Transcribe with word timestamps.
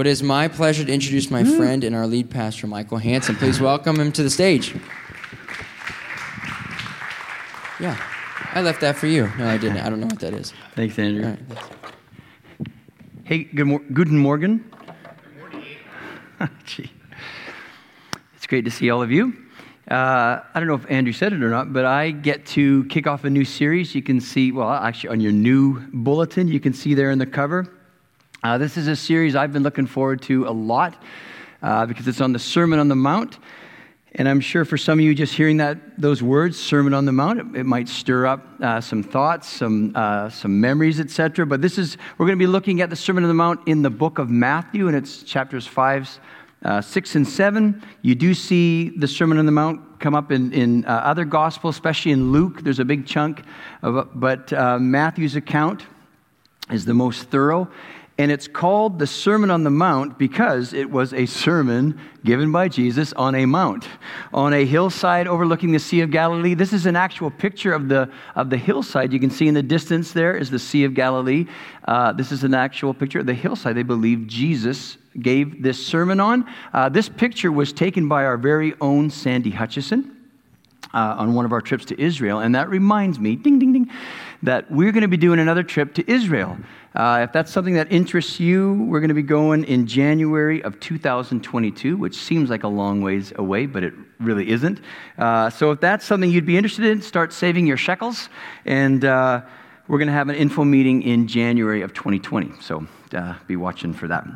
It 0.00 0.08
is 0.08 0.22
my 0.22 0.48
pleasure 0.48 0.84
to 0.84 0.92
introduce 0.92 1.30
my 1.30 1.44
friend 1.44 1.84
and 1.84 1.94
our 1.94 2.06
lead 2.06 2.28
pastor, 2.28 2.66
Michael 2.66 2.98
Hanson. 2.98 3.36
Please 3.36 3.60
welcome 3.60 3.98
him 3.98 4.10
to 4.12 4.24
the 4.24 4.28
stage. 4.28 4.74
Yeah, 7.78 7.96
I 8.52 8.60
left 8.60 8.80
that 8.80 8.96
for 8.96 9.06
you. 9.06 9.30
No, 9.38 9.48
I 9.48 9.56
didn't. 9.56 9.78
I 9.78 9.88
don't 9.88 10.00
know 10.00 10.06
what 10.08 10.18
that 10.18 10.34
is. 10.34 10.52
Thanks, 10.74 10.98
Andrew. 10.98 11.24
All 11.24 11.30
right. 11.30 12.68
Hey, 13.22 13.44
good 13.44 13.66
mor- 13.66 13.82
guten 13.92 14.18
Morgen. 14.18 14.70
Gee. 16.64 16.90
It's 18.36 18.46
great 18.46 18.64
to 18.64 18.70
see 18.70 18.90
all 18.90 19.00
of 19.00 19.10
you. 19.10 19.32
Uh, 19.90 20.40
I 20.54 20.60
don't 20.60 20.66
know 20.66 20.74
if 20.74 20.90
Andrew 20.90 21.12
said 21.12 21.32
it 21.32 21.42
or 21.42 21.50
not, 21.50 21.72
but 21.72 21.84
I 21.84 22.10
get 22.10 22.44
to 22.46 22.84
kick 22.86 23.06
off 23.06 23.24
a 23.24 23.30
new 23.30 23.44
series. 23.44 23.94
You 23.94 24.02
can 24.02 24.20
see, 24.20 24.50
well, 24.50 24.70
actually, 24.70 25.10
on 25.10 25.20
your 25.20 25.32
new 25.32 25.80
bulletin, 25.92 26.48
you 26.48 26.58
can 26.58 26.72
see 26.72 26.94
there 26.94 27.10
in 27.10 27.18
the 27.18 27.26
cover. 27.26 27.73
Uh, 28.44 28.58
this 28.58 28.76
is 28.76 28.88
a 28.88 28.94
series 28.94 29.34
I've 29.34 29.54
been 29.54 29.62
looking 29.62 29.86
forward 29.86 30.20
to 30.22 30.46
a 30.46 30.50
lot 30.52 31.02
uh, 31.62 31.86
because 31.86 32.06
it's 32.06 32.20
on 32.20 32.34
the 32.34 32.38
Sermon 32.38 32.78
on 32.78 32.88
the 32.88 32.94
Mount. 32.94 33.38
And 34.16 34.28
I'm 34.28 34.40
sure 34.40 34.66
for 34.66 34.76
some 34.76 34.98
of 34.98 35.02
you, 35.02 35.14
just 35.14 35.32
hearing 35.32 35.56
that 35.56 35.98
those 35.98 36.22
words, 36.22 36.60
Sermon 36.60 36.92
on 36.92 37.06
the 37.06 37.12
Mount, 37.12 37.40
it, 37.40 37.60
it 37.60 37.64
might 37.64 37.88
stir 37.88 38.26
up 38.26 38.46
uh, 38.60 38.82
some 38.82 39.02
thoughts, 39.02 39.48
some 39.48 39.92
uh, 39.94 40.28
some 40.28 40.60
memories, 40.60 41.00
etc. 41.00 41.46
But 41.46 41.62
this 41.62 41.78
is 41.78 41.96
we're 42.18 42.26
going 42.26 42.38
to 42.38 42.42
be 42.42 42.46
looking 42.46 42.82
at 42.82 42.90
the 42.90 42.96
Sermon 42.96 43.24
on 43.24 43.28
the 43.28 43.34
Mount 43.34 43.66
in 43.66 43.80
the 43.80 43.88
book 43.88 44.18
of 44.18 44.28
Matthew, 44.28 44.88
and 44.88 44.96
it's 44.96 45.22
chapters 45.22 45.66
five, 45.66 46.20
uh, 46.66 46.82
six, 46.82 47.14
and 47.14 47.26
seven. 47.26 47.82
You 48.02 48.14
do 48.14 48.34
see 48.34 48.90
the 48.90 49.08
Sermon 49.08 49.38
on 49.38 49.46
the 49.46 49.52
Mount 49.52 50.00
come 50.00 50.14
up 50.14 50.30
in 50.30 50.52
in 50.52 50.84
uh, 50.84 50.90
other 50.90 51.24
gospels, 51.24 51.76
especially 51.76 52.12
in 52.12 52.30
Luke. 52.30 52.60
There's 52.60 52.78
a 52.78 52.84
big 52.84 53.06
chunk 53.06 53.42
of, 53.80 54.10
but 54.14 54.52
uh, 54.52 54.78
Matthew's 54.78 55.34
account 55.34 55.86
is 56.70 56.84
the 56.84 56.94
most 56.94 57.30
thorough. 57.30 57.70
And 58.16 58.30
it's 58.30 58.46
called 58.46 59.00
the 59.00 59.08
Sermon 59.08 59.50
on 59.50 59.64
the 59.64 59.70
Mount 59.70 60.18
because 60.18 60.72
it 60.72 60.88
was 60.88 61.12
a 61.12 61.26
sermon 61.26 61.98
given 62.24 62.52
by 62.52 62.68
Jesus 62.68 63.12
on 63.14 63.34
a 63.34 63.44
mount, 63.44 63.88
on 64.32 64.52
a 64.52 64.64
hillside 64.64 65.26
overlooking 65.26 65.72
the 65.72 65.80
Sea 65.80 66.02
of 66.02 66.12
Galilee. 66.12 66.54
This 66.54 66.72
is 66.72 66.86
an 66.86 66.94
actual 66.94 67.28
picture 67.28 67.72
of 67.72 67.88
the, 67.88 68.08
of 68.36 68.50
the 68.50 68.56
hillside. 68.56 69.12
You 69.12 69.18
can 69.18 69.30
see 69.30 69.48
in 69.48 69.54
the 69.54 69.64
distance 69.64 70.12
there 70.12 70.36
is 70.36 70.48
the 70.48 70.60
Sea 70.60 70.84
of 70.84 70.94
Galilee. 70.94 71.46
Uh, 71.88 72.12
this 72.12 72.30
is 72.30 72.44
an 72.44 72.54
actual 72.54 72.94
picture 72.94 73.18
of 73.18 73.26
the 73.26 73.34
hillside 73.34 73.76
they 73.76 73.82
believe 73.82 74.28
Jesus 74.28 74.96
gave 75.20 75.60
this 75.60 75.84
sermon 75.84 76.20
on. 76.20 76.48
Uh, 76.72 76.88
this 76.88 77.08
picture 77.08 77.50
was 77.50 77.72
taken 77.72 78.08
by 78.08 78.24
our 78.24 78.36
very 78.36 78.74
own 78.80 79.10
Sandy 79.10 79.50
Hutchison. 79.50 80.12
Uh, 80.92 81.16
on 81.18 81.34
one 81.34 81.44
of 81.44 81.52
our 81.52 81.60
trips 81.60 81.84
to 81.86 82.00
Israel. 82.00 82.38
And 82.38 82.54
that 82.54 82.68
reminds 82.68 83.18
me, 83.18 83.34
ding, 83.34 83.58
ding, 83.58 83.72
ding, 83.72 83.90
that 84.44 84.70
we're 84.70 84.92
going 84.92 85.02
to 85.02 85.08
be 85.08 85.16
doing 85.16 85.38
another 85.38 85.62
trip 85.62 85.94
to 85.94 86.10
Israel. 86.10 86.58
Uh, 86.94 87.20
if 87.24 87.32
that's 87.32 87.50
something 87.50 87.74
that 87.74 87.90
interests 87.90 88.38
you, 88.38 88.84
we're 88.88 89.00
going 89.00 89.08
to 89.08 89.14
be 89.14 89.22
going 89.22 89.64
in 89.64 89.86
January 89.86 90.62
of 90.62 90.78
2022, 90.80 91.96
which 91.96 92.14
seems 92.14 92.50
like 92.50 92.62
a 92.62 92.68
long 92.68 93.00
ways 93.00 93.32
away, 93.36 93.66
but 93.66 93.82
it 93.82 93.94
really 94.20 94.50
isn't. 94.50 94.80
Uh, 95.18 95.48
so 95.48 95.70
if 95.70 95.80
that's 95.80 96.04
something 96.04 96.30
you'd 96.30 96.46
be 96.46 96.56
interested 96.56 96.84
in, 96.84 97.00
start 97.00 97.32
saving 97.32 97.66
your 97.66 97.78
shekels. 97.78 98.28
And 98.66 99.04
uh, 99.04 99.40
we're 99.88 99.98
going 99.98 100.08
to 100.08 100.14
have 100.14 100.28
an 100.28 100.36
info 100.36 100.62
meeting 100.62 101.02
in 101.02 101.26
January 101.26 101.80
of 101.80 101.94
2020. 101.94 102.52
So 102.60 102.86
uh, 103.14 103.34
be 103.46 103.56
watching 103.56 103.94
for 103.94 104.08
that. 104.08 104.26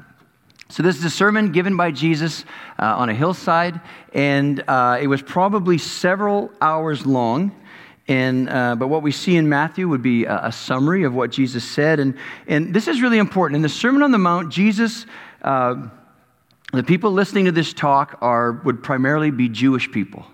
So, 0.70 0.82
this 0.82 0.98
is 0.98 1.04
a 1.06 1.10
sermon 1.10 1.50
given 1.50 1.78
by 1.78 1.90
Jesus 1.90 2.44
uh, 2.78 2.94
on 2.98 3.08
a 3.08 3.14
hillside, 3.14 3.80
and 4.12 4.62
uh, 4.68 4.98
it 5.00 5.06
was 5.06 5.22
probably 5.22 5.78
several 5.78 6.52
hours 6.60 7.06
long. 7.06 7.58
And, 8.08 8.48
uh, 8.48 8.74
but 8.74 8.88
what 8.88 9.02
we 9.02 9.12
see 9.12 9.36
in 9.36 9.48
Matthew 9.48 9.86
would 9.86 10.02
be 10.02 10.24
a, 10.24 10.46
a, 10.46 10.52
summary 10.52 11.04
of 11.04 11.14
what 11.14 11.30
Jesus 11.30 11.62
said. 11.62 12.00
And, 12.00 12.16
and 12.46 12.72
this 12.72 12.88
is 12.88 13.02
really 13.02 13.18
important. 13.18 13.56
In 13.56 13.62
the 13.62 13.68
Sermon 13.68 14.02
on 14.02 14.12
the 14.12 14.18
Mount, 14.18 14.50
Jesus, 14.50 15.04
uh, 15.42 15.88
the 16.72 16.82
people 16.82 17.12
listening 17.12 17.44
to 17.44 17.52
this 17.52 17.74
talk 17.74 18.16
are, 18.22 18.52
would 18.64 18.82
primarily 18.82 19.30
be 19.30 19.50
Jewish 19.50 19.90
people. 19.92 20.26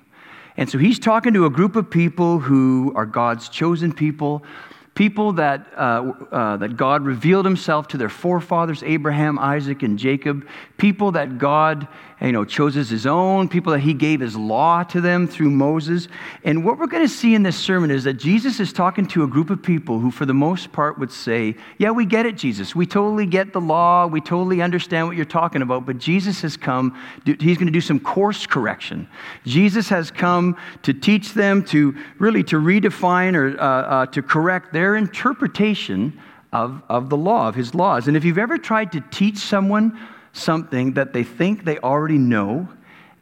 And 0.57 0.71
so 0.71 0.79
he's 0.79 1.01
talking 1.01 1.35
to 1.35 1.47
a 1.47 1.51
group 1.51 1.75
of 1.75 1.91
people 1.91 2.39
who 2.39 2.93
are 2.95 3.07
God's 3.07 3.49
chosen 3.49 3.93
people 3.93 4.45
people 4.95 5.33
that, 5.33 5.67
uh, 5.77 6.13
uh, 6.31 6.57
that 6.59 6.77
God 6.77 7.05
revealed 7.05 7.45
himself 7.45 7.89
to 7.89 7.97
their 7.97 8.09
forefathers, 8.09 8.83
Abraham, 8.83 9.39
Isaac, 9.39 9.83
and 9.83 9.99
Jacob, 9.99 10.47
people 10.77 11.13
that 11.13 11.39
God 11.39 11.89
you 12.21 12.33
know, 12.33 12.45
chose 12.45 12.77
as 12.77 12.89
his 12.89 13.07
own, 13.07 13.49
people 13.49 13.73
that 13.73 13.81
he 13.81 13.93
gave 13.93 14.21
his 14.21 14.37
law 14.37 14.83
to 14.85 15.01
them 15.01 15.27
through 15.27 15.51
Moses. 15.51 16.09
And 16.45 16.65
what 16.65 16.79
we're 16.79 16.87
going 16.87 17.03
to 17.03 17.09
see 17.09 17.35
in 17.35 17.43
this 17.43 17.57
sermon 17.57 17.91
is 17.91 18.05
that 18.05 18.15
Jesus 18.15 18.61
is 18.61 18.73
talking 18.73 19.07
to 19.09 19.25
a 19.25 19.27
group 19.27 19.51
of 19.51 19.63
people 19.63 19.99
who, 19.99 20.11
for 20.11 20.25
the 20.25 20.35
most 20.35 20.73
part, 20.73 20.99
would 20.99 21.13
say, 21.13 21.57
Yeah, 21.77 21.91
we 21.91 22.07
get 22.07 22.25
it, 22.25 22.37
Jesus. 22.37 22.75
We 22.75 22.87
totally 22.87 23.27
get 23.27 23.53
the 23.53 23.61
law. 23.61 24.07
We 24.07 24.21
totally 24.21 24.63
understand 24.63 25.07
what 25.07 25.17
you're 25.17 25.25
talking 25.25 25.61
about. 25.61 25.87
But 25.87 25.99
Jesus 25.99 26.41
has 26.43 26.57
come, 26.57 26.99
he's 27.25 27.59
going 27.59 27.67
to 27.67 27.73
do 27.73 27.81
some 27.81 28.01
course 28.01 28.47
correction. 28.47 29.09
Jesus 29.45 29.89
has 29.89 30.11
come 30.11 30.57
to 30.83 30.95
teach 30.95 31.35
them 31.35 31.65
to 31.67 31.95
really 32.19 32.45
to 32.45 32.57
redefine 32.57 33.35
or 33.35 33.59
uh, 33.61 33.65
uh, 33.65 34.07
to 34.07 34.23
correct 34.23 34.73
their 34.73 34.84
interpretation 34.97 36.21
of, 36.53 36.83
of 36.89 37.09
the 37.11 37.17
law, 37.17 37.49
of 37.49 37.55
his 37.55 37.75
laws. 37.75 38.09
And 38.09 38.17
if 38.17 38.25
you've 38.25 38.39
ever 38.39 38.59
tried 38.59 38.93
to 38.93 39.01
teach 39.11 39.39
someone 39.39 39.99
something 40.35 40.95
that 40.95 41.13
they 41.13 41.23
think 41.23 41.65
they 41.65 41.79
already 41.79 42.19
know. 42.19 42.69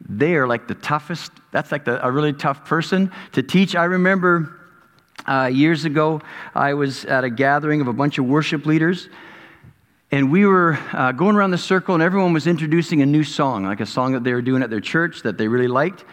They're 0.01 0.47
like 0.47 0.67
the 0.67 0.75
toughest, 0.75 1.31
that's 1.51 1.71
like 1.71 1.85
the, 1.85 2.05
a 2.05 2.11
really 2.11 2.33
tough 2.33 2.65
person 2.65 3.11
to 3.31 3.43
teach. 3.43 3.75
I 3.75 3.85
remember 3.85 4.59
uh, 5.25 5.49
years 5.53 5.85
ago, 5.85 6.21
I 6.53 6.73
was 6.73 7.05
at 7.05 7.23
a 7.23 7.29
gathering 7.29 7.79
of 7.79 7.87
a 7.87 7.93
bunch 7.93 8.17
of 8.17 8.25
worship 8.25 8.65
leaders, 8.65 9.07
and 10.11 10.31
we 10.31 10.45
were 10.45 10.77
uh, 10.91 11.11
going 11.13 11.35
around 11.35 11.51
the 11.51 11.57
circle, 11.57 11.93
and 11.93 12.03
everyone 12.03 12.33
was 12.33 12.47
introducing 12.47 13.01
a 13.01 13.05
new 13.05 13.23
song, 13.23 13.65
like 13.65 13.79
a 13.79 13.85
song 13.85 14.11
that 14.13 14.23
they 14.23 14.33
were 14.33 14.41
doing 14.41 14.61
at 14.61 14.69
their 14.69 14.81
church 14.81 15.21
that 15.21 15.37
they 15.37 15.47
really 15.47 15.67
liked. 15.67 16.03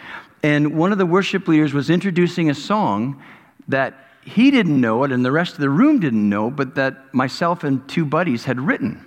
And 0.42 0.76
one 0.76 0.92
of 0.92 0.98
the 0.98 1.06
worship 1.06 1.48
leaders 1.48 1.74
was 1.74 1.90
introducing 1.90 2.50
a 2.50 2.54
song 2.54 3.22
that 3.68 3.94
he 4.30 4.50
didn't 4.50 4.80
know 4.80 5.04
it, 5.04 5.12
and 5.12 5.24
the 5.24 5.32
rest 5.32 5.54
of 5.54 5.60
the 5.60 5.70
room 5.70 6.00
didn't 6.00 6.28
know, 6.28 6.50
but 6.50 6.74
that 6.76 7.12
myself 7.12 7.64
and 7.64 7.86
two 7.88 8.04
buddies 8.04 8.44
had 8.44 8.60
written. 8.60 9.04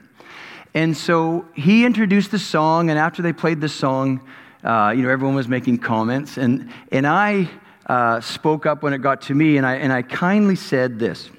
And 0.73 0.97
so 0.97 1.45
he 1.53 1.85
introduced 1.85 2.31
the 2.31 2.39
song, 2.39 2.89
and 2.89 2.99
after 2.99 3.21
they 3.21 3.33
played 3.33 3.61
the 3.61 3.69
song, 3.69 4.27
uh, 4.63 4.93
you 4.95 5.03
know, 5.03 5.09
everyone 5.09 5.35
was 5.35 5.47
making 5.47 5.77
comments. 5.77 6.37
And, 6.37 6.71
and 6.91 7.05
I 7.05 7.49
uh, 7.85 8.21
spoke 8.21 8.65
up 8.65 8.83
when 8.83 8.93
it 8.93 8.99
got 8.99 9.21
to 9.23 9.35
me, 9.35 9.57
and 9.57 9.65
I, 9.65 9.75
and 9.75 9.93
I 9.93 10.01
kindly 10.01 10.55
said 10.55 10.99
this. 10.99 11.29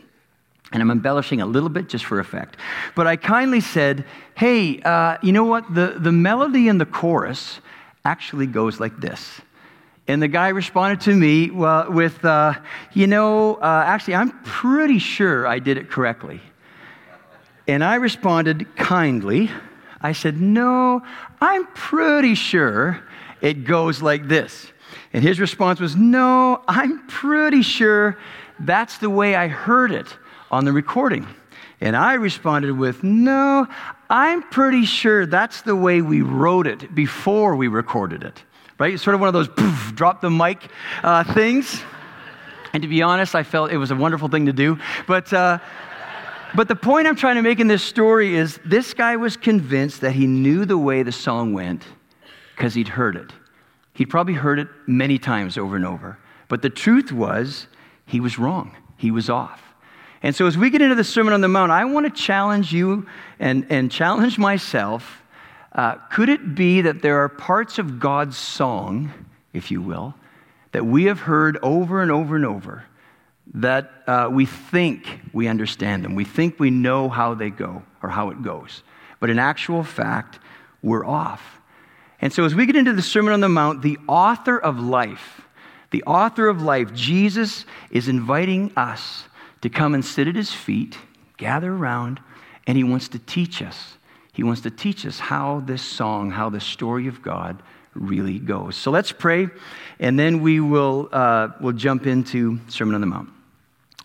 And 0.73 0.83
I'm 0.83 0.91
embellishing 0.91 1.41
a 1.41 1.47
little 1.47 1.69
bit 1.69 1.89
just 1.89 2.05
for 2.05 2.19
effect. 2.19 2.57
But 2.95 3.07
I 3.07 3.17
kindly 3.17 3.61
said, 3.61 4.05
hey, 4.35 4.81
uh, 4.81 5.19
you 5.23 5.33
know 5.33 5.45
what? 5.45 5.73
The, 5.73 5.97
the 5.99 6.11
melody 6.11 6.69
in 6.69 6.79
the 6.79 6.87
chorus 6.87 7.61
actually 8.05 8.47
goes 8.47 8.81
like 8.81 9.01
this. 9.01 9.41
And 10.07 10.21
the 10.21 10.29
guy 10.29 10.49
responded 10.49 11.01
to 11.03 11.15
me 11.15 11.51
well, 11.51 11.91
with, 11.91 12.25
uh, 12.25 12.55
you 12.93 13.07
know, 13.07 13.55
uh, 13.57 13.85
actually, 13.87 14.17
I'm 14.17 14.43
pretty 14.43 14.99
sure 14.99 15.47
I 15.47 15.59
did 15.59 15.79
it 15.79 15.91
correctly. 15.91 16.41
And 17.67 17.83
I 17.83 17.95
responded 17.95 18.77
kindly. 18.77 19.51
I 20.01 20.13
said, 20.13 20.39
No, 20.39 21.03
I'm 21.41 21.67
pretty 21.69 22.35
sure 22.35 23.03
it 23.41 23.65
goes 23.65 24.03
like 24.03 24.29
this. 24.29 24.67
And 25.15 25.23
his 25.23 25.41
response 25.41 25.81
was, 25.81 25.97
No, 25.97 26.63
I'm 26.69 27.07
pretty 27.07 27.63
sure 27.63 28.19
that's 28.61 28.99
the 28.99 29.09
way 29.09 29.35
I 29.35 29.49
heard 29.49 29.91
it 29.91 30.15
on 30.51 30.67
the 30.67 30.73
recording. 30.73 31.27
And 31.81 31.97
I 31.97 32.15
responded 32.15 32.77
with, 32.77 33.03
No, 33.03 33.67
I'm 34.11 34.43
pretty 34.43 34.85
sure 34.85 35.25
that's 35.25 35.63
the 35.63 35.75
way 35.75 36.03
we 36.03 36.21
wrote 36.21 36.67
it 36.67 36.95
before 36.95 37.57
we 37.57 37.69
recorded 37.69 38.23
it. 38.23 38.43
Right? 38.79 38.95
It's 38.95 39.03
sort 39.03 39.15
of 39.15 39.21
one 39.21 39.29
of 39.29 39.35
those 39.35 39.49
poof, 39.49 39.93
drop 39.95 40.21
the 40.21 40.31
mic 40.31 40.69
uh, 41.03 41.25
things. 41.35 41.83
And 42.73 42.83
to 42.83 42.89
be 42.89 43.03
honest, 43.03 43.35
I 43.35 43.45
felt 43.45 43.71
it 43.71 43.79
was 43.79 43.91
a 43.91 43.97
wonderful 43.97 44.29
thing 44.29 44.47
to 44.47 44.53
do. 44.53 44.79
But. 45.07 45.33
Uh, 45.33 45.59
but 46.57 46.69
the 46.69 46.77
point 46.77 47.09
I'm 47.09 47.17
trying 47.17 47.35
to 47.35 47.43
make 47.43 47.59
in 47.59 47.67
this 47.67 47.83
story 47.83 48.37
is 48.37 48.61
this 48.65 48.95
guy 48.95 49.17
was 49.17 49.37
convinced 49.37 50.03
that 50.03 50.13
he 50.13 50.29
knew 50.29 50.65
the 50.65 50.79
way 50.79 51.03
the 51.03 51.11
song 51.11 51.53
went 51.53 51.85
because 52.55 52.75
he'd 52.75 52.87
heard 52.87 53.17
it. 53.17 53.33
He'd 53.95 54.07
probably 54.07 54.35
heard 54.35 54.61
it 54.61 54.69
many 54.87 55.19
times 55.19 55.59
over 55.59 55.75
and 55.75 55.85
over. 55.85 56.17
But 56.49 56.63
the 56.63 56.71
truth 56.71 57.11
was, 57.11 57.67
he 58.07 58.21
was 58.21 58.39
wrong. 58.39 58.77
He 58.97 59.11
was 59.11 59.29
off. 59.29 59.63
And 60.23 60.35
so, 60.35 60.47
as 60.47 60.57
we 60.57 60.71
get 60.71 60.81
into 60.81 60.95
the 60.95 61.05
Sermon 61.05 61.35
on 61.35 61.41
the 61.41 61.49
Mount, 61.49 61.73
I 61.73 61.85
want 61.85 62.07
to 62.07 62.23
challenge 62.23 62.73
you 62.73 63.07
and, 63.41 63.67
and 63.69 63.91
challenge 63.91 64.39
myself. 64.39 65.23
Uh, 65.75 65.97
could 66.11 66.29
it 66.29 66.55
be 66.55 66.83
that 66.83 67.03
there 67.03 67.19
are 67.19 67.29
parts 67.29 67.79
of 67.79 67.99
God's 67.99 68.37
song, 68.37 69.13
if 69.53 69.71
you 69.71 69.83
will, 69.83 70.15
that 70.73 70.87
we 70.87 71.05
have 71.05 71.21
heard 71.21 71.59
over 71.63 72.01
and 72.01 72.11
over 72.11 72.37
and 72.37 72.45
over 72.45 72.85
that 73.55 73.93
uh, 74.07 74.29
we 74.31 74.47
think 74.47 75.21
we 75.33 75.49
understand 75.49 76.05
them. 76.05 76.15
We 76.15 76.25
think 76.25 76.59
we 76.59 76.71
know 76.71 77.09
how 77.09 77.35
they 77.35 77.51
go 77.51 77.83
or 78.03 78.09
how 78.09 78.31
it 78.31 78.43
goes. 78.43 78.83
But 79.21 79.31
in 79.31 79.39
actual 79.39 79.85
fact, 79.85 80.39
we're 80.83 81.05
off. 81.05 81.61
And 82.21 82.33
so, 82.33 82.45
as 82.45 82.55
we 82.55 82.67
get 82.67 82.77
into 82.77 82.93
the 82.93 83.03
Sermon 83.03 83.33
on 83.33 83.41
the 83.41 83.49
Mount, 83.49 83.83
the 83.83 83.99
author 84.09 84.59
of 84.59 84.81
life, 84.81 85.43
the 85.91 86.03
author 86.05 86.49
of 86.49 86.63
life, 86.63 86.95
Jesus, 86.95 87.67
is 87.91 88.09
inviting 88.09 88.73
us 88.77 89.25
to 89.61 89.69
come 89.69 89.95
and 89.95 90.05
sit 90.05 90.27
at 90.27 90.35
his 90.35 90.53
feet, 90.53 90.97
gather 91.37 91.73
around, 91.73 92.21
and 92.67 92.77
he 92.77 92.85
wants 92.85 93.09
to 93.09 93.19
teach 93.19 93.63
us. 93.63 93.97
He 94.35 94.43
wants 94.43 94.61
to 94.63 94.71
teach 94.71 95.07
us 95.07 95.19
how 95.19 95.63
this 95.65 95.81
song, 95.81 96.31
how 96.31 96.51
the 96.51 96.61
story 96.61 97.07
of 97.07 97.23
God 97.23 97.63
really 97.95 98.41
goes. 98.41 98.77
So 98.77 98.91
let's 98.91 99.13
pray, 99.13 99.49
and 100.01 100.19
then 100.19 100.43
we 100.43 100.61
will 100.61 101.09
uh, 101.13 101.49
we'll 101.61 101.73
jump 101.73 102.07
into 102.07 102.59
Sermon 102.69 102.97
on 102.97 103.01
the 103.01 103.07
Mount. 103.07 103.31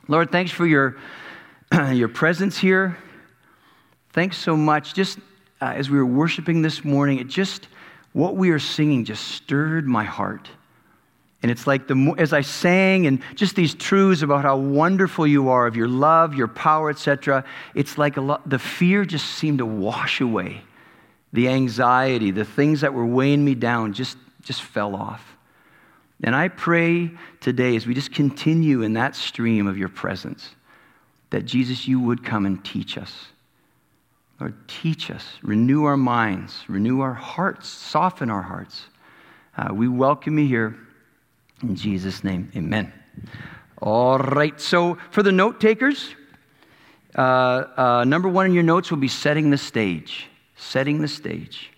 Lord, 0.07 0.31
thanks 0.31 0.51
for 0.51 0.65
your, 0.65 0.97
your 1.91 2.07
presence 2.07 2.57
here. 2.57 2.97
Thanks 4.13 4.37
so 4.37 4.55
much. 4.55 4.93
Just 4.93 5.19
uh, 5.61 5.73
as 5.75 5.89
we 5.89 5.97
were 5.97 6.05
worshiping 6.05 6.61
this 6.61 6.85
morning, 6.85 7.19
it 7.19 7.27
just, 7.27 7.67
what 8.13 8.35
we 8.35 8.51
are 8.51 8.59
singing 8.59 9.05
just 9.05 9.27
stirred 9.27 9.87
my 9.87 10.03
heart. 10.03 10.49
And 11.41 11.49
it's 11.49 11.65
like 11.65 11.87
the, 11.87 12.15
as 12.17 12.33
I 12.33 12.41
sang 12.41 13.07
and 13.07 13.21
just 13.35 13.55
these 13.55 13.73
truths 13.73 14.21
about 14.21 14.43
how 14.43 14.57
wonderful 14.57 15.25
you 15.25 15.49
are, 15.49 15.67
of 15.67 15.75
your 15.75 15.87
love, 15.87 16.35
your 16.35 16.49
power, 16.49 16.89
etc., 16.89 17.45
it's 17.75 17.97
like 17.97 18.17
a 18.17 18.21
lot, 18.21 18.49
the 18.49 18.59
fear 18.59 19.05
just 19.05 19.25
seemed 19.25 19.59
to 19.59 19.65
wash 19.65 20.19
away. 20.19 20.61
The 21.31 21.47
anxiety, 21.47 22.31
the 22.31 22.43
things 22.43 22.81
that 22.81 22.93
were 22.93 23.05
weighing 23.05 23.45
me 23.45 23.55
down 23.55 23.93
just, 23.93 24.17
just 24.41 24.63
fell 24.63 24.95
off. 24.95 25.37
And 26.21 26.35
I 26.35 26.49
pray 26.49 27.11
today 27.39 27.77
as 27.77 27.87
we 27.87 27.93
just 27.93 28.11
continue 28.11 28.81
in 28.81 28.93
that 28.93 29.15
stream 29.15 29.67
of 29.67 29.77
your 29.77 29.89
presence 29.89 30.55
that 31.29 31.45
Jesus, 31.45 31.87
you 31.87 31.99
would 31.99 32.23
come 32.23 32.45
and 32.45 32.63
teach 32.65 32.97
us. 32.97 33.27
Lord, 34.39 34.55
teach 34.67 35.11
us, 35.11 35.25
renew 35.41 35.83
our 35.83 35.97
minds, 35.97 36.63
renew 36.67 37.01
our 37.01 37.13
hearts, 37.13 37.67
soften 37.67 38.29
our 38.29 38.41
hearts. 38.41 38.87
Uh, 39.55 39.73
we 39.73 39.87
welcome 39.87 40.39
you 40.39 40.47
here. 40.47 40.75
In 41.63 41.75
Jesus' 41.75 42.23
name, 42.23 42.51
amen. 42.55 42.93
All 43.81 44.17
right, 44.17 44.59
so 44.59 44.97
for 45.11 45.23
the 45.23 45.31
note 45.31 45.59
takers, 45.59 46.15
uh, 47.15 47.21
uh, 47.21 48.03
number 48.05 48.29
one 48.29 48.45
in 48.45 48.53
your 48.53 48.63
notes 48.63 48.91
will 48.91 48.97
be 48.97 49.07
setting 49.07 49.49
the 49.49 49.57
stage. 49.57 50.27
Setting 50.55 51.01
the 51.01 51.07
stage. 51.07 51.71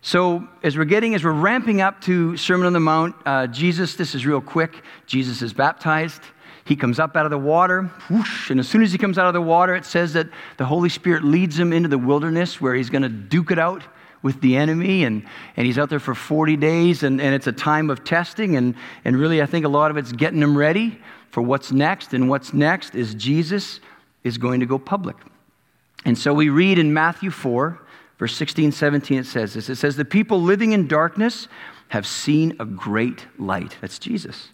So, 0.00 0.48
as 0.64 0.76
we're 0.76 0.84
getting, 0.84 1.14
as 1.14 1.22
we're 1.22 1.30
ramping 1.30 1.80
up 1.80 2.00
to 2.02 2.36
Sermon 2.36 2.66
on 2.66 2.72
the 2.72 2.80
Mount, 2.80 3.14
uh, 3.24 3.46
Jesus, 3.46 3.94
this 3.94 4.16
is 4.16 4.26
real 4.26 4.40
quick. 4.40 4.82
Jesus 5.06 5.42
is 5.42 5.52
baptized. 5.52 6.22
He 6.64 6.74
comes 6.74 6.98
up 6.98 7.16
out 7.16 7.24
of 7.24 7.30
the 7.30 7.38
water, 7.38 7.82
whoosh, 8.08 8.50
and 8.50 8.58
as 8.58 8.68
soon 8.68 8.82
as 8.82 8.92
he 8.92 8.98
comes 8.98 9.18
out 9.18 9.26
of 9.26 9.34
the 9.34 9.42
water, 9.42 9.74
it 9.74 9.84
says 9.84 10.12
that 10.14 10.28
the 10.56 10.64
Holy 10.64 10.88
Spirit 10.88 11.24
leads 11.24 11.58
him 11.58 11.72
into 11.72 11.88
the 11.88 11.98
wilderness 11.98 12.60
where 12.60 12.74
he's 12.74 12.90
going 12.90 13.02
to 13.02 13.08
duke 13.08 13.50
it 13.50 13.58
out 13.58 13.82
with 14.22 14.40
the 14.40 14.56
enemy. 14.56 15.04
And, 15.04 15.26
and 15.56 15.66
he's 15.66 15.78
out 15.78 15.90
there 15.90 16.00
for 16.00 16.14
40 16.14 16.56
days, 16.56 17.02
and, 17.02 17.20
and 17.20 17.34
it's 17.34 17.46
a 17.46 17.52
time 17.52 17.90
of 17.90 18.04
testing. 18.04 18.56
And, 18.56 18.74
and 19.04 19.16
really, 19.16 19.42
I 19.42 19.46
think 19.46 19.64
a 19.64 19.68
lot 19.68 19.90
of 19.90 19.96
it's 19.96 20.12
getting 20.12 20.40
him 20.40 20.56
ready 20.56 20.98
for 21.30 21.42
what's 21.42 21.72
next. 21.72 22.14
And 22.14 22.28
what's 22.28 22.52
next 22.52 22.94
is 22.94 23.14
Jesus 23.14 23.80
is 24.24 24.38
going 24.38 24.60
to 24.60 24.66
go 24.66 24.78
public. 24.78 25.16
And 26.04 26.18
so 26.18 26.32
we 26.32 26.48
read 26.48 26.78
in 26.78 26.92
Matthew 26.92 27.30
4, 27.30 27.80
Verse 28.22 28.36
16, 28.36 28.70
17, 28.70 29.18
it 29.18 29.26
says 29.26 29.54
this. 29.54 29.68
It 29.68 29.74
says, 29.74 29.96
The 29.96 30.04
people 30.04 30.40
living 30.40 30.70
in 30.70 30.86
darkness 30.86 31.48
have 31.88 32.06
seen 32.06 32.54
a 32.60 32.64
great 32.64 33.26
light. 33.36 33.76
That's 33.80 33.98
Jesus. 33.98 34.50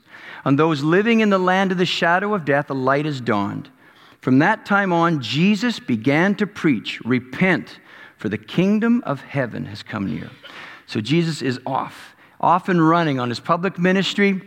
On 0.46 0.56
those 0.56 0.82
living 0.82 1.20
in 1.20 1.28
the 1.28 1.38
land 1.38 1.70
of 1.70 1.76
the 1.76 1.84
shadow 1.84 2.32
of 2.32 2.46
death, 2.46 2.70
a 2.70 2.72
light 2.72 3.04
has 3.04 3.20
dawned. 3.20 3.68
From 4.22 4.38
that 4.38 4.64
time 4.64 4.90
on, 4.90 5.20
Jesus 5.20 5.78
began 5.80 6.34
to 6.36 6.46
preach, 6.46 6.98
Repent, 7.04 7.78
for 8.18 8.28
the 8.28 8.38
kingdom 8.38 9.02
of 9.06 9.22
heaven 9.22 9.64
has 9.64 9.82
come 9.82 10.14
near. 10.14 10.30
So 10.86 11.00
Jesus 11.00 11.40
is 11.40 11.60
off, 11.64 12.14
off 12.40 12.68
and 12.68 12.86
running 12.86 13.18
on 13.18 13.28
his 13.28 13.40
public 13.40 13.78
ministry. 13.78 14.42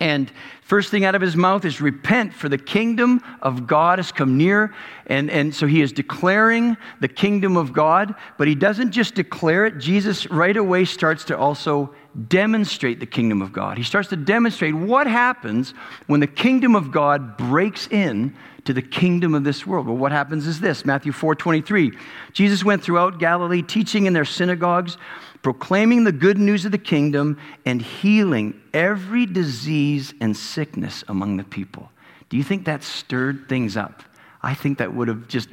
And 0.00 0.30
first 0.62 0.90
thing 0.90 1.04
out 1.04 1.14
of 1.14 1.20
his 1.20 1.36
mouth 1.36 1.64
is 1.64 1.80
repent, 1.80 2.32
for 2.32 2.48
the 2.48 2.58
kingdom 2.58 3.22
of 3.42 3.66
God 3.66 3.98
has 3.98 4.10
come 4.10 4.38
near. 4.38 4.74
And, 5.06 5.30
and 5.30 5.54
so 5.54 5.66
he 5.66 5.82
is 5.82 5.92
declaring 5.92 6.76
the 7.00 7.08
kingdom 7.08 7.56
of 7.56 7.72
God, 7.72 8.14
but 8.38 8.48
he 8.48 8.54
doesn't 8.54 8.92
just 8.92 9.14
declare 9.14 9.66
it. 9.66 9.78
Jesus 9.78 10.30
right 10.30 10.56
away 10.56 10.84
starts 10.84 11.24
to 11.24 11.36
also 11.36 11.94
demonstrate 12.28 13.00
the 13.00 13.06
kingdom 13.06 13.42
of 13.42 13.52
God. 13.52 13.78
He 13.78 13.84
starts 13.84 14.08
to 14.10 14.16
demonstrate 14.16 14.74
what 14.74 15.06
happens 15.06 15.74
when 16.06 16.20
the 16.20 16.26
kingdom 16.26 16.74
of 16.74 16.90
God 16.90 17.36
breaks 17.36 17.86
in 17.88 18.34
to 18.64 18.72
the 18.72 18.82
kingdom 18.82 19.34
of 19.34 19.44
this 19.44 19.66
world. 19.66 19.86
Well, 19.86 19.96
what 19.96 20.12
happens 20.12 20.46
is 20.46 20.60
this 20.60 20.84
Matthew 20.84 21.12
4 21.12 21.34
23. 21.34 21.92
Jesus 22.32 22.64
went 22.64 22.82
throughout 22.82 23.18
Galilee, 23.18 23.62
teaching 23.62 24.06
in 24.06 24.12
their 24.12 24.24
synagogues 24.24 24.96
proclaiming 25.42 26.04
the 26.04 26.12
good 26.12 26.38
news 26.38 26.64
of 26.64 26.72
the 26.72 26.78
kingdom 26.78 27.38
and 27.66 27.82
healing 27.82 28.60
every 28.72 29.26
disease 29.26 30.14
and 30.20 30.36
sickness 30.36 31.04
among 31.08 31.36
the 31.36 31.44
people. 31.44 31.90
Do 32.28 32.36
you 32.36 32.44
think 32.44 32.64
that 32.64 32.82
stirred 32.82 33.48
things 33.48 33.76
up? 33.76 34.02
I 34.42 34.54
think 34.54 34.78
that 34.78 34.94
would 34.94 35.08
have 35.08 35.28
just 35.28 35.48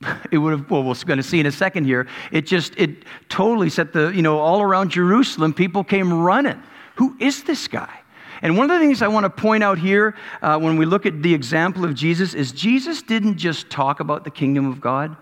it 0.30 0.38
would 0.38 0.52
have 0.52 0.70
well 0.70 0.82
we're 0.82 0.94
going 1.04 1.18
to 1.18 1.22
see 1.22 1.40
in 1.40 1.46
a 1.46 1.52
second 1.52 1.84
here 1.84 2.08
it 2.32 2.46
just 2.46 2.74
it 2.76 3.04
totally 3.28 3.68
set 3.70 3.92
the 3.92 4.08
you 4.08 4.22
know 4.22 4.38
all 4.38 4.60
around 4.60 4.90
jerusalem 4.90 5.54
people 5.54 5.84
came 5.84 6.12
running 6.12 6.60
who 6.96 7.16
is 7.20 7.44
this 7.44 7.68
guy 7.68 8.00
and 8.42 8.56
one 8.56 8.70
of 8.70 8.78
the 8.78 8.84
things 8.84 9.00
i 9.00 9.08
want 9.08 9.24
to 9.24 9.30
point 9.30 9.62
out 9.62 9.78
here 9.78 10.14
uh, 10.42 10.58
when 10.58 10.76
we 10.76 10.84
look 10.84 11.06
at 11.06 11.22
the 11.22 11.32
example 11.32 11.84
of 11.84 11.94
jesus 11.94 12.34
is 12.34 12.52
jesus 12.52 13.00
didn't 13.02 13.38
just 13.38 13.70
talk 13.70 14.00
about 14.00 14.24
the 14.24 14.30
kingdom 14.30 14.66
of 14.66 14.80
god. 14.80 15.16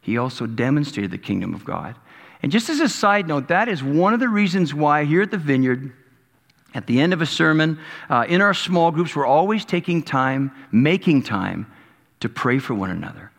He 0.00 0.18
also 0.18 0.46
demonstrated 0.46 1.10
the 1.10 1.18
kingdom 1.18 1.54
of 1.54 1.64
god. 1.64 1.94
And 2.42 2.50
just 2.50 2.70
as 2.70 2.80
a 2.80 2.88
side 2.88 3.28
note, 3.28 3.48
that 3.48 3.68
is 3.68 3.82
one 3.82 4.14
of 4.14 4.20
the 4.20 4.28
reasons 4.28 4.72
why 4.72 5.04
here 5.04 5.22
at 5.22 5.30
the 5.30 5.38
Vineyard, 5.38 5.92
at 6.74 6.86
the 6.86 7.00
end 7.00 7.12
of 7.12 7.20
a 7.20 7.26
sermon, 7.26 7.78
uh, 8.08 8.24
in 8.28 8.40
our 8.40 8.54
small 8.54 8.90
groups, 8.90 9.14
we're 9.14 9.26
always 9.26 9.64
taking 9.64 10.02
time, 10.02 10.50
making 10.72 11.22
time 11.22 11.70
to 12.20 12.28
pray 12.28 12.58
for 12.58 12.74
one 12.74 12.90
another. 12.90 13.30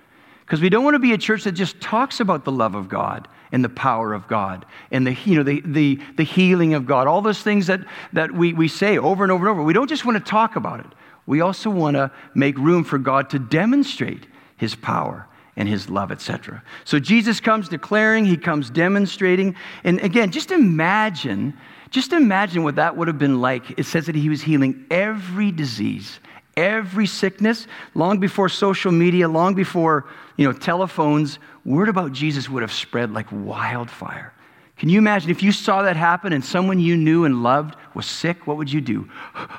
Because 0.41 0.61
we 0.61 0.69
don't 0.69 0.83
want 0.83 0.95
to 0.95 0.99
be 0.99 1.13
a 1.13 1.17
church 1.17 1.45
that 1.45 1.53
just 1.53 1.79
talks 1.81 2.19
about 2.19 2.45
the 2.45 2.51
love 2.51 2.75
of 2.75 2.89
God 2.89 3.27
and 3.51 3.63
the 3.63 3.69
power 3.69 4.13
of 4.13 4.27
God 4.27 4.65
and 4.91 5.05
the, 5.05 5.15
you 5.25 5.35
know, 5.35 5.43
the, 5.43 5.61
the, 5.65 5.99
the 6.17 6.23
healing 6.23 6.73
of 6.73 6.85
God, 6.85 7.07
all 7.07 7.21
those 7.21 7.41
things 7.41 7.67
that, 7.67 7.81
that 8.13 8.31
we, 8.31 8.53
we 8.53 8.67
say 8.67 8.97
over 8.97 9.23
and 9.23 9.31
over 9.31 9.47
and 9.47 9.51
over. 9.51 9.63
We 9.63 9.73
don't 9.73 9.89
just 9.89 10.05
want 10.05 10.17
to 10.17 10.23
talk 10.23 10.55
about 10.55 10.79
it. 10.79 10.87
We 11.25 11.41
also 11.41 11.69
want 11.69 11.95
to 11.95 12.11
make 12.33 12.57
room 12.57 12.83
for 12.83 12.97
God 12.97 13.29
to 13.31 13.39
demonstrate 13.39 14.27
his 14.57 14.75
power 14.75 15.27
and 15.55 15.67
his 15.67 15.89
love, 15.89 16.11
etc. 16.11 16.63
So 16.85 16.99
Jesus 16.99 17.39
comes 17.39 17.69
declaring, 17.69 18.25
he 18.25 18.37
comes 18.37 18.69
demonstrating. 18.69 19.55
And 19.83 19.99
again, 19.99 20.31
just 20.31 20.51
imagine, 20.51 21.57
just 21.89 22.13
imagine 22.13 22.63
what 22.63 22.75
that 22.75 22.95
would 22.95 23.07
have 23.07 23.19
been 23.19 23.41
like. 23.41 23.77
It 23.77 23.85
says 23.85 24.05
that 24.05 24.15
he 24.15 24.29
was 24.29 24.41
healing 24.41 24.85
every 24.89 25.51
disease, 25.51 26.19
every 26.57 27.07
sickness, 27.07 27.67
long 27.95 28.19
before 28.19 28.49
social 28.49 28.91
media, 28.91 29.27
long 29.27 29.55
before, 29.55 30.05
you 30.37 30.45
know, 30.45 30.53
telephones, 30.53 31.39
word 31.65 31.89
about 31.89 32.11
Jesus 32.11 32.49
would 32.49 32.61
have 32.61 32.71
spread 32.71 33.11
like 33.11 33.27
wildfire. 33.31 34.33
Can 34.77 34.89
you 34.89 34.97
imagine 34.97 35.29
if 35.29 35.43
you 35.43 35.51
saw 35.51 35.83
that 35.83 35.95
happen 35.95 36.33
and 36.33 36.43
someone 36.43 36.79
you 36.79 36.97
knew 36.97 37.25
and 37.25 37.43
loved 37.43 37.75
was 37.93 38.07
sick, 38.07 38.47
what 38.47 38.57
would 38.57 38.71
you 38.71 38.81
do? 38.81 39.09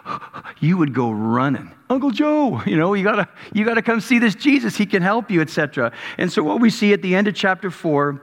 You 0.61 0.77
would 0.77 0.95
go 0.95 1.11
running. 1.11 1.73
Uncle 1.91 2.13
Joe, 2.13 2.63
you 2.65 2.77
know, 2.77 2.95
you 2.95 3.03
gotta, 3.03 3.29
you 3.53 3.65
gotta 3.65 3.83
come 3.83 4.01
see 4.01 4.21
this 4.21 4.37
Jesus. 4.37 4.77
He 4.77 4.87
can 4.87 5.03
help 5.03 5.29
you, 5.29 5.41
etc. 5.41 5.91
And 6.19 6.31
so 6.31 6.45
what 6.45 6.61
we 6.61 6.71
see 6.71 6.93
at 6.93 7.03
the 7.03 7.17
end 7.17 7.27
of 7.27 7.35
chapter 7.35 7.69
four 7.69 8.23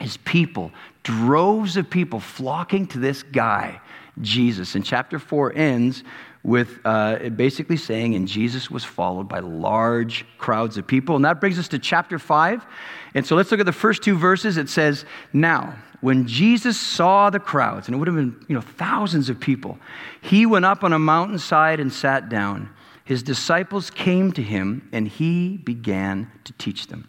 is 0.00 0.16
people, 0.16 0.72
droves 1.04 1.76
of 1.76 1.88
people 1.88 2.18
flocking 2.18 2.88
to 2.88 2.98
this 2.98 3.22
guy, 3.22 3.80
Jesus. 4.20 4.74
And 4.74 4.84
chapter 4.84 5.20
four 5.20 5.52
ends 5.54 6.02
with 6.42 6.78
uh, 6.84 7.28
basically 7.30 7.76
saying, 7.76 8.14
and 8.14 8.26
Jesus 8.26 8.70
was 8.70 8.84
followed 8.84 9.28
by 9.28 9.40
large 9.40 10.24
crowds 10.38 10.78
of 10.78 10.86
people. 10.86 11.16
And 11.16 11.24
that 11.24 11.40
brings 11.40 11.58
us 11.58 11.68
to 11.68 11.78
chapter 11.78 12.18
5. 12.18 12.64
And 13.14 13.26
so 13.26 13.36
let's 13.36 13.50
look 13.50 13.60
at 13.60 13.66
the 13.66 13.72
first 13.72 14.02
two 14.02 14.16
verses. 14.16 14.56
It 14.56 14.68
says, 14.68 15.04
Now, 15.32 15.76
when 16.00 16.26
Jesus 16.26 16.80
saw 16.80 17.28
the 17.28 17.40
crowds, 17.40 17.88
and 17.88 17.94
it 17.94 17.98
would 17.98 18.08
have 18.08 18.16
been 18.16 18.42
you 18.48 18.54
know, 18.54 18.62
thousands 18.62 19.28
of 19.28 19.38
people, 19.38 19.78
he 20.22 20.46
went 20.46 20.64
up 20.64 20.82
on 20.82 20.92
a 20.92 20.98
mountainside 20.98 21.78
and 21.78 21.92
sat 21.92 22.28
down. 22.28 22.70
His 23.04 23.22
disciples 23.22 23.90
came 23.90 24.32
to 24.32 24.42
him, 24.42 24.88
and 24.92 25.06
he 25.08 25.58
began 25.58 26.30
to 26.44 26.52
teach 26.54 26.86
them. 26.86 27.08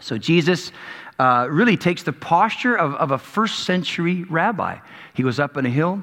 So 0.00 0.18
Jesus 0.18 0.70
uh, 1.18 1.48
really 1.50 1.76
takes 1.76 2.02
the 2.02 2.12
posture 2.12 2.76
of, 2.76 2.94
of 2.94 3.10
a 3.10 3.18
first 3.18 3.60
century 3.60 4.24
rabbi. 4.24 4.78
He 5.14 5.22
goes 5.22 5.40
up 5.40 5.56
on 5.56 5.66
a 5.66 5.70
hill, 5.70 6.02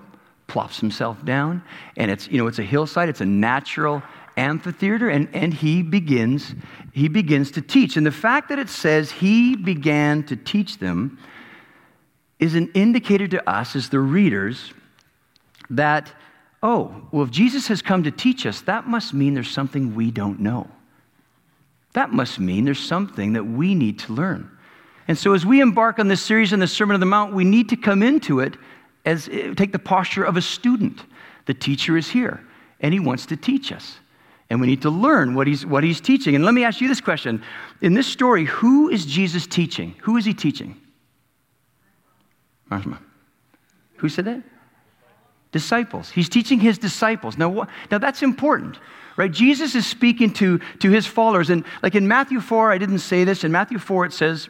plops 0.51 0.81
himself 0.81 1.23
down, 1.23 1.63
and 1.95 2.11
it's, 2.11 2.27
you 2.27 2.37
know, 2.37 2.45
it's 2.45 2.59
a 2.59 2.63
hillside, 2.63 3.07
it's 3.07 3.21
a 3.21 3.25
natural 3.25 4.03
amphitheater, 4.35 5.07
and, 5.07 5.29
and 5.33 5.53
he 5.53 5.81
begins, 5.81 6.53
he 6.91 7.07
begins 7.07 7.51
to 7.51 7.61
teach. 7.61 7.95
And 7.95 8.05
the 8.05 8.11
fact 8.11 8.49
that 8.49 8.59
it 8.59 8.67
says 8.67 9.11
he 9.11 9.55
began 9.55 10.23
to 10.23 10.35
teach 10.35 10.77
them 10.77 11.17
is 12.37 12.53
an 12.55 12.69
indicator 12.73 13.29
to 13.29 13.49
us 13.49 13.77
as 13.77 13.87
the 13.87 14.01
readers 14.01 14.73
that, 15.69 16.11
oh, 16.61 17.07
well, 17.13 17.23
if 17.23 17.31
Jesus 17.31 17.69
has 17.69 17.81
come 17.81 18.03
to 18.03 18.11
teach 18.11 18.45
us, 18.45 18.59
that 18.61 18.85
must 18.85 19.13
mean 19.13 19.33
there's 19.33 19.49
something 19.49 19.95
we 19.95 20.11
don't 20.11 20.41
know. 20.41 20.67
That 21.93 22.11
must 22.11 22.39
mean 22.41 22.65
there's 22.65 22.85
something 22.85 23.33
that 23.33 23.45
we 23.45 23.73
need 23.73 23.99
to 23.99 24.11
learn. 24.11 24.51
And 25.07 25.17
so, 25.17 25.33
as 25.33 25.45
we 25.45 25.61
embark 25.61 25.97
on 25.97 26.09
this 26.09 26.21
series 26.21 26.51
on 26.51 26.59
the 26.59 26.67
Sermon 26.67 26.93
on 26.93 26.99
the 26.99 27.05
Mount, 27.05 27.33
we 27.33 27.45
need 27.45 27.69
to 27.69 27.77
come 27.77 28.03
into 28.03 28.41
it 28.41 28.57
as 29.05 29.27
eh, 29.29 29.53
take 29.53 29.71
the 29.71 29.79
posture 29.79 30.23
of 30.23 30.37
a 30.37 30.41
student. 30.41 31.03
The 31.45 31.53
teacher 31.53 31.97
is 31.97 32.09
here, 32.09 32.45
and 32.79 32.93
he 32.93 32.99
wants 32.99 33.25
to 33.27 33.35
teach 33.35 33.71
us. 33.71 33.97
And 34.49 34.59
we 34.59 34.67
need 34.67 34.81
to 34.81 34.89
learn 34.89 35.33
what 35.33 35.47
he's, 35.47 35.65
what 35.65 35.83
he's 35.83 36.01
teaching. 36.01 36.35
And 36.35 36.43
let 36.43 36.53
me 36.53 36.63
ask 36.63 36.81
you 36.81 36.87
this 36.87 37.01
question. 37.01 37.41
In 37.81 37.93
this 37.93 38.07
story, 38.07 38.45
who 38.45 38.89
is 38.89 39.05
Jesus 39.05 39.47
teaching? 39.47 39.95
Who 40.01 40.17
is 40.17 40.25
he 40.25 40.33
teaching? 40.33 40.79
Who 43.97 44.09
said 44.09 44.25
that? 44.25 44.41
Disciples. 45.51 46.09
He's 46.09 46.27
teaching 46.27 46.59
his 46.59 46.77
disciples. 46.77 47.37
Now, 47.37 47.67
now 47.89 47.97
that's 47.97 48.23
important, 48.23 48.79
right? 49.15 49.31
Jesus 49.31 49.75
is 49.75 49.85
speaking 49.85 50.33
to, 50.33 50.59
to 50.79 50.89
his 50.89 51.05
followers. 51.05 51.49
And 51.49 51.63
like 51.83 51.95
in 51.95 52.07
Matthew 52.07 52.41
4, 52.41 52.71
I 52.71 52.77
didn't 52.77 52.99
say 52.99 53.23
this. 53.23 53.43
In 53.43 53.51
Matthew 53.51 53.77
4, 53.77 54.05
it 54.05 54.13
says, 54.13 54.49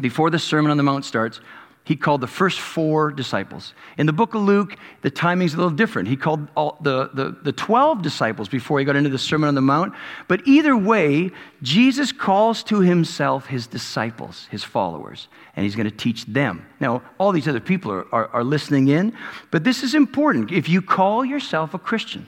before 0.00 0.30
the 0.30 0.38
Sermon 0.38 0.70
on 0.70 0.76
the 0.76 0.82
Mount 0.82 1.04
starts, 1.04 1.40
he 1.86 1.94
called 1.94 2.20
the 2.20 2.26
first 2.26 2.58
four 2.58 3.12
disciples. 3.12 3.72
In 3.96 4.06
the 4.06 4.12
book 4.12 4.34
of 4.34 4.42
Luke, 4.42 4.74
the 5.02 5.10
timing's 5.10 5.54
a 5.54 5.56
little 5.56 5.70
different. 5.70 6.08
He 6.08 6.16
called 6.16 6.48
all, 6.56 6.76
the, 6.80 7.10
the, 7.14 7.36
the 7.44 7.52
12 7.52 8.02
disciples 8.02 8.48
before 8.48 8.80
he 8.80 8.84
got 8.84 8.96
into 8.96 9.08
the 9.08 9.18
Sermon 9.18 9.46
on 9.46 9.54
the 9.54 9.60
Mount. 9.60 9.94
But 10.26 10.40
either 10.48 10.76
way, 10.76 11.30
Jesus 11.62 12.10
calls 12.10 12.64
to 12.64 12.80
himself 12.80 13.46
his 13.46 13.68
disciples, 13.68 14.48
his 14.50 14.64
followers, 14.64 15.28
and 15.54 15.62
he's 15.62 15.76
going 15.76 15.88
to 15.88 15.96
teach 15.96 16.26
them. 16.26 16.66
Now, 16.80 17.02
all 17.18 17.30
these 17.30 17.46
other 17.46 17.60
people 17.60 17.92
are, 17.92 18.12
are, 18.12 18.26
are 18.30 18.44
listening 18.44 18.88
in, 18.88 19.12
but 19.52 19.62
this 19.62 19.84
is 19.84 19.94
important. 19.94 20.50
If 20.50 20.68
you 20.68 20.82
call 20.82 21.24
yourself 21.24 21.72
a 21.72 21.78
Christian, 21.78 22.26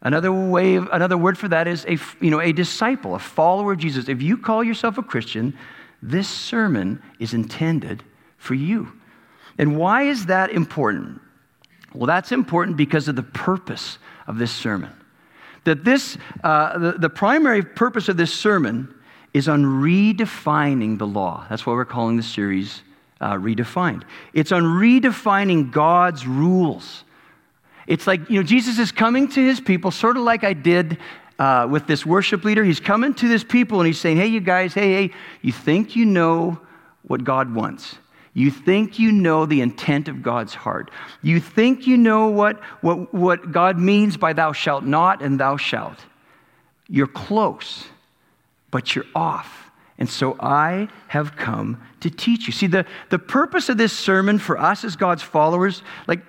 Another 0.00 0.30
way, 0.30 0.76
another 0.76 1.16
word 1.16 1.38
for 1.38 1.48
that 1.48 1.66
is 1.66 1.86
a, 1.86 1.96
you 2.20 2.30
know, 2.30 2.38
a 2.38 2.52
disciple, 2.52 3.14
a 3.14 3.18
follower 3.18 3.72
of 3.72 3.78
Jesus. 3.78 4.06
If 4.06 4.20
you 4.20 4.36
call 4.36 4.62
yourself 4.62 4.98
a 4.98 5.02
Christian, 5.02 5.56
this 6.02 6.28
sermon 6.28 7.02
is 7.18 7.32
intended 7.32 8.04
for 8.44 8.54
you. 8.54 8.92
And 9.58 9.76
why 9.76 10.02
is 10.02 10.26
that 10.26 10.50
important? 10.50 11.20
Well, 11.94 12.06
that's 12.06 12.32
important 12.32 12.76
because 12.76 13.08
of 13.08 13.16
the 13.16 13.22
purpose 13.22 13.98
of 14.26 14.38
this 14.38 14.52
sermon. 14.52 14.92
That 15.64 15.84
this, 15.84 16.18
uh, 16.42 16.78
the, 16.78 16.92
the 16.92 17.08
primary 17.08 17.62
purpose 17.62 18.08
of 18.08 18.16
this 18.16 18.32
sermon 18.32 18.94
is 19.32 19.48
on 19.48 19.64
redefining 19.64 20.98
the 20.98 21.06
law. 21.06 21.46
That's 21.48 21.64
why 21.64 21.72
we're 21.72 21.84
calling 21.84 22.16
the 22.16 22.22
series 22.22 22.82
uh, 23.20 23.34
Redefined. 23.34 24.02
It's 24.32 24.52
on 24.52 24.62
redefining 24.62 25.70
God's 25.70 26.26
rules. 26.26 27.04
It's 27.86 28.06
like, 28.06 28.28
you 28.28 28.36
know, 28.40 28.42
Jesus 28.42 28.78
is 28.78 28.92
coming 28.92 29.28
to 29.28 29.40
his 29.40 29.60
people, 29.60 29.90
sort 29.90 30.16
of 30.16 30.24
like 30.24 30.44
I 30.44 30.52
did 30.52 30.98
uh, 31.38 31.66
with 31.70 31.86
this 31.86 32.04
worship 32.04 32.44
leader. 32.44 32.64
He's 32.64 32.80
coming 32.80 33.14
to 33.14 33.28
this 33.28 33.44
people 33.44 33.80
and 33.80 33.86
he's 33.86 34.00
saying, 34.00 34.16
hey, 34.16 34.26
you 34.26 34.40
guys, 34.40 34.74
hey, 34.74 34.92
hey, 34.92 35.14
you 35.42 35.52
think 35.52 35.96
you 35.96 36.04
know 36.04 36.58
what 37.02 37.24
God 37.24 37.54
wants. 37.54 37.96
You 38.34 38.50
think 38.50 38.98
you 38.98 39.12
know 39.12 39.46
the 39.46 39.60
intent 39.60 40.08
of 40.08 40.20
God's 40.20 40.54
heart. 40.54 40.90
You 41.22 41.38
think 41.38 41.86
you 41.86 41.96
know 41.96 42.26
what, 42.26 42.60
what, 42.80 43.14
what 43.14 43.52
God 43.52 43.78
means 43.78 44.16
by 44.16 44.32
thou 44.32 44.52
shalt 44.52 44.84
not 44.84 45.22
and 45.22 45.38
thou 45.38 45.56
shalt. 45.56 45.98
You're 46.88 47.06
close, 47.06 47.84
but 48.72 48.94
you're 48.94 49.06
off. 49.14 49.70
And 49.98 50.10
so 50.10 50.36
I 50.40 50.88
have 51.06 51.36
come 51.36 51.80
to 52.00 52.10
teach 52.10 52.48
you. 52.48 52.52
See, 52.52 52.66
the, 52.66 52.84
the 53.10 53.20
purpose 53.20 53.68
of 53.68 53.78
this 53.78 53.92
sermon 53.92 54.40
for 54.40 54.58
us 54.58 54.82
as 54.82 54.96
God's 54.96 55.22
followers, 55.22 55.84
like, 56.08 56.20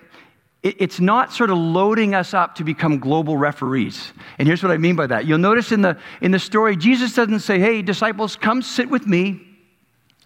it, 0.62 0.76
it's 0.80 1.00
not 1.00 1.34
sort 1.34 1.50
of 1.50 1.58
loading 1.58 2.14
us 2.14 2.36
up 2.36 2.54
to 2.56 2.64
become 2.64 3.00
global 3.00 3.36
referees. 3.36 4.14
And 4.38 4.48
here's 4.48 4.62
what 4.62 4.72
I 4.72 4.78
mean 4.78 4.96
by 4.96 5.08
that. 5.08 5.26
You'll 5.26 5.40
notice 5.40 5.72
in 5.72 5.82
the, 5.82 5.98
in 6.22 6.30
the 6.30 6.40
story, 6.40 6.78
Jesus 6.78 7.16
doesn't 7.16 7.40
say, 7.40 7.58
hey, 7.58 7.82
disciples, 7.82 8.36
come 8.36 8.62
sit 8.62 8.92
with 8.92 9.08
me. 9.08 9.45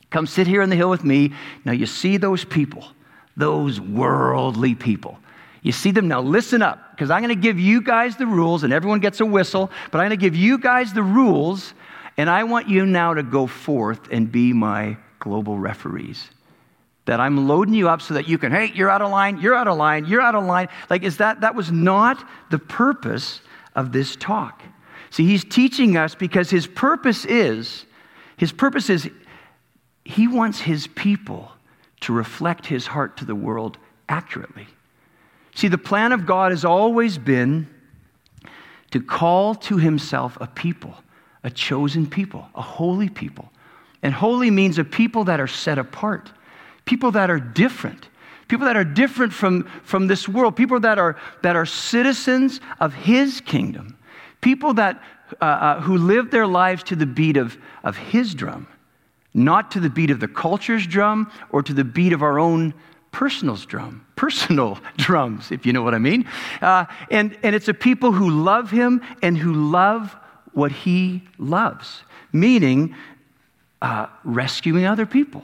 Come 0.10 0.26
sit 0.26 0.48
here 0.48 0.62
on 0.62 0.70
the 0.70 0.76
hill 0.76 0.90
with 0.90 1.04
me. 1.04 1.34
Now, 1.66 1.72
you 1.72 1.86
see 1.86 2.18
those 2.18 2.44
people, 2.44 2.86
those 3.38 3.80
worldly 3.80 4.76
people. 4.76 5.20
You 5.62 5.72
see 5.72 5.92
them 5.92 6.08
now, 6.08 6.22
listen 6.22 6.62
up, 6.62 6.92
because 6.92 7.12
I'm 7.12 7.22
going 7.22 7.36
to 7.36 7.42
give 7.42 7.60
you 7.60 7.82
guys 7.82 8.16
the 8.16 8.26
rules, 8.26 8.64
and 8.64 8.72
everyone 8.72 9.02
gets 9.02 9.20
a 9.20 9.26
whistle, 9.26 9.70
but 9.92 10.00
I'm 10.00 10.08
going 10.08 10.18
to 10.18 10.26
give 10.26 10.36
you 10.36 10.58
guys 10.58 10.94
the 10.94 11.04
rules, 11.04 11.74
and 12.16 12.30
I 12.30 12.44
want 12.46 12.70
you 12.70 12.86
now 12.86 13.14
to 13.14 13.24
go 13.24 13.46
forth 13.46 14.10
and 14.12 14.32
be 14.32 14.54
my 14.54 14.98
global 15.20 15.58
referees. 15.58 16.30
That 17.06 17.20
I'm 17.20 17.48
loading 17.48 17.74
you 17.74 17.90
up 17.90 18.02
so 18.02 18.14
that 18.14 18.28
you 18.28 18.38
can, 18.38 18.52
hey, 18.52 18.72
you're 18.74 18.90
out 18.90 19.02
of 19.02 19.12
line, 19.12 19.40
you're 19.42 19.56
out 19.56 19.68
of 19.68 19.78
line, 19.78 20.06
you're 20.06 20.22
out 20.22 20.36
of 20.36 20.46
line. 20.46 20.70
Like, 20.90 21.04
is 21.04 21.18
that, 21.18 21.42
that 21.42 21.56
was 21.56 21.72
not 21.72 22.26
the 22.52 22.60
purpose 22.60 23.42
of 23.76 23.92
this 23.92 24.16
talk. 24.16 24.62
See, 25.10 25.26
he's 25.26 25.44
teaching 25.44 25.98
us 25.98 26.16
because 26.16 26.50
his 26.50 26.68
purpose 26.68 27.26
is, 27.26 27.86
his 28.38 28.52
purpose 28.52 28.90
is 28.90 29.10
he 30.10 30.28
wants 30.28 30.60
his 30.60 30.88
people 30.88 31.52
to 32.00 32.12
reflect 32.12 32.66
his 32.66 32.88
heart 32.88 33.18
to 33.18 33.26
the 33.26 33.36
world 33.36 33.78
accurately. 34.10 34.66
See, 35.54 35.68
the 35.68 35.78
plan 35.78 36.14
of 36.14 36.26
God 36.26 36.52
has 36.52 36.66
always 36.66 37.20
been 37.20 37.68
to 38.90 39.02
call 39.02 39.54
to 39.54 39.78
himself 39.78 40.36
a 40.42 40.48
people, 40.48 40.96
a 41.44 41.52
chosen 41.52 42.10
people, 42.10 42.50
a 42.56 42.62
holy 42.62 43.08
people. 43.08 43.52
And 44.02 44.12
holy 44.12 44.50
means 44.50 44.80
a 44.80 44.84
people 44.84 45.26
that 45.26 45.40
are 45.40 45.46
set 45.46 45.78
apart, 45.78 46.32
people 46.86 47.12
that 47.12 47.30
are 47.30 47.40
different, 47.40 48.10
people 48.48 48.66
that 48.66 48.76
are 48.76 48.84
different 48.84 49.32
from, 49.32 49.66
from 49.84 50.08
this 50.08 50.28
world, 50.28 50.56
people 50.56 50.80
that 50.80 50.98
are, 50.98 51.18
that 51.44 51.56
are 51.56 51.68
citizens 51.68 52.62
of 52.80 52.96
his 52.96 53.42
kingdom, 53.42 53.96
people 54.42 54.74
that, 54.74 55.04
uh, 55.40 55.46
uh, 55.46 55.82
who 55.82 56.00
live 56.00 56.32
their 56.32 56.48
lives 56.48 56.82
to 56.82 56.96
the 56.96 57.06
beat 57.06 57.38
of, 57.38 57.60
of 57.84 57.96
his 57.96 58.34
drum 58.34 58.66
not 59.34 59.72
to 59.72 59.80
the 59.80 59.90
beat 59.90 60.10
of 60.10 60.20
the 60.20 60.28
culture's 60.28 60.88
drum 60.88 61.32
or 61.52 61.62
to 61.64 61.74
the 61.74 61.84
beat 61.84 62.14
of 62.14 62.24
our 62.24 62.40
own 62.40 62.74
personal 63.12 63.56
drum, 63.56 64.06
personal 64.16 64.80
drums, 64.98 65.52
if 65.52 65.66
you 65.66 65.74
know 65.74 65.82
what 65.82 65.94
I 65.94 66.00
mean. 66.00 66.28
Uh, 66.62 66.86
and, 67.12 67.38
and 67.44 67.56
it's 67.56 67.68
a 67.68 67.74
people 67.74 68.12
who 68.12 68.30
love 68.30 68.72
him 68.72 69.02
and 69.22 69.38
who 69.38 69.54
love 69.54 70.16
what 70.54 70.72
he 70.72 71.24
loves, 71.38 72.04
meaning 72.32 72.96
uh, 73.82 74.08
rescuing 74.24 74.86
other 74.86 75.06
people. 75.06 75.44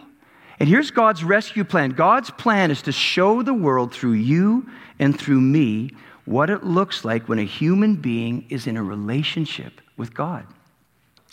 And 0.59 0.69
here's 0.69 0.91
God's 0.91 1.23
rescue 1.23 1.63
plan 1.63 1.91
God's 1.91 2.31
plan 2.31 2.71
is 2.71 2.81
to 2.83 2.91
show 2.91 3.41
the 3.41 3.53
world 3.53 3.93
through 3.93 4.13
you 4.13 4.69
and 4.99 5.17
through 5.17 5.41
me 5.41 5.91
what 6.25 6.49
it 6.49 6.63
looks 6.63 7.05
like 7.05 7.29
when 7.29 7.39
a 7.39 7.45
human 7.45 7.95
being 7.95 8.45
is 8.49 8.65
in 8.65 8.77
a 8.77 8.83
relationship 8.83 9.81
with 9.95 10.13
God. 10.13 10.45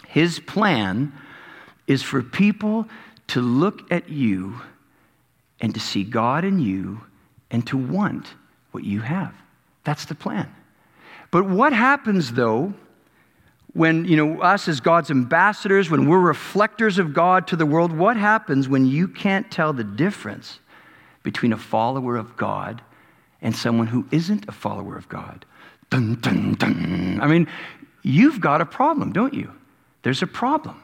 His 0.08 0.38
plan 0.40 1.12
is 1.86 2.02
for 2.02 2.22
people 2.22 2.86
to 3.28 3.40
look 3.40 3.90
at 3.90 4.08
you 4.08 4.60
and 5.60 5.74
to 5.74 5.80
see 5.80 6.04
God 6.04 6.44
in 6.44 6.58
you 6.58 7.00
and 7.50 7.66
to 7.68 7.76
want 7.76 8.34
what 8.72 8.84
you 8.84 9.00
have. 9.00 9.34
That's 9.84 10.04
the 10.04 10.14
plan. 10.14 10.52
But 11.30 11.44
what 11.46 11.72
happens 11.72 12.32
though 12.32 12.74
when, 13.74 14.04
you 14.04 14.16
know, 14.16 14.40
us 14.42 14.68
as 14.68 14.80
God's 14.80 15.10
ambassadors, 15.10 15.88
when 15.88 16.06
we're 16.06 16.20
reflectors 16.20 16.98
of 16.98 17.14
God 17.14 17.46
to 17.48 17.56
the 17.56 17.64
world, 17.64 17.92
what 17.92 18.16
happens 18.16 18.68
when 18.68 18.86
you 18.86 19.08
can't 19.08 19.50
tell 19.50 19.72
the 19.72 19.84
difference 19.84 20.58
between 21.22 21.52
a 21.52 21.56
follower 21.56 22.16
of 22.16 22.36
God 22.36 22.82
and 23.40 23.56
someone 23.56 23.86
who 23.86 24.06
isn't 24.10 24.46
a 24.48 24.52
follower 24.52 24.96
of 24.96 25.08
God? 25.08 25.46
Dun, 25.88 26.16
dun, 26.16 26.54
dun. 26.54 27.18
I 27.22 27.26
mean, 27.26 27.48
you've 28.02 28.40
got 28.40 28.60
a 28.60 28.66
problem, 28.66 29.12
don't 29.12 29.34
you? 29.34 29.50
There's 30.02 30.22
a 30.22 30.26
problem. 30.26 30.82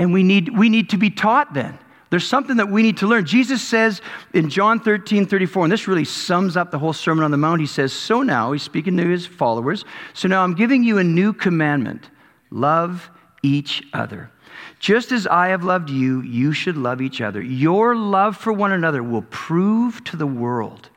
And 0.00 0.14
we 0.14 0.22
need, 0.22 0.56
we 0.56 0.70
need 0.70 0.88
to 0.90 0.96
be 0.96 1.10
taught 1.10 1.52
then. 1.52 1.78
There's 2.08 2.26
something 2.26 2.56
that 2.56 2.70
we 2.70 2.82
need 2.82 2.96
to 2.96 3.06
learn. 3.06 3.26
Jesus 3.26 3.60
says 3.60 4.00
in 4.32 4.48
John 4.48 4.80
13, 4.80 5.26
34, 5.26 5.64
and 5.64 5.72
this 5.72 5.86
really 5.86 6.06
sums 6.06 6.56
up 6.56 6.70
the 6.70 6.78
whole 6.78 6.94
Sermon 6.94 7.22
on 7.22 7.30
the 7.30 7.36
Mount. 7.36 7.60
He 7.60 7.66
says, 7.66 7.92
So 7.92 8.22
now, 8.22 8.52
he's 8.52 8.62
speaking 8.62 8.96
to 8.96 9.06
his 9.06 9.26
followers, 9.26 9.84
so 10.14 10.26
now 10.26 10.42
I'm 10.42 10.54
giving 10.54 10.82
you 10.82 10.96
a 10.96 11.04
new 11.04 11.34
commandment 11.34 12.08
love 12.50 13.10
each 13.42 13.82
other. 13.92 14.30
Just 14.78 15.12
as 15.12 15.26
I 15.26 15.48
have 15.48 15.64
loved 15.64 15.90
you, 15.90 16.22
you 16.22 16.54
should 16.54 16.78
love 16.78 17.02
each 17.02 17.20
other. 17.20 17.42
Your 17.42 17.94
love 17.94 18.38
for 18.38 18.54
one 18.54 18.72
another 18.72 19.02
will 19.02 19.26
prove 19.28 20.02
to 20.04 20.16
the 20.16 20.26
world 20.26 20.88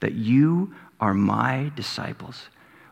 that 0.00 0.12
you 0.12 0.74
are 1.00 1.14
my 1.14 1.72
disciples. 1.74 2.50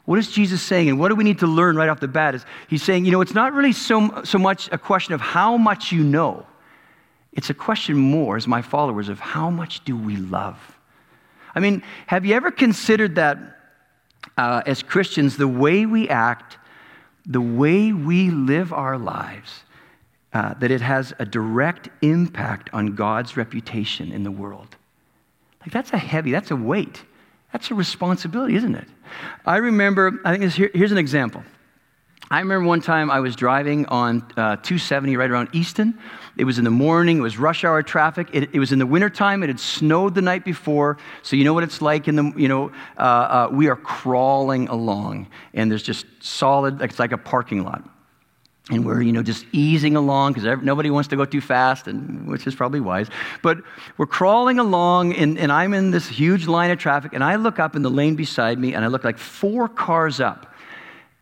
What 0.09 0.19
is 0.19 0.31
Jesus 0.31 0.63
saying? 0.63 0.89
And 0.89 0.99
what 0.99 1.11
do 1.11 1.17
we 1.17 1.23
need 1.23 1.41
to 1.41 1.47
learn 1.47 1.77
right 1.77 1.91
off 1.91 2.01
the 2.01 2.09
bat? 2.09 2.35
Is 2.35 2.47
he's 2.67 2.83
saying, 2.83 3.05
you 3.05 3.11
know, 3.11 3.21
it's 3.21 3.35
not 3.35 3.53
really 3.53 3.75
so, 3.75 4.23
so 4.25 4.39
much 4.39 4.67
a 4.73 4.79
question 4.79 5.13
of 5.13 5.21
how 5.21 5.59
much 5.59 5.93
you 5.93 6.03
know. 6.03 6.47
It's 7.35 7.51
a 7.51 7.55
question 7.55 7.99
more, 7.99 8.39
as 8.39 8.49
my 8.49 8.63
followers, 8.63 9.11
of 9.11 9.21
how 9.21 9.51
much 9.51 9.85
do 9.85 9.95
we 9.95 10.17
love? 10.17 10.57
I 11.55 11.61
mean, 11.61 11.83
have 12.07 12.25
you 12.25 12.35
ever 12.35 12.51
considered 12.51 13.17
that 13.17 13.37
uh, 14.39 14.63
as 14.65 14.83
Christians, 14.83 15.37
the 15.37 15.47
way 15.47 15.85
we 15.85 16.09
act, 16.09 16.57
the 17.27 17.43
way 17.43 17.93
we 17.93 18.31
live 18.31 18.73
our 18.73 18.97
lives, 18.97 19.63
uh, 20.33 20.55
that 20.55 20.71
it 20.71 20.81
has 20.81 21.13
a 21.19 21.27
direct 21.27 21.91
impact 22.01 22.71
on 22.73 22.95
God's 22.95 23.37
reputation 23.37 24.11
in 24.13 24.23
the 24.23 24.31
world? 24.31 24.75
Like, 25.61 25.71
that's 25.71 25.93
a 25.93 25.99
heavy, 25.99 26.31
that's 26.31 26.51
a 26.51 26.57
weight. 26.57 27.05
That's 27.53 27.71
a 27.71 27.75
responsibility, 27.75 28.57
isn't 28.57 28.75
it? 28.75 28.87
I 29.47 29.57
remember, 29.57 30.21
I 30.25 30.37
think 30.37 30.53
here, 30.53 30.71
here's 30.75 30.93
an 30.93 30.99
example. 30.99 31.43
I 32.31 32.41
remember 32.41 32.69
one 32.69 32.83
time 32.83 33.11
I 33.11 33.21
was 33.21 33.35
driving 33.35 33.87
on 33.87 34.19
uh, 34.37 34.57
270 34.57 35.17
right 35.17 35.31
around 35.31 35.49
Easton. 35.53 35.99
It 36.37 36.45
was 36.45 36.59
in 36.59 36.65
the 36.65 36.71
morning, 36.71 37.19
it 37.19 37.23
was 37.23 37.39
rush 37.39 37.65
hour 37.65 37.83
traffic. 37.83 38.29
It, 38.35 38.51
it, 38.55 38.59
was 38.59 38.71
in 38.71 38.79
the 38.79 38.87
wintertime, 38.87 39.43
it 39.43 39.49
had 39.49 39.59
snowed 39.59 40.15
the 40.15 40.21
night 40.21 40.45
before. 40.45 40.99
So, 41.23 41.37
you 41.37 41.45
know 41.45 41.55
what 41.55 41.65
it's 41.65 41.81
like 41.81 42.07
in 42.07 42.17
the, 42.17 42.33
you 42.37 42.49
know, 42.49 42.71
uh, 42.99 43.01
uh, 43.01 43.49
we 43.51 43.69
are 43.69 43.77
crawling 43.77 44.69
along, 44.69 45.29
and 45.55 45.71
there's 45.71 45.83
just 45.83 46.05
solid, 46.21 46.83
it's 46.83 46.99
like 46.99 47.13
a 47.13 47.19
parking 47.19 47.65
lot. 47.65 47.83
And 48.71 48.85
we're, 48.85 49.01
you 49.01 49.13
know, 49.13 49.23
just 49.23 49.47
easing 49.53 49.97
along 49.97 50.35
because 50.35 50.63
nobody 50.63 50.91
wants 50.91 51.09
to 51.09 51.17
go 51.17 51.25
too 51.25 51.41
fast, 51.41 51.87
and, 51.87 52.29
which 52.29 52.47
is 52.47 52.55
probably 52.55 52.81
wise. 52.81 53.09
But 53.43 53.59
we're 53.97 54.07
crawling 54.07 54.59
along, 54.59 55.15
and, 55.15 55.39
and 55.39 55.51
I'm 55.51 55.73
in 55.73 55.91
this 55.91 56.07
huge 56.07 56.47
line 56.47 56.71
of 56.71 56.79
traffic, 56.79 57.15
and 57.15 57.25
I 57.25 57.37
look 57.37 57.59
up 57.59 57.77
in 57.77 57.83
the 57.83 57.91
lane 57.91 58.15
beside 58.15 58.59
me, 58.59 58.75
and 58.75 58.85
I 58.85 58.89
look 58.89 59.05
like 59.05 59.17
four 59.17 59.69
cars 59.69 60.21
up 60.21 60.55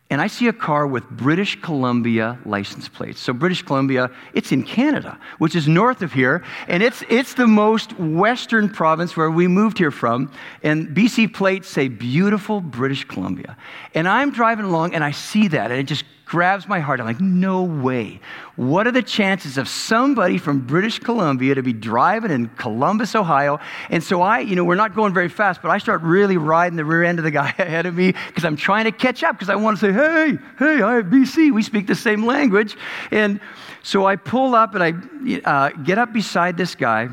and 0.09 0.21
I 0.21 0.27
see 0.27 0.47
a 0.47 0.53
car 0.53 0.87
with 0.87 1.07
British 1.09 1.59
Columbia 1.61 2.39
license 2.45 2.87
plates. 2.87 3.19
So, 3.19 3.33
British 3.33 3.61
Columbia, 3.61 4.09
it's 4.33 4.53
in 4.53 4.63
Canada, 4.63 5.19
which 5.37 5.53
is 5.53 5.67
north 5.67 6.01
of 6.01 6.13
here, 6.13 6.45
and 6.69 6.81
it's, 6.81 7.03
it's 7.09 7.33
the 7.33 7.47
most 7.47 7.97
western 7.99 8.69
province 8.69 9.17
where 9.17 9.29
we 9.29 9.47
moved 9.47 9.77
here 9.77 9.91
from. 9.91 10.31
And 10.63 10.95
BC 10.95 11.33
plates 11.33 11.67
say 11.67 11.89
beautiful 11.89 12.61
British 12.61 13.03
Columbia. 13.03 13.57
And 13.93 14.07
I'm 14.07 14.31
driving 14.31 14.65
along 14.65 14.95
and 14.95 15.03
I 15.03 15.11
see 15.11 15.49
that, 15.49 15.71
and 15.71 15.79
it 15.79 15.83
just 15.83 16.05
grabs 16.27 16.67
my 16.67 16.79
heart. 16.79 16.99
I'm 16.99 17.05
like, 17.05 17.21
no 17.21 17.63
way. 17.63 18.19
What 18.57 18.85
are 18.85 18.91
the 18.91 19.01
chances 19.01 19.57
of 19.57 19.67
somebody 19.67 20.37
from 20.37 20.59
British 20.59 20.99
Columbia 20.99 21.55
to 21.55 21.63
be 21.63 21.73
driving 21.73 22.31
in 22.31 22.49
Columbus, 22.49 23.15
Ohio? 23.15 23.59
And 23.89 24.03
so 24.03 24.21
I, 24.21 24.39
you 24.39 24.55
know, 24.55 24.65
we're 24.65 24.75
not 24.75 24.93
going 24.93 25.13
very 25.13 25.29
fast, 25.29 25.61
but 25.61 25.71
I 25.71 25.77
start 25.77 26.01
really 26.01 26.37
riding 26.37 26.75
the 26.75 26.83
rear 26.83 27.03
end 27.03 27.19
of 27.19 27.23
the 27.23 27.31
guy 27.31 27.49
ahead 27.57 27.85
of 27.85 27.95
me 27.95 28.13
because 28.27 28.43
I'm 28.43 28.57
trying 28.57 28.85
to 28.85 28.91
catch 28.91 29.23
up 29.23 29.35
because 29.35 29.49
I 29.49 29.55
want 29.55 29.79
to 29.79 29.85
say, 29.87 29.93
hey, 29.93 30.37
hey, 30.59 30.81
I 30.81 30.95
have 30.95 31.05
BC. 31.05 31.53
We 31.53 31.63
speak 31.63 31.87
the 31.87 31.95
same 31.95 32.25
language. 32.25 32.75
And 33.11 33.39
so 33.81 34.05
I 34.05 34.17
pull 34.17 34.53
up 34.53 34.75
and 34.75 34.83
I 34.83 35.39
uh, 35.45 35.69
get 35.69 35.97
up 35.97 36.11
beside 36.11 36.57
this 36.57 36.75
guy. 36.75 37.09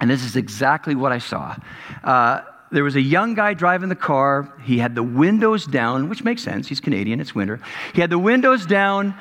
And 0.00 0.08
this 0.08 0.24
is 0.24 0.36
exactly 0.36 0.94
what 0.94 1.12
I 1.12 1.18
saw. 1.18 1.56
Uh, 2.02 2.42
there 2.70 2.84
was 2.84 2.94
a 2.94 3.00
young 3.00 3.34
guy 3.34 3.54
driving 3.54 3.88
the 3.88 3.96
car. 3.96 4.52
He 4.62 4.78
had 4.78 4.94
the 4.94 5.02
windows 5.02 5.66
down, 5.66 6.08
which 6.08 6.22
makes 6.22 6.42
sense. 6.42 6.68
He's 6.68 6.80
Canadian, 6.80 7.20
it's 7.20 7.34
winter. 7.34 7.60
He 7.94 8.00
had 8.00 8.10
the 8.10 8.18
windows 8.18 8.64
down. 8.64 9.14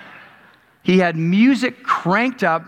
He 0.83 0.99
had 0.99 1.15
music 1.15 1.83
cranked 1.83 2.43
up, 2.43 2.67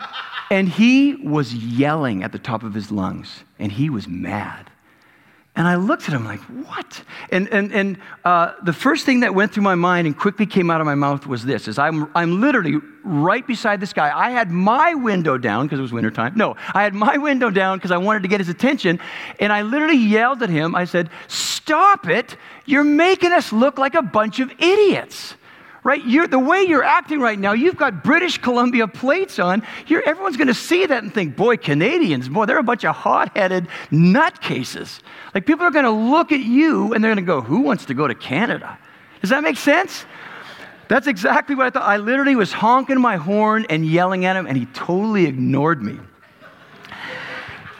and 0.50 0.68
he 0.68 1.16
was 1.16 1.54
yelling 1.54 2.24
at 2.24 2.32
the 2.32 2.40
top 2.40 2.64
of 2.64 2.74
his 2.74 2.92
lungs, 2.92 3.44
and 3.60 3.72
he 3.72 3.90
was 3.90 4.08
mad. 4.08 4.71
And 5.54 5.68
I 5.68 5.76
looked 5.76 6.04
at 6.04 6.14
him 6.14 6.24
like, 6.24 6.40
what? 6.40 7.04
And, 7.30 7.50
and, 7.50 7.74
and 7.74 7.98
uh, 8.24 8.54
the 8.64 8.72
first 8.72 9.06
thing 9.06 9.20
that 9.20 9.36
went 9.36 9.52
through 9.52 9.64
my 9.64 9.76
mind 9.76 10.08
and 10.08 10.18
quickly 10.18 10.46
came 10.46 10.72
out 10.72 10.80
of 10.80 10.86
my 10.86 10.96
mouth 10.96 11.28
was 11.28 11.44
this, 11.44 11.68
is 11.68 11.78
I'm, 11.78 12.10
I'm 12.16 12.40
literally 12.40 12.80
right 13.04 13.46
beside 13.46 13.82
this 13.82 13.92
guy. 13.92 14.18
I 14.18 14.30
had 14.30 14.50
my 14.50 14.94
window 14.94 15.38
down 15.38 15.66
because 15.66 15.80
it 15.80 15.82
was 15.82 15.92
wintertime. 15.92 16.34
No, 16.36 16.56
I 16.74 16.84
had 16.84 16.94
my 16.94 17.18
window 17.18 17.50
down 17.50 17.80
because 17.80 17.92
I 17.92 17.98
wanted 17.98 18.22
to 18.22 18.30
get 18.30 18.40
his 18.40 18.48
attention. 18.48 19.02
And 19.40 19.52
I 19.52 19.64
literally 19.64 19.98
yelled 19.98 20.42
at 20.42 20.50
him. 20.50 20.74
I 20.74 20.86
said, 20.86 21.10
stop 21.28 22.08
it. 22.08 22.38
You're 22.66 22.86
making 22.86 23.34
us 23.34 23.52
look 23.52 23.78
like 23.78 23.96
a 23.96 24.02
bunch 24.02 24.40
of 24.40 24.52
idiots 24.58 25.36
right? 25.84 26.06
You're, 26.06 26.28
the 26.28 26.40
way 26.40 26.64
you're 26.64 26.84
acting 26.84 27.20
right 27.20 27.40
now, 27.40 27.54
you've 27.54 27.78
got 27.78 28.04
British 28.04 28.38
Columbia 28.38 28.88
plates 28.88 29.40
on. 29.40 29.64
You're, 29.88 30.08
everyone's 30.08 30.38
going 30.38 30.48
to 30.48 30.54
see 30.54 30.86
that 30.86 31.04
and 31.04 31.14
think, 31.14 31.36
boy, 31.36 31.58
Canadians, 31.58 32.30
boy, 32.30 32.46
they're 32.46 32.60
a 32.60 32.64
bunch 32.64 32.86
of 32.86 32.96
hot 32.96 33.36
headed 33.36 33.68
nutcases. 33.90 35.02
Like 35.34 35.46
people 35.46 35.66
are 35.66 35.72
going 35.72 35.86
to 35.86 35.92
look 35.92 36.32
at 36.32 36.42
you 36.42 36.94
and 36.94 37.04
they're 37.04 37.14
going 37.14 37.26
to 37.26 37.28
go, 37.28 37.42
who 37.42 37.62
wants 37.62 37.86
to 37.86 37.94
go 37.94 38.08
to 38.08 38.16
Canada? 38.16 38.78
Does 39.22 39.32
that 39.32 39.44
make 39.44 39.58
sense? 39.58 40.06
That's 40.88 41.08
exactly 41.08 41.56
what 41.56 41.68
I 41.68 41.70
thought. 41.70 41.84
I 41.84 41.98
literally 41.98 42.36
was 42.36 42.52
honking 42.52 43.00
my 43.00 43.16
horn 43.16 43.66
and 43.70 43.86
yelling 43.86 44.26
at 44.26 44.36
him, 44.36 44.46
and 44.46 44.58
he 44.58 44.66
totally 44.68 45.26
ignored 45.26 45.82
me. 45.82 45.98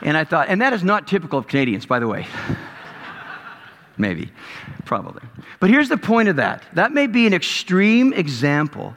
And 0.02 0.16
I 0.16 0.24
thought, 0.24 0.48
and 0.48 0.62
that 0.62 0.72
is 0.72 0.82
not 0.84 1.08
typical 1.08 1.38
of 1.38 1.46
Canadians, 1.48 1.86
by 1.86 2.00
the 2.00 2.08
way. 2.08 2.26
Maybe, 4.02 4.32
probably. 4.84 5.22
But 5.60 5.70
here's 5.70 5.88
the 5.88 5.96
point 5.96 6.28
of 6.28 6.38
that 6.38 6.64
that 6.74 6.92
may 6.92 7.06
be 7.06 7.28
an 7.28 7.34
extreme 7.36 8.14
example, 8.14 8.96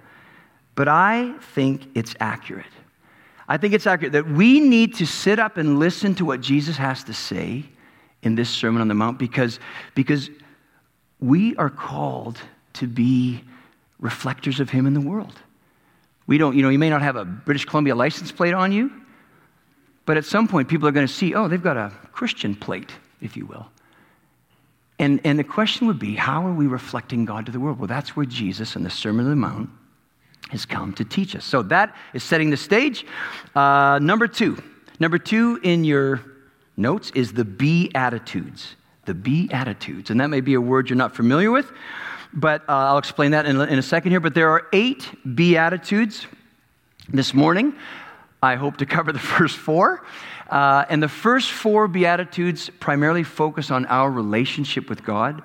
but 0.74 0.88
I 0.88 1.34
think 1.54 1.88
it's 1.94 2.14
accurate. 2.20 2.64
I 3.46 3.58
think 3.58 3.74
it's 3.74 3.86
accurate 3.86 4.12
that 4.12 4.26
we 4.26 4.60
need 4.60 4.94
to 4.94 5.06
sit 5.06 5.38
up 5.38 5.58
and 5.58 5.78
listen 5.78 6.14
to 6.14 6.24
what 6.24 6.40
Jesus 6.40 6.78
has 6.78 7.04
to 7.04 7.12
say 7.12 7.64
in 8.22 8.34
this 8.34 8.48
Sermon 8.48 8.80
on 8.80 8.88
the 8.88 8.94
Mount 8.94 9.18
because, 9.18 9.60
because 9.94 10.30
we 11.20 11.54
are 11.56 11.68
called 11.68 12.40
to 12.74 12.86
be 12.86 13.44
reflectors 14.00 14.58
of 14.58 14.70
Him 14.70 14.86
in 14.86 14.94
the 14.94 15.02
world. 15.02 15.38
We 16.26 16.38
don't, 16.38 16.56
you 16.56 16.62
know, 16.62 16.70
you 16.70 16.78
may 16.78 16.88
not 16.88 17.02
have 17.02 17.16
a 17.16 17.26
British 17.26 17.66
Columbia 17.66 17.94
license 17.94 18.32
plate 18.32 18.54
on 18.54 18.72
you, 18.72 18.90
but 20.06 20.16
at 20.16 20.24
some 20.24 20.48
point 20.48 20.68
people 20.68 20.88
are 20.88 20.92
going 20.92 21.06
to 21.06 21.12
see, 21.12 21.34
oh, 21.34 21.46
they've 21.46 21.62
got 21.62 21.76
a 21.76 21.92
Christian 22.12 22.54
plate, 22.54 22.92
if 23.20 23.36
you 23.36 23.44
will. 23.44 23.66
And, 24.98 25.20
and 25.24 25.38
the 25.38 25.44
question 25.44 25.86
would 25.86 25.98
be 25.98 26.14
how 26.14 26.46
are 26.46 26.52
we 26.52 26.66
reflecting 26.66 27.24
God 27.24 27.46
to 27.46 27.52
the 27.52 27.60
world? 27.60 27.78
Well, 27.78 27.88
that's 27.88 28.16
where 28.16 28.26
Jesus 28.26 28.76
in 28.76 28.84
the 28.84 28.90
Sermon 28.90 29.24
on 29.26 29.30
the 29.30 29.36
Mount 29.36 29.70
has 30.50 30.64
come 30.66 30.92
to 30.94 31.04
teach 31.04 31.34
us. 31.34 31.44
So 31.44 31.62
that 31.62 31.96
is 32.12 32.22
setting 32.22 32.50
the 32.50 32.56
stage. 32.56 33.04
Uh, 33.54 33.98
number 34.00 34.28
two. 34.28 34.62
Number 35.00 35.18
two 35.18 35.58
in 35.62 35.84
your 35.84 36.22
notes 36.76 37.10
is 37.14 37.32
the 37.32 37.44
Beatitudes. 37.44 38.76
The 39.06 39.14
Beatitudes. 39.14 40.10
And 40.10 40.20
that 40.20 40.28
may 40.28 40.40
be 40.40 40.54
a 40.54 40.60
word 40.60 40.88
you're 40.88 40.96
not 40.96 41.16
familiar 41.16 41.50
with, 41.50 41.70
but 42.32 42.62
uh, 42.68 42.72
I'll 42.72 42.98
explain 42.98 43.32
that 43.32 43.46
in, 43.46 43.60
in 43.60 43.78
a 43.78 43.82
second 43.82 44.12
here. 44.12 44.20
But 44.20 44.34
there 44.34 44.50
are 44.50 44.68
eight 44.72 45.10
Beatitudes 45.34 46.26
this 47.08 47.34
morning. 47.34 47.74
I 48.42 48.54
hope 48.56 48.76
to 48.78 48.86
cover 48.86 49.12
the 49.12 49.18
first 49.36 49.56
four. 49.56 50.04
Uh, 50.48 50.84
and 50.88 51.02
the 51.02 51.08
first 51.08 51.50
four 51.50 51.88
Beatitudes 51.88 52.70
primarily 52.80 53.22
focus 53.22 53.70
on 53.70 53.86
our 53.86 54.10
relationship 54.10 54.88
with 54.88 55.02
God. 55.02 55.42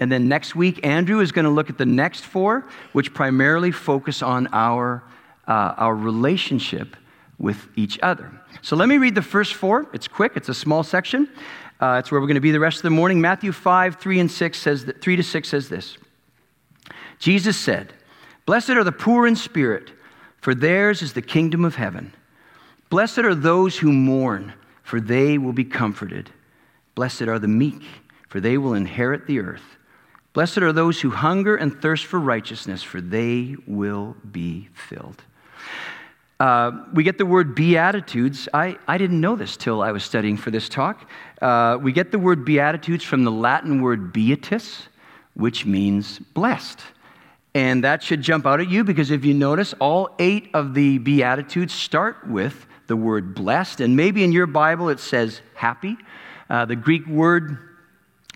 And 0.00 0.10
then 0.10 0.28
next 0.28 0.54
week, 0.54 0.84
Andrew 0.86 1.20
is 1.20 1.32
going 1.32 1.44
to 1.44 1.50
look 1.50 1.70
at 1.70 1.78
the 1.78 1.86
next 1.86 2.24
four, 2.24 2.66
which 2.92 3.12
primarily 3.12 3.72
focus 3.72 4.22
on 4.22 4.48
our, 4.52 5.02
uh, 5.46 5.74
our 5.76 5.94
relationship 5.94 6.96
with 7.38 7.68
each 7.76 7.98
other. 8.02 8.32
So 8.62 8.76
let 8.76 8.88
me 8.88 8.98
read 8.98 9.14
the 9.14 9.22
first 9.22 9.54
four. 9.54 9.86
It's 9.92 10.08
quick, 10.08 10.32
it's 10.36 10.48
a 10.48 10.54
small 10.54 10.82
section. 10.82 11.28
Uh, 11.80 11.96
it's 12.00 12.10
where 12.10 12.20
we're 12.20 12.26
going 12.26 12.34
to 12.34 12.40
be 12.40 12.50
the 12.50 12.60
rest 12.60 12.78
of 12.78 12.82
the 12.82 12.90
morning. 12.90 13.20
Matthew 13.20 13.52
5, 13.52 13.96
3 13.96 14.20
and 14.20 14.30
6 14.30 14.58
says 14.58 14.84
that, 14.86 15.00
3 15.00 15.16
to 15.16 15.22
6 15.22 15.48
says 15.48 15.68
this. 15.68 15.96
Jesus 17.18 17.56
said, 17.56 17.92
Blessed 18.46 18.70
are 18.70 18.84
the 18.84 18.92
poor 18.92 19.26
in 19.26 19.36
spirit, 19.36 19.92
for 20.40 20.54
theirs 20.54 21.02
is 21.02 21.12
the 21.12 21.22
kingdom 21.22 21.64
of 21.64 21.76
heaven. 21.76 22.12
Blessed 22.90 23.18
are 23.18 23.34
those 23.34 23.76
who 23.76 23.92
mourn, 23.92 24.54
for 24.82 25.00
they 25.00 25.38
will 25.38 25.52
be 25.52 25.64
comforted. 25.64 26.30
Blessed 26.94 27.22
are 27.22 27.38
the 27.38 27.48
meek, 27.48 27.82
for 28.28 28.40
they 28.40 28.56
will 28.58 28.74
inherit 28.74 29.26
the 29.26 29.40
earth. 29.40 29.76
Blessed 30.32 30.58
are 30.58 30.72
those 30.72 31.00
who 31.00 31.10
hunger 31.10 31.56
and 31.56 31.80
thirst 31.82 32.06
for 32.06 32.18
righteousness, 32.18 32.82
for 32.82 33.00
they 33.00 33.56
will 33.66 34.16
be 34.30 34.68
filled. 34.72 35.22
Uh, 36.40 36.84
we 36.92 37.02
get 37.02 37.18
the 37.18 37.26
word 37.26 37.54
beatitudes. 37.54 38.48
I, 38.54 38.78
I 38.86 38.96
didn't 38.96 39.20
know 39.20 39.34
this 39.34 39.56
till 39.56 39.82
I 39.82 39.90
was 39.90 40.04
studying 40.04 40.36
for 40.36 40.52
this 40.52 40.68
talk. 40.68 41.10
Uh, 41.42 41.78
we 41.80 41.90
get 41.90 42.12
the 42.12 42.18
word 42.18 42.44
beatitudes 42.44 43.02
from 43.02 43.24
the 43.24 43.32
Latin 43.32 43.82
word 43.82 44.12
beatus, 44.12 44.88
which 45.34 45.66
means 45.66 46.20
blessed. 46.20 46.80
And 47.54 47.82
that 47.82 48.02
should 48.04 48.22
jump 48.22 48.46
out 48.46 48.60
at 48.60 48.70
you 48.70 48.84
because 48.84 49.10
if 49.10 49.24
you 49.24 49.34
notice, 49.34 49.74
all 49.80 50.14
eight 50.20 50.50
of 50.54 50.74
the 50.74 50.98
beatitudes 50.98 51.74
start 51.74 52.28
with 52.28 52.66
the 52.88 52.96
word 52.96 53.34
blessed. 53.34 53.80
And 53.80 53.96
maybe 53.96 54.24
in 54.24 54.32
your 54.32 54.46
Bible 54.46 54.88
it 54.88 54.98
says 54.98 55.40
happy. 55.54 55.96
Uh, 56.50 56.64
the 56.64 56.76
Greek 56.76 57.06
word 57.06 57.58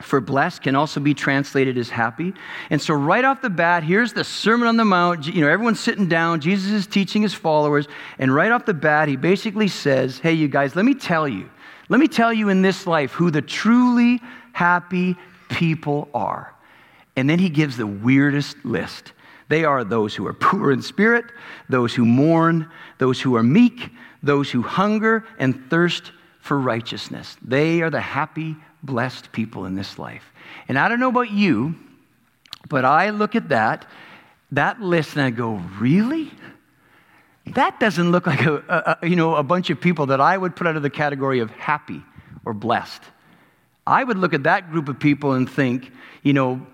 for 0.01 0.21
blessed 0.21 0.63
can 0.63 0.75
also 0.75 1.01
be 1.01 1.15
translated 1.15 1.77
as 1.77 1.89
happy. 1.89 2.33
And 2.71 2.81
so, 2.81 2.95
right 2.95 3.25
off 3.25 3.43
the 3.43 3.51
bat, 3.51 3.83
here's 3.83 4.13
the 4.13 4.25
Sermon 4.25 4.69
on 4.69 4.77
the 4.77 4.85
Mount. 4.85 5.27
You 5.27 5.43
know, 5.43 5.49
everyone's 5.49 5.81
sitting 5.81 6.09
down. 6.09 6.41
Jesus 6.41 6.73
is 6.73 6.87
teaching 6.87 7.23
his 7.23 7.35
followers. 7.35 7.89
And 8.19 8.35
right 8.35 8.51
off 8.51 8.65
the 8.65 8.75
bat, 8.75 9.09
he 9.09 9.17
basically 9.17 9.69
says, 9.69 10.19
Hey, 10.19 10.33
you 10.33 10.49
guys, 10.49 10.77
let 10.77 10.85
me 10.85 10.95
tell 10.95 11.29
you. 11.29 11.51
Let 11.89 12.01
me 12.01 12.09
tell 12.09 12.33
you 12.33 12.49
in 12.49 12.63
this 12.63 12.87
life 12.87 13.13
who 13.13 13.31
the 13.31 13.43
truly 13.43 14.21
happy 14.53 15.17
people 15.49 16.09
are. 16.15 16.55
And 17.17 17.29
then 17.29 17.39
he 17.39 17.51
gives 17.51 17.77
the 17.77 17.87
weirdest 17.87 18.65
list. 18.65 19.13
They 19.53 19.67
are 19.67 19.85
those 19.85 20.15
who 20.15 20.27
are 20.27 20.33
poor 20.33 20.73
in 20.73 20.81
spirit, 20.81 21.27
those 21.69 21.93
who 21.93 22.07
mourn, 22.07 22.71
those 22.97 23.21
who 23.21 23.37
are 23.37 23.43
meek, 23.43 23.91
those 24.23 24.51
who 24.51 24.63
hunger 24.63 25.27
and 25.39 25.69
thirst 25.69 26.11
for 26.41 26.59
righteousness. 26.59 27.37
They 27.43 27.83
are 27.83 27.91
the 27.91 28.01
happy, 28.01 28.57
blessed 28.83 29.31
people 29.31 29.67
in 29.67 29.75
this 29.75 29.99
life. 29.99 30.33
And 30.69 30.79
I 30.79 30.89
don't 30.89 31.01
know 31.01 31.11
about 31.11 31.31
you, 31.31 31.75
but 32.71 32.87
I 32.87 33.11
look 33.11 33.37
at 33.37 33.51
that, 33.51 33.85
that 34.53 34.81
list, 34.81 35.17
and 35.17 35.23
I 35.23 35.29
go, 35.29 35.63
really? 35.79 36.31
That 37.49 37.79
doesn't 37.79 38.11
look 38.11 38.27
like 38.27 38.47
a, 38.47 38.97
a, 39.03 39.07
you 39.07 39.17
know, 39.17 39.35
a 39.35 39.43
bunch 39.43 39.69
of 39.69 39.79
people 39.79 40.07
that 40.07 40.21
I 40.23 40.39
would 40.39 40.57
put 40.57 40.67
under 40.67 40.81
the 40.81 40.89
category 40.89 41.41
of 41.41 41.51
happy 41.51 42.03
or 42.47 42.55
blessed. 42.55 43.03
I 43.87 44.03
would 44.03 44.17
look 44.17 44.33
at 44.33 44.45
that 44.45 44.71
group 44.71 44.89
of 44.89 44.99
people 44.99 45.35
and 45.35 45.47
think, 45.47 45.93
you 46.23 46.33
know, 46.33 46.67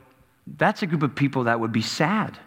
that's 0.47 0.85
a 0.85 0.87
group 0.87 1.03
of 1.03 1.17
people 1.17 1.43
that 1.45 1.59
would 1.59 1.73
be 1.73 1.83
sad. 1.83 2.39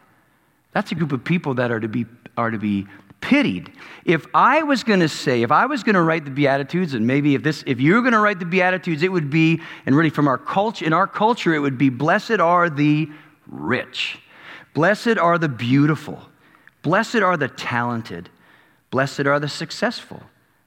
That's 0.72 0.92
a 0.92 0.96
group 0.96 1.12
of 1.12 1.24
people 1.24 1.56
that 1.56 1.72
are 1.72 1.80
to 1.80 1.88
be, 1.88 2.06
are 2.38 2.52
to 2.52 2.58
be 2.58 2.88
pitied. 3.20 3.72
If 4.04 4.26
I 4.34 4.64
was 4.64 4.84
going 4.84 5.00
to 5.02 5.10
say, 5.10 5.44
if 5.44 5.52
I 5.52 5.66
was 5.66 5.84
going 5.84 5.96
to 5.96 6.02
write 6.02 6.26
the 6.26 6.32
Beatitudes, 6.32 6.94
and 6.94 7.06
maybe 7.06 7.36
if 7.36 7.44
this, 7.44 7.64
if 7.68 7.80
you're 7.80 8.02
going 8.02 8.14
to 8.14 8.20
write 8.20 8.40
the 8.40 8.46
Beatitudes, 8.46 9.04
it 9.04 9.12
would 9.12 9.30
be, 9.30 9.62
and 9.86 9.96
really 9.96 10.10
from 10.10 10.28
our 10.28 10.38
culture, 10.38 10.86
in 10.86 10.94
our 10.94 11.08
culture, 11.08 11.54
it 11.54 11.60
would 11.60 11.78
be, 11.78 11.90
blessed 11.90 12.40
are 12.40 12.70
the 12.70 13.10
rich, 13.48 14.20
blessed 14.74 15.18
are 15.18 15.38
the 15.38 15.50
beautiful, 15.50 16.22
blessed 16.82 17.18
are 17.18 17.38
the 17.38 17.48
talented, 17.48 18.30
blessed 18.90 19.22
are 19.22 19.40
the 19.40 19.50
successful, 19.50 20.24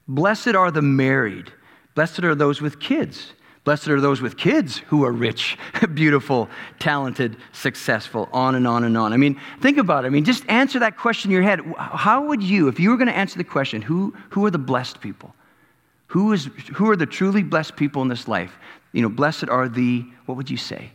blessed 0.07 0.55
are 0.55 0.71
the 0.71 0.81
married, 0.81 1.51
blessed 1.93 2.23
are 2.23 2.35
those 2.35 2.61
with 2.61 2.79
kids. 2.79 3.33
Blessed 3.65 3.87
are 3.87 3.99
those 3.99 4.21
with 4.21 4.37
kids 4.37 4.77
who 4.77 5.03
are 5.03 5.11
rich, 5.11 5.57
beautiful, 5.95 6.49
talented, 6.77 7.35
successful, 7.51 8.29
on 8.31 8.53
and 8.53 8.67
on 8.67 8.83
and 8.83 8.95
on. 8.95 9.11
I 9.11 9.17
mean, 9.17 9.41
think 9.59 9.79
about 9.79 10.05
it. 10.05 10.07
I 10.07 10.09
mean, 10.11 10.23
just 10.23 10.47
answer 10.47 10.77
that 10.79 10.97
question 10.97 11.31
in 11.31 11.33
your 11.33 11.41
head. 11.41 11.61
How 11.75 12.27
would 12.27 12.43
you, 12.43 12.67
if 12.67 12.79
you 12.79 12.91
were 12.91 12.97
going 12.97 13.07
to 13.07 13.17
answer 13.17 13.39
the 13.39 13.43
question, 13.43 13.81
who, 13.81 14.13
who 14.29 14.45
are 14.45 14.51
the 14.51 14.59
blessed 14.59 15.01
people? 15.01 15.33
Who, 16.07 16.31
is, 16.31 16.47
who 16.75 16.87
are 16.91 16.95
the 16.95 17.07
truly 17.07 17.41
blessed 17.41 17.75
people 17.75 18.03
in 18.03 18.07
this 18.07 18.27
life? 18.27 18.55
You 18.91 19.01
know, 19.01 19.09
blessed 19.09 19.49
are 19.49 19.67
the, 19.67 20.05
what 20.27 20.37
would 20.37 20.49
you 20.49 20.57
say? 20.57 20.91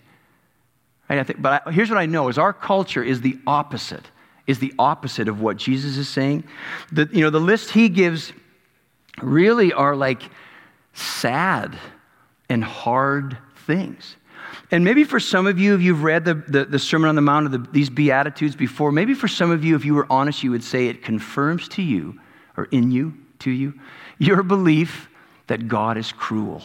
Right, 1.09 1.27
think, 1.27 1.43
but 1.43 1.67
I, 1.67 1.73
here's 1.73 1.91
what 1.91 1.99
I 1.99 2.07
know 2.07 2.29
is 2.29 2.39
our 2.39 2.53
culture 2.53 3.03
is 3.03 3.21
the 3.21 3.37
opposite, 3.49 4.09
is 4.47 4.61
the 4.61 4.73
opposite 4.79 5.27
of 5.27 5.41
what 5.41 5.57
Jesus 5.57 5.97
is 5.97 6.09
saying. 6.09 6.45
The, 6.93 7.09
you 7.13 7.23
know, 7.23 7.31
the 7.31 7.41
list 7.41 7.71
he 7.71 7.89
gives 7.89 8.33
really 9.21 9.73
are 9.73 9.97
like 9.97 10.23
sad 10.93 11.77
and 12.51 12.63
hard 12.63 13.39
things. 13.65 14.17
And 14.71 14.85
maybe 14.85 15.05
for 15.05 15.19
some 15.19 15.47
of 15.47 15.59
you, 15.59 15.75
if 15.75 15.81
you've 15.81 16.03
read 16.03 16.25
the, 16.25 16.35
the, 16.35 16.65
the 16.65 16.79
Sermon 16.79 17.09
on 17.09 17.15
the 17.15 17.23
Mount 17.23 17.47
of 17.47 17.53
the, 17.53 17.59
these 17.73 17.89
Beatitudes 17.89 18.55
before, 18.55 18.93
maybe 18.93 19.15
for 19.15 19.29
some 19.29 19.51
of 19.51 19.65
you, 19.65 19.77
if 19.77 19.85
you 19.85 19.95
were 19.95 20.07
honest, 20.11 20.43
you 20.43 20.51
would 20.51 20.65
say 20.65 20.89
it 20.89 21.03
confirms 21.03 21.69
to 21.69 21.83
you, 21.83 22.21
or 22.57 22.65
in 22.67 22.91
you, 22.91 23.15
to 23.41 23.51
you, 23.51 23.75
your 24.19 24.43
belief 24.43 25.09
that 25.47 25.69
God 25.69 25.97
is 25.97 26.13
cruel. 26.13 26.63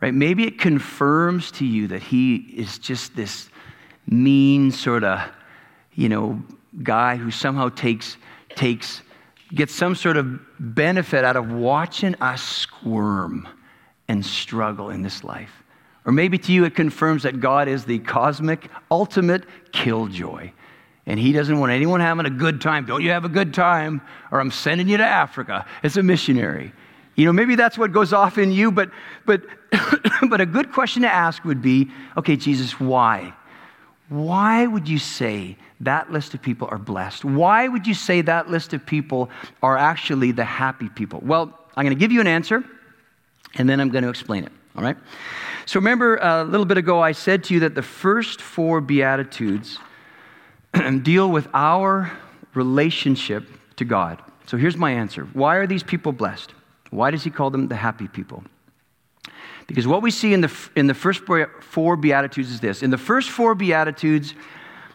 Right? 0.00 0.14
Maybe 0.14 0.46
it 0.46 0.58
confirms 0.58 1.50
to 1.52 1.64
you 1.64 1.88
that 1.88 2.02
He 2.02 2.36
is 2.36 2.78
just 2.78 3.16
this 3.16 3.48
mean 4.06 4.70
sort 4.70 5.04
of, 5.04 5.20
you 5.94 6.08
know, 6.08 6.42
guy 6.82 7.16
who 7.16 7.30
somehow 7.30 7.68
takes, 7.70 8.16
takes, 8.54 9.02
gets 9.52 9.74
some 9.74 9.94
sort 9.94 10.16
of 10.16 10.40
benefit 10.60 11.24
out 11.24 11.36
of 11.36 11.50
watching 11.50 12.14
us 12.16 12.42
squirm 12.42 13.48
and 14.08 14.24
struggle 14.24 14.90
in 14.90 15.02
this 15.02 15.22
life. 15.22 15.62
Or 16.04 16.12
maybe 16.12 16.38
to 16.38 16.52
you 16.52 16.64
it 16.64 16.74
confirms 16.74 17.24
that 17.24 17.40
God 17.40 17.68
is 17.68 17.84
the 17.84 17.98
cosmic, 17.98 18.70
ultimate 18.90 19.44
killjoy. 19.72 20.52
And 21.06 21.18
he 21.18 21.32
doesn't 21.32 21.58
want 21.58 21.72
anyone 21.72 22.00
having 22.00 22.26
a 22.26 22.30
good 22.30 22.60
time. 22.60 22.86
Don't 22.86 23.02
you 23.02 23.10
have 23.10 23.24
a 23.24 23.28
good 23.28 23.54
time? 23.54 24.00
Or 24.30 24.40
I'm 24.40 24.50
sending 24.50 24.88
you 24.88 24.96
to 24.96 25.04
Africa 25.04 25.66
as 25.82 25.96
a 25.96 26.02
missionary. 26.02 26.72
You 27.14 27.24
know, 27.24 27.32
maybe 27.32 27.56
that's 27.56 27.76
what 27.76 27.92
goes 27.92 28.12
off 28.12 28.38
in 28.38 28.52
you, 28.52 28.70
but, 28.70 28.90
but, 29.26 29.42
but 30.28 30.40
a 30.40 30.46
good 30.46 30.72
question 30.72 31.02
to 31.02 31.12
ask 31.12 31.44
would 31.44 31.60
be 31.60 31.90
okay, 32.16 32.36
Jesus, 32.36 32.78
why? 32.78 33.34
Why 34.08 34.66
would 34.66 34.88
you 34.88 34.98
say 34.98 35.56
that 35.80 36.10
list 36.10 36.32
of 36.34 36.40
people 36.40 36.68
are 36.70 36.78
blessed? 36.78 37.24
Why 37.24 37.68
would 37.68 37.86
you 37.86 37.94
say 37.94 38.22
that 38.22 38.50
list 38.50 38.72
of 38.72 38.84
people 38.84 39.30
are 39.62 39.76
actually 39.76 40.32
the 40.32 40.44
happy 40.44 40.88
people? 40.88 41.20
Well, 41.22 41.58
I'm 41.76 41.84
going 41.84 41.96
to 41.96 42.00
give 42.00 42.12
you 42.12 42.20
an 42.20 42.26
answer 42.26 42.64
and 43.54 43.68
then 43.68 43.80
I'm 43.80 43.88
going 43.88 44.04
to 44.04 44.10
explain 44.10 44.44
it, 44.44 44.52
all 44.76 44.82
right? 44.82 44.96
So 45.66 45.78
remember 45.80 46.22
uh, 46.22 46.42
a 46.42 46.44
little 46.44 46.66
bit 46.66 46.78
ago, 46.78 47.02
I 47.02 47.12
said 47.12 47.44
to 47.44 47.54
you 47.54 47.60
that 47.60 47.74
the 47.74 47.82
first 47.82 48.40
four 48.40 48.80
Beatitudes 48.80 49.78
deal 51.02 51.30
with 51.30 51.48
our 51.52 52.10
relationship 52.54 53.46
to 53.76 53.84
God. 53.84 54.22
So 54.46 54.56
here's 54.56 54.76
my 54.76 54.92
answer 54.92 55.24
Why 55.32 55.56
are 55.56 55.66
these 55.66 55.82
people 55.82 56.12
blessed? 56.12 56.54
Why 56.90 57.10
does 57.10 57.22
he 57.22 57.30
call 57.30 57.50
them 57.50 57.68
the 57.68 57.76
happy 57.76 58.08
people? 58.08 58.44
Because 59.66 59.86
what 59.86 60.00
we 60.00 60.10
see 60.10 60.32
in 60.32 60.40
the, 60.40 60.68
in 60.74 60.86
the 60.86 60.94
first 60.94 61.20
four 61.60 61.96
Beatitudes 61.96 62.50
is 62.50 62.60
this. 62.60 62.82
In 62.82 62.90
the 62.90 62.96
first 62.96 63.28
four 63.28 63.54
Beatitudes, 63.54 64.34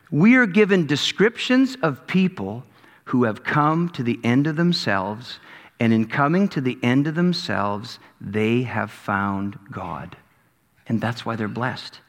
we 0.10 0.36
are 0.36 0.48
given 0.48 0.88
descriptions 0.88 1.78
of 1.84 2.08
people 2.08 2.64
who 3.06 3.26
have 3.26 3.44
come 3.44 3.90
to 3.90 4.02
the 4.02 4.20
end 4.24 4.48
of 4.48 4.56
themselves 4.56 5.40
and 5.84 5.92
in 5.92 6.08
coming 6.08 6.48
to 6.48 6.62
the 6.62 6.78
end 6.82 7.08
of 7.08 7.16
themselves, 7.16 8.00
they 8.22 8.62
have 8.62 8.90
found 8.90 9.60
God. 9.70 10.16
And 10.88 11.02
that's 11.02 11.26
why 11.26 11.36
they're 11.36 11.50
blessed. 11.50 12.00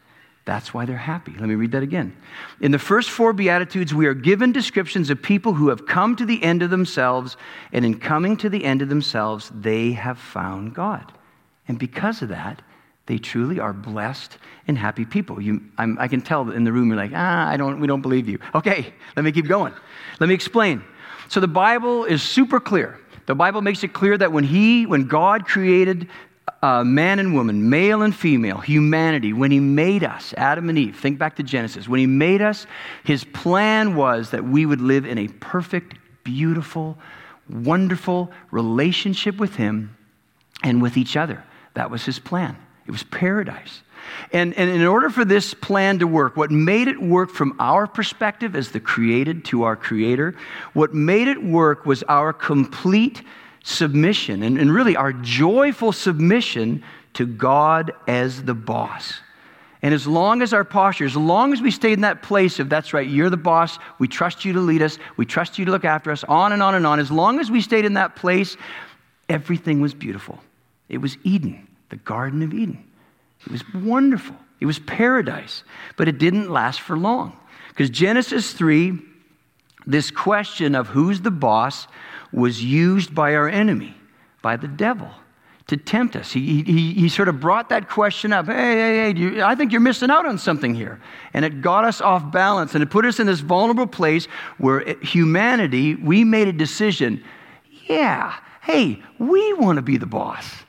That's 0.45 0.73
why 0.73 0.85
they're 0.85 0.97
happy. 0.97 1.33
Let 1.33 1.49
me 1.49 1.57
read 1.57 1.73
that 1.73 1.83
again. 1.83 2.17
In 2.61 2.71
the 2.71 2.79
first 2.79 3.11
four 3.11 3.33
Beatitudes, 3.33 3.93
we 3.93 4.07
are 4.07 4.15
given 4.15 4.53
descriptions 4.53 5.11
of 5.11 5.21
people 5.21 5.55
who 5.55 5.71
have 5.71 5.89
come 5.89 6.15
to 6.15 6.25
the 6.25 6.41
end 6.41 6.63
of 6.63 6.71
themselves, 6.71 7.37
and 7.73 7.85
in 7.85 7.99
coming 7.99 8.37
to 8.37 8.49
the 8.49 8.65
end 8.65 8.81
of 8.81 8.89
themselves, 8.89 9.51
they 9.53 9.91
have 9.91 10.21
found 10.21 10.73
God. 10.73 11.13
And 11.67 11.77
because 11.77 12.23
of 12.23 12.29
that, 12.29 12.63
they 13.07 13.19
truly 13.19 13.59
are 13.59 13.73
blessed 13.73 14.39
and 14.69 14.79
happy 14.79 15.05
people. 15.05 15.41
You, 15.41 15.61
i 15.77 16.07
can 16.07 16.21
tell 16.21 16.49
in 16.49 16.63
the 16.63 16.71
room 16.71 16.87
you're 16.91 16.97
like, 16.97 17.11
ah, 17.13 17.49
I 17.49 17.57
don't, 17.57 17.81
we 17.81 17.89
don't 17.89 18.03
believe 18.03 18.29
you. 18.29 18.39
Okay, 18.55 18.95
let 19.17 19.25
me 19.25 19.33
keep 19.33 19.49
going. 19.49 19.75
Let 20.21 20.29
me 20.29 20.35
explain. 20.35 20.85
So 21.29 21.41
the 21.41 21.49
Bible 21.49 22.05
is 22.05 22.23
super 22.23 22.61
clear. 22.61 23.01
The 23.27 23.35
Bible 23.35 23.63
makes 23.63 23.83
it 23.83 23.93
clear 23.93 24.17
that 24.19 24.33
when 24.33 24.45
He, 24.45 24.87
when 24.87 25.07
God 25.07 25.47
created 25.47 26.09
uh, 26.63 26.85
man 26.85 27.19
and 27.19 27.35
woman, 27.35 27.69
male 27.71 28.03
and 28.03 28.15
female, 28.15 28.59
humanity, 28.59 29.33
when 29.33 29.51
He 29.51 29.61
made 29.61 30.05
us, 30.05 30.35
Adam 30.37 30.69
and 30.69 30.79
Eve, 30.79 30.97
think 30.97 31.19
back 31.19 31.37
to 31.37 31.43
Genesis, 31.43 31.89
when 31.89 32.01
He 32.01 32.07
made 32.07 32.43
us, 32.43 32.67
His 33.05 33.25
plan 33.25 33.95
was 33.95 34.31
that 34.31 34.45
we 34.45 34.67
would 34.67 34.81
live 34.81 35.07
in 35.07 35.19
a 35.19 35.29
perfect, 35.29 35.95
beautiful, 36.23 36.99
wonderful 37.49 38.31
relationship 38.51 39.37
with 39.37 39.57
Him 39.57 39.97
and 40.63 40.81
with 40.83 40.97
each 40.97 41.17
other. 41.17 41.45
That 41.75 41.91
was 41.91 42.05
His 42.05 42.19
plan. 42.19 42.57
It 42.87 42.91
was 42.91 43.03
paradise. 43.05 43.83
And, 44.33 44.55
and 44.55 44.71
in 44.71 44.85
order 44.85 45.11
for 45.11 45.25
this 45.25 45.55
plan 45.55 46.01
to 46.01 46.07
work, 46.07 46.37
what 46.37 46.51
made 46.51 46.89
it 46.89 47.01
work 47.01 47.31
from 47.31 47.57
our 47.59 47.87
perspective 47.87 48.55
as 48.55 48.71
the 48.71 48.81
created 48.81 49.45
to 49.47 49.63
our 49.63 49.77
Creator, 49.77 50.35
what 50.73 50.93
made 50.93 51.29
it 51.29 51.43
work 51.43 51.87
was 51.87 52.03
our 52.05 52.33
complete 52.33 53.23
submission 53.63 54.43
and, 54.43 54.59
and 54.59 54.73
really 54.73 54.97
our 54.97 55.13
joyful 55.13 55.93
submission 55.93 56.83
to 57.15 57.27
God 57.27 57.93
as 58.07 58.43
the 58.43 58.55
boss. 58.55 59.15
And 59.81 59.93
as 59.93 60.07
long 60.07 60.41
as 60.41 60.53
our 60.53 60.65
posture, 60.65 61.05
as 61.05 61.17
long 61.17 61.53
as 61.53 61.61
we 61.61 61.71
stayed 61.71 61.93
in 61.93 62.01
that 62.03 62.23
place 62.23 62.59
of 62.59 62.71
that's 62.71 62.95
right, 62.95 63.07
you're 63.07 63.31
the 63.31 63.37
boss, 63.37 63.79
we 63.99 64.09
trust 64.09 64.45
you 64.45 64.55
to 64.55 64.61
lead 64.61 64.81
us, 64.81 64.99
we 65.17 65.27
trust 65.27 65.59
you 65.59 65.67
to 65.67 65.71
look 65.71 65.85
after 65.85 66.11
us, 66.11 66.25
on 66.25 66.53
and 66.53 66.63
on 66.63 66.75
and 66.75 66.87
on, 66.87 66.99
as 66.99 67.11
long 67.11 67.39
as 67.39 67.51
we 67.51 67.61
stayed 67.61 67.85
in 67.85 67.95
that 67.95 68.17
place, 68.17 68.57
everything 69.29 69.81
was 69.83 69.93
beautiful. 69.93 70.41
It 70.89 70.99
was 70.99 71.19
Eden, 71.23 71.69
the 71.95 71.99
Garden 71.99 72.43
of 72.43 72.53
Eden. 72.53 72.83
It 73.47 73.53
was 73.53 73.63
wonderful. 73.73 74.35
It 74.59 74.67
was 74.67 74.81
paradise. 74.81 75.63
But 75.97 76.09
it 76.09 76.19
didn't 76.19 76.51
last 76.51 76.81
for 76.81 76.99
long. 76.99 77.39
Because 77.69 77.89
Genesis 77.89 78.53
3, 78.53 78.99
this 79.87 80.11
question 80.11 80.75
of 80.75 80.89
who's 80.89 81.21
the 81.21 81.31
boss 81.31 81.87
was 82.33 82.65
used 82.65 83.15
by 83.15 83.37
our 83.37 83.49
enemy, 83.49 83.95
by 84.43 84.57
the 84.57 84.67
devil, 84.67 85.09
to 85.69 85.77
tempt 85.77 86.17
us. 86.17 86.33
He, 86.33 86.65
he, 86.65 86.95
he 86.95 87.09
sort 87.09 87.29
of 87.29 87.39
brought 87.39 87.69
that 87.69 87.89
question 87.89 88.33
up 88.33 88.47
hey, 88.47 88.53
hey, 88.53 89.13
hey, 89.13 89.15
you, 89.17 89.43
I 89.45 89.55
think 89.55 89.71
you're 89.71 89.81
missing 89.81 90.11
out 90.11 90.27
on 90.27 90.37
something 90.37 90.75
here. 90.75 91.01
And 91.33 91.45
it 91.45 91.63
got 91.63 91.85
us 91.85 92.01
off 92.01 92.33
balance 92.33 92.75
and 92.75 92.83
it 92.83 92.91
put 92.91 93.05
us 93.05 93.21
in 93.21 93.29
this 93.29 93.39
vulnerable 93.39 93.87
place 93.87 94.27
where 94.59 94.81
it, 94.81 95.01
humanity, 95.05 95.95
we 95.95 96.25
made 96.25 96.49
a 96.49 96.53
decision 96.53 97.23
yeah, 97.87 98.35
hey, 98.63 99.01
we 99.19 99.53
want 99.53 99.77
to 99.77 99.83
be 99.83 99.97
the 99.97 100.07
boss. 100.07 100.64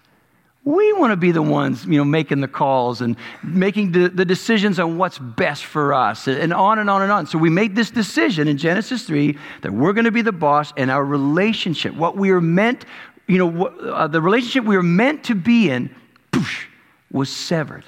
We 0.66 0.94
want 0.94 1.12
to 1.12 1.16
be 1.16 1.32
the 1.32 1.44
ones, 1.44 1.86
you 1.86 1.98
know, 1.98 2.04
making 2.04 2.42
the 2.42 2.48
calls 2.48 3.00
and 3.00 3.16
making 3.44 3.92
the, 3.92 4.10
the 4.10 4.26
decisions 4.26 4.80
on 4.80 4.98
what's 4.98 5.20
best 5.20 5.64
for 5.64 5.94
us 5.94 6.28
and 6.28 6.52
on 6.52 6.80
and 6.80 6.90
on 6.90 7.04
and 7.04 7.12
on. 7.12 7.28
So 7.28 7.38
we 7.38 7.52
made 7.52 7.76
this 7.76 7.92
decision 7.92 8.48
in 8.48 8.58
Genesis 8.58 9.04
3 9.04 9.38
that 9.62 9.72
we're 9.72 9.94
going 9.94 10.06
to 10.06 10.12
be 10.12 10.24
the 10.24 10.32
boss 10.32 10.74
and 10.76 10.90
our 10.90 11.06
relationship, 11.06 11.94
what 11.94 12.18
we 12.18 12.32
are 12.32 12.42
meant, 12.42 12.86
you 13.28 13.38
know, 13.38 13.68
uh, 13.68 14.08
the 14.08 14.20
relationship 14.20 14.66
we 14.66 14.76
were 14.76 14.84
meant 14.84 15.24
to 15.26 15.36
be 15.36 15.70
in, 15.70 15.94
poosh, 16.32 16.66
was 17.12 17.30
severed. 17.30 17.86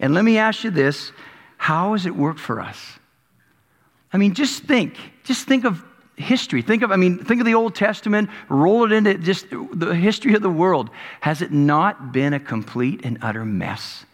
And 0.00 0.14
let 0.14 0.24
me 0.24 0.38
ask 0.38 0.64
you 0.64 0.70
this 0.70 1.12
how 1.58 1.92
has 1.92 2.06
it 2.06 2.16
worked 2.16 2.40
for 2.40 2.58
us? 2.58 2.98
I 4.14 4.16
mean, 4.16 4.32
just 4.32 4.62
think, 4.62 4.96
just 5.24 5.46
think 5.46 5.66
of 5.66 5.84
history. 6.18 6.62
Think 6.62 6.82
of, 6.82 6.90
I 6.90 6.96
mean, 6.96 7.18
think 7.18 7.40
of 7.40 7.46
the 7.46 7.54
Old 7.54 7.74
Testament, 7.74 8.28
roll 8.48 8.84
it 8.84 8.92
into 8.92 9.14
just 9.14 9.46
the 9.50 9.94
history 9.94 10.34
of 10.34 10.42
the 10.42 10.50
world. 10.50 10.90
Has 11.20 11.42
it 11.42 11.52
not 11.52 12.12
been 12.12 12.32
a 12.32 12.40
complete 12.40 13.04
and 13.04 13.18
utter 13.22 13.44
mess 13.44 14.04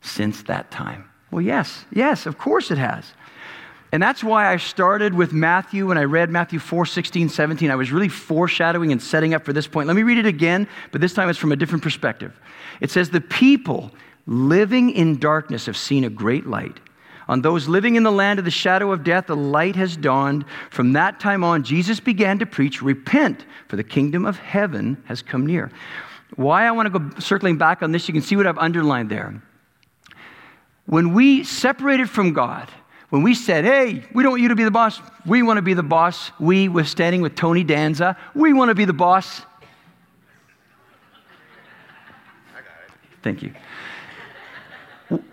since 0.00 0.42
that 0.44 0.70
time? 0.70 1.08
Well, 1.30 1.42
yes, 1.42 1.84
yes, 1.92 2.26
of 2.26 2.38
course 2.38 2.70
it 2.70 2.78
has. 2.78 3.12
And 3.92 4.02
that's 4.02 4.24
why 4.24 4.50
I 4.50 4.56
started 4.56 5.12
with 5.12 5.34
Matthew 5.34 5.88
when 5.88 5.98
I 5.98 6.04
read 6.04 6.30
Matthew 6.30 6.58
4 6.58 6.86
16, 6.86 7.28
17. 7.28 7.70
I 7.70 7.74
was 7.74 7.92
really 7.92 8.08
foreshadowing 8.08 8.90
and 8.90 9.02
setting 9.02 9.34
up 9.34 9.44
for 9.44 9.52
this 9.52 9.66
point. 9.66 9.86
Let 9.86 9.96
me 9.96 10.02
read 10.02 10.18
it 10.18 10.26
again, 10.26 10.66
but 10.92 11.02
this 11.02 11.12
time 11.12 11.28
it's 11.28 11.38
from 11.38 11.52
a 11.52 11.56
different 11.56 11.82
perspective. 11.82 12.38
It 12.80 12.90
says, 12.90 13.10
The 13.10 13.20
people 13.20 13.90
living 14.26 14.90
in 14.90 15.18
darkness 15.18 15.66
have 15.66 15.76
seen 15.76 16.04
a 16.04 16.10
great 16.10 16.46
light. 16.46 16.80
On 17.32 17.40
those 17.40 17.66
living 17.66 17.94
in 17.94 18.02
the 18.02 18.12
land 18.12 18.38
of 18.38 18.44
the 18.44 18.50
shadow 18.50 18.92
of 18.92 19.04
death, 19.04 19.26
the 19.26 19.34
light 19.34 19.74
has 19.74 19.96
dawned. 19.96 20.44
From 20.68 20.92
that 20.92 21.18
time 21.18 21.42
on, 21.42 21.62
Jesus 21.62 21.98
began 21.98 22.38
to 22.40 22.44
preach, 22.44 22.82
Repent, 22.82 23.46
for 23.68 23.76
the 23.76 23.82
kingdom 23.82 24.26
of 24.26 24.36
heaven 24.36 25.02
has 25.06 25.22
come 25.22 25.46
near. 25.46 25.72
Why 26.36 26.66
I 26.66 26.72
want 26.72 26.92
to 26.92 26.98
go 26.98 27.18
circling 27.20 27.56
back 27.56 27.82
on 27.82 27.90
this, 27.90 28.06
you 28.06 28.12
can 28.12 28.20
see 28.22 28.36
what 28.36 28.46
I've 28.46 28.58
underlined 28.58 29.08
there. 29.08 29.42
When 30.84 31.14
we 31.14 31.42
separated 31.42 32.10
from 32.10 32.34
God, 32.34 32.68
when 33.08 33.22
we 33.22 33.34
said, 33.34 33.64
hey, 33.64 34.04
we 34.12 34.22
don't 34.22 34.32
want 34.32 34.42
you 34.42 34.48
to 34.48 34.54
be 34.54 34.64
the 34.64 34.70
boss, 34.70 35.00
we 35.24 35.42
want 35.42 35.56
to 35.56 35.62
be 35.62 35.72
the 35.72 35.82
boss, 35.82 36.32
we 36.38 36.68
was 36.68 36.90
standing 36.90 37.22
with 37.22 37.34
Tony 37.34 37.64
Danza, 37.64 38.14
we 38.34 38.52
want 38.52 38.68
to 38.68 38.74
be 38.74 38.84
the 38.84 38.92
boss. 38.92 39.40
Thank 43.22 43.42
you. 43.42 43.54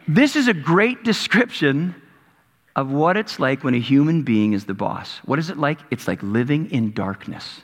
This 0.08 0.36
is 0.36 0.48
a 0.48 0.54
great 0.54 1.04
description 1.04 1.96
of 2.76 2.92
what 2.92 3.18
it's 3.18 3.40
like 3.40 3.64
when 3.64 3.76
a 3.76 3.80
human 3.80 4.24
being 4.24 4.54
is 4.54 4.66
the 4.66 4.74
boss. 4.74 5.18
What 5.26 5.40
is 5.40 5.50
it 5.50 5.58
like? 5.58 5.80
It's 5.92 6.08
like 6.08 6.24
living 6.24 6.72
in 6.72 6.94
darkness. 6.94 7.62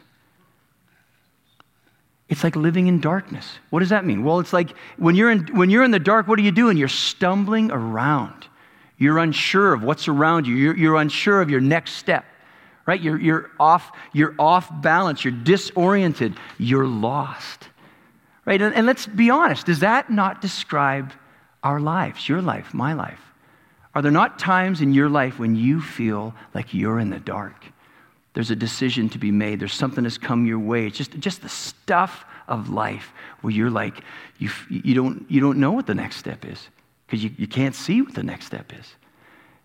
It's 2.27 2.43
like 2.43 2.55
living 2.55 2.87
in 2.87 2.99
darkness. 3.01 3.59
What 3.69 3.79
does 3.81 3.89
that 3.89 4.03
mean? 4.03 4.23
Well, 4.23 4.39
it's 4.39 4.51
like 4.51 4.71
when 4.97 5.15
you're 5.15 5.31
in, 5.31 5.47
when 5.55 5.69
you're 5.69 5.83
in 5.83 5.91
the 5.91 5.99
dark, 5.99 6.27
what 6.27 6.39
are 6.39 6.41
you 6.41 6.51
doing? 6.51 6.75
You're 6.75 6.87
stumbling 6.87 7.71
around. 7.71 8.47
You're 8.97 9.19
unsure 9.19 9.73
of 9.73 9.83
what's 9.83 10.07
around 10.07 10.47
you. 10.47 10.55
You're, 10.55 10.77
you're 10.77 10.95
unsure 10.95 11.41
of 11.41 11.49
your 11.49 11.61
next 11.61 11.93
step, 11.93 12.25
right? 12.87 12.99
You're, 12.99 13.19
you're, 13.19 13.51
off, 13.59 13.91
you're 14.11 14.33
off 14.39 14.69
balance. 14.81 15.23
You're 15.23 15.33
disoriented. 15.33 16.35
You're 16.57 16.87
lost, 16.87 17.69
right? 18.45 18.61
And, 18.61 18.73
and 18.73 18.87
let's 18.87 19.05
be 19.05 19.29
honest 19.29 19.65
does 19.65 19.79
that 19.79 20.09
not 20.09 20.41
describe 20.41 21.11
our 21.65 21.81
lives, 21.81 22.29
your 22.29 22.41
life, 22.41 22.73
my 22.73 22.93
life? 22.93 23.19
Are 23.93 24.01
there 24.01 24.11
not 24.11 24.39
times 24.39 24.81
in 24.81 24.93
your 24.93 25.09
life 25.09 25.39
when 25.39 25.55
you 25.55 25.81
feel 25.81 26.33
like 26.53 26.73
you're 26.73 26.99
in 26.99 27.09
the 27.09 27.19
dark? 27.19 27.65
There's 28.33 28.51
a 28.51 28.55
decision 28.55 29.09
to 29.09 29.17
be 29.17 29.31
made. 29.31 29.59
There's 29.59 29.73
something 29.73 30.03
that's 30.03 30.17
come 30.17 30.45
your 30.45 30.59
way. 30.59 30.85
It's 30.87 30.97
just, 30.97 31.17
just 31.19 31.41
the 31.41 31.49
stuff 31.49 32.25
of 32.47 32.69
life 32.69 33.13
where 33.41 33.51
you're 33.51 33.69
like, 33.69 34.01
you, 34.37 34.49
you, 34.69 34.93
don't, 34.93 35.25
you 35.29 35.41
don't 35.41 35.57
know 35.57 35.71
what 35.71 35.87
the 35.87 35.95
next 35.95 36.17
step 36.17 36.45
is 36.45 36.67
because 37.07 37.23
you, 37.23 37.31
you 37.37 37.47
can't 37.47 37.73
see 37.73 38.01
what 38.01 38.13
the 38.13 38.23
next 38.23 38.45
step 38.45 38.71
is. 38.77 38.95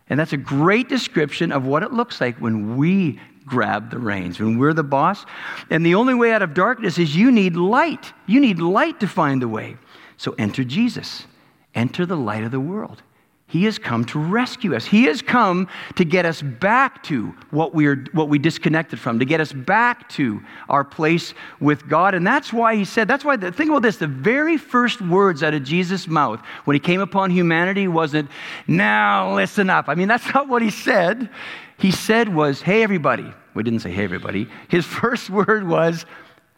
And 0.08 0.18
that's 0.18 0.32
a 0.32 0.38
great 0.38 0.88
description 0.88 1.52
of 1.52 1.66
what 1.66 1.82
it 1.82 1.92
looks 1.92 2.20
like 2.20 2.38
when 2.38 2.76
we 2.76 3.20
grab 3.44 3.90
the 3.90 3.98
reins, 3.98 4.38
when 4.38 4.58
we're 4.58 4.72
the 4.72 4.84
boss. 4.84 5.26
And 5.68 5.84
the 5.84 5.96
only 5.96 6.14
way 6.14 6.32
out 6.32 6.42
of 6.42 6.54
darkness 6.54 6.98
is 6.98 7.14
you 7.14 7.30
need 7.30 7.56
light. 7.56 8.12
You 8.26 8.40
need 8.40 8.58
light 8.58 9.00
to 9.00 9.08
find 9.08 9.42
the 9.42 9.48
way. 9.48 9.76
So 10.16 10.34
enter 10.38 10.64
Jesus, 10.64 11.26
enter 11.74 12.06
the 12.06 12.16
light 12.16 12.44
of 12.44 12.50
the 12.50 12.60
world. 12.60 13.02
He 13.50 13.64
has 13.64 13.78
come 13.78 14.04
to 14.06 14.18
rescue 14.20 14.76
us. 14.76 14.86
He 14.86 15.06
has 15.06 15.22
come 15.22 15.66
to 15.96 16.04
get 16.04 16.24
us 16.24 16.40
back 16.40 17.02
to 17.04 17.34
what 17.50 17.74
we, 17.74 17.86
are, 17.86 17.96
what 18.12 18.28
we 18.28 18.38
disconnected 18.38 19.00
from, 19.00 19.18
to 19.18 19.24
get 19.24 19.40
us 19.40 19.52
back 19.52 20.08
to 20.10 20.40
our 20.68 20.84
place 20.84 21.34
with 21.58 21.88
God. 21.88 22.14
And 22.14 22.24
that's 22.24 22.52
why 22.52 22.76
he 22.76 22.84
said, 22.84 23.08
that's 23.08 23.24
why, 23.24 23.34
the, 23.34 23.50
think 23.50 23.70
about 23.70 23.82
this 23.82 23.96
the 23.96 24.06
very 24.06 24.56
first 24.56 25.00
words 25.00 25.42
out 25.42 25.52
of 25.52 25.64
Jesus' 25.64 26.06
mouth 26.06 26.40
when 26.64 26.76
he 26.76 26.80
came 26.80 27.00
upon 27.00 27.32
humanity 27.32 27.88
wasn't, 27.88 28.30
now 28.68 29.34
listen 29.34 29.68
up. 29.68 29.88
I 29.88 29.96
mean, 29.96 30.06
that's 30.06 30.32
not 30.32 30.46
what 30.46 30.62
he 30.62 30.70
said. 30.70 31.28
He 31.76 31.90
said 31.90 32.32
was, 32.32 32.62
hey, 32.62 32.84
everybody. 32.84 33.34
We 33.54 33.64
didn't 33.64 33.80
say, 33.80 33.90
hey, 33.90 34.04
everybody. 34.04 34.48
His 34.68 34.86
first 35.00 35.28
word 35.28 35.66
was, 35.66 36.06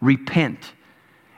repent. 0.03 0.75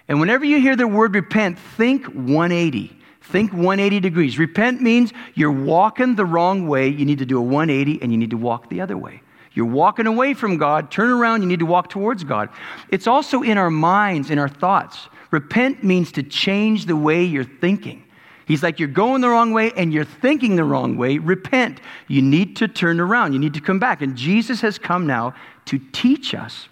And 0.08 0.18
whenever 0.18 0.44
you 0.44 0.60
hear 0.60 0.74
the 0.74 0.88
word 0.88 1.14
repent, 1.14 1.60
think 1.76 2.06
180. 2.06 3.03
Think 3.24 3.52
180 3.52 4.00
degrees. 4.00 4.38
Repent 4.38 4.80
means 4.80 5.12
you're 5.34 5.50
walking 5.50 6.14
the 6.14 6.26
wrong 6.26 6.68
way. 6.68 6.88
You 6.88 7.04
need 7.04 7.18
to 7.18 7.26
do 7.26 7.38
a 7.38 7.42
180 7.42 8.02
and 8.02 8.12
you 8.12 8.18
need 8.18 8.30
to 8.30 8.36
walk 8.36 8.68
the 8.68 8.80
other 8.80 8.96
way. 8.96 9.22
You're 9.54 9.66
walking 9.66 10.06
away 10.06 10.34
from 10.34 10.56
God, 10.56 10.90
turn 10.90 11.10
around, 11.10 11.42
you 11.42 11.48
need 11.48 11.60
to 11.60 11.66
walk 11.66 11.88
towards 11.88 12.24
God. 12.24 12.48
It's 12.90 13.06
also 13.06 13.42
in 13.42 13.56
our 13.56 13.70
minds, 13.70 14.30
in 14.30 14.38
our 14.38 14.48
thoughts. 14.48 15.08
Repent 15.30 15.82
means 15.84 16.12
to 16.12 16.22
change 16.22 16.86
the 16.86 16.96
way 16.96 17.24
you're 17.24 17.44
thinking. 17.44 18.04
He's 18.46 18.62
like, 18.62 18.78
you're 18.78 18.88
going 18.88 19.22
the 19.22 19.28
wrong 19.30 19.52
way 19.52 19.72
and 19.76 19.92
you're 19.92 20.04
thinking 20.04 20.56
the 20.56 20.64
wrong 20.64 20.96
way. 20.96 21.18
Repent. 21.18 21.80
You 22.08 22.20
need 22.20 22.56
to 22.56 22.68
turn 22.68 23.00
around. 23.00 23.32
You 23.32 23.38
need 23.38 23.54
to 23.54 23.60
come 23.60 23.78
back. 23.78 24.02
And 24.02 24.16
Jesus 24.16 24.60
has 24.60 24.78
come 24.78 25.06
now 25.06 25.34
to 25.66 25.78
teach 25.92 26.34
us, 26.34 26.68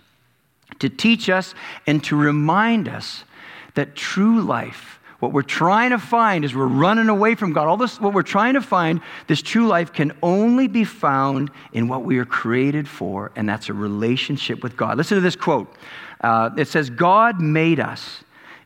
to 0.81 0.89
teach 0.91 1.31
us 1.31 1.55
and 1.87 2.05
to 2.05 2.17
remind 2.17 2.89
us 2.89 3.25
that 3.75 3.97
true 3.97 4.43
life, 4.43 5.01
what 5.23 5.33
we're 5.33 5.43
trying 5.43 5.91
to 5.91 6.01
find 6.01 6.45
is 6.45 6.53
we're 6.53 6.67
running 6.67 7.09
away 7.09 7.37
from 7.37 7.53
God. 7.53 7.69
All 7.69 7.77
this, 7.77 8.01
what 8.01 8.13
we're 8.13 8.23
trying 8.23 8.55
to 8.55 8.61
find, 8.61 9.01
this 9.29 9.41
true 9.41 9.69
life 9.69 9.93
can 9.93 10.11
only 10.21 10.67
be 10.67 10.83
found 10.83 11.49
in 11.73 11.87
what 11.87 12.03
we 12.03 12.19
are 12.19 12.25
created 12.25 12.89
for, 12.89 13.31
and 13.37 13.49
that's 13.49 13.69
a 13.69 13.73
relationship 13.73 14.65
with 14.65 14.77
God. 14.77 14.99
Listen 14.99 15.17
to 15.17 15.21
this 15.21 15.37
quote. 15.37 15.73
Uh, 16.23 16.51
it 16.59 16.67
says, 16.67 16.91
God 16.91 17.41
made 17.41 17.79
us, 17.79 18.25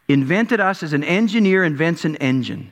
invented 0.08 0.58
us 0.58 0.82
as 0.82 0.94
an 0.94 1.04
engineer 1.04 1.62
invents 1.62 2.06
an 2.06 2.16
engine. 2.16 2.70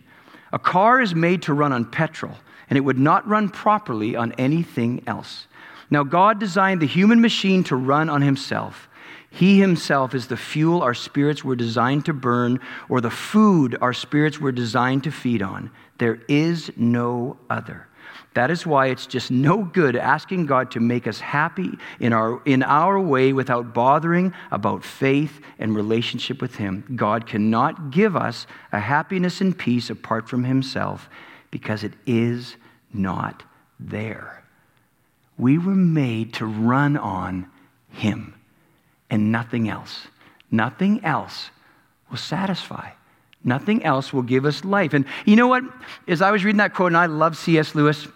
A 0.51 0.59
car 0.59 1.03
is 1.03 1.15
made 1.15 1.43
to 1.43 1.53
run 1.53 1.71
on 1.71 1.85
petrol, 1.85 2.37
and 2.71 2.79
it 2.79 2.81
would 2.81 2.99
not 2.99 3.29
run 3.29 3.51
properly 3.51 4.17
on 4.17 4.33
anything 4.39 5.03
else. 5.07 5.47
Now, 5.91 6.05
God 6.05 6.41
designed 6.41 6.81
the 6.81 6.87
human 6.87 7.21
machine 7.21 7.63
to 7.65 7.77
run 7.77 8.09
on 8.09 8.23
himself. 8.23 8.89
He 9.35 9.59
himself 9.59 10.15
is 10.15 10.29
the 10.29 10.37
fuel 10.37 10.81
our 10.81 10.95
spirits 10.95 11.43
were 11.43 11.57
designed 11.57 12.05
to 12.05 12.13
burn, 12.13 12.61
or 12.89 13.01
the 13.01 13.11
food 13.11 13.77
our 13.81 13.93
spirits 13.93 14.39
were 14.39 14.53
designed 14.53 15.03
to 15.05 15.11
feed 15.11 15.43
on. 15.43 15.73
There 15.99 16.21
is 16.29 16.71
no 16.77 17.37
other. 17.51 17.89
That 18.35 18.53
is 18.53 18.65
why 18.65 18.87
it's 18.87 19.09
just 19.09 19.33
no 19.33 19.65
good 19.65 19.97
asking 19.97 20.47
God 20.47 20.71
to 20.71 20.81
make 20.81 21.09
us 21.09 21.19
happy 21.19 21.73
in 21.99 22.13
our, 22.13 22.41
in 22.45 22.63
our 22.63 23.01
way 23.01 23.33
without 23.33 23.75
bothering 23.75 24.33
about 24.53 24.85
faith 24.85 25.41
and 25.59 25.75
relationship 25.75 26.41
with 26.41 26.55
Him. 26.55 26.85
God 26.95 27.27
cannot 27.27 27.91
give 27.91 28.15
us 28.15 28.47
a 28.71 28.79
happiness 28.79 29.41
and 29.41 29.59
peace 29.59 29.91
apart 29.91 30.29
from 30.29 30.45
Himself 30.45 31.09
because 31.51 31.83
it 31.83 31.95
is 32.07 32.55
not 32.93 33.43
there. 33.81 34.45
We 35.37 35.59
were 35.59 35.75
made 35.75 36.35
to 36.35 36.47
run 36.47 36.97
on 36.97 37.51
Him 37.91 38.35
and 39.15 39.31
nothing 39.31 39.69
else. 39.69 40.09
Nothing 40.51 41.05
else 41.05 41.51
will 42.11 42.19
satisfy. 42.19 42.91
Nothing 43.45 43.85
else 43.85 44.13
will 44.13 44.23
give 44.23 44.45
us 44.45 44.65
life. 44.65 44.93
And 44.93 45.05
you 45.25 45.37
know 45.37 45.47
what? 45.47 45.63
As 46.09 46.21
I 46.21 46.33
was 46.33 46.45
reading 46.45 46.59
that 46.59 46.75
quote, 46.75 46.89
and 46.89 46.97
I 46.97 47.07
love 47.07 47.37
C.S. 47.37 47.77
Lewis, 47.77 48.09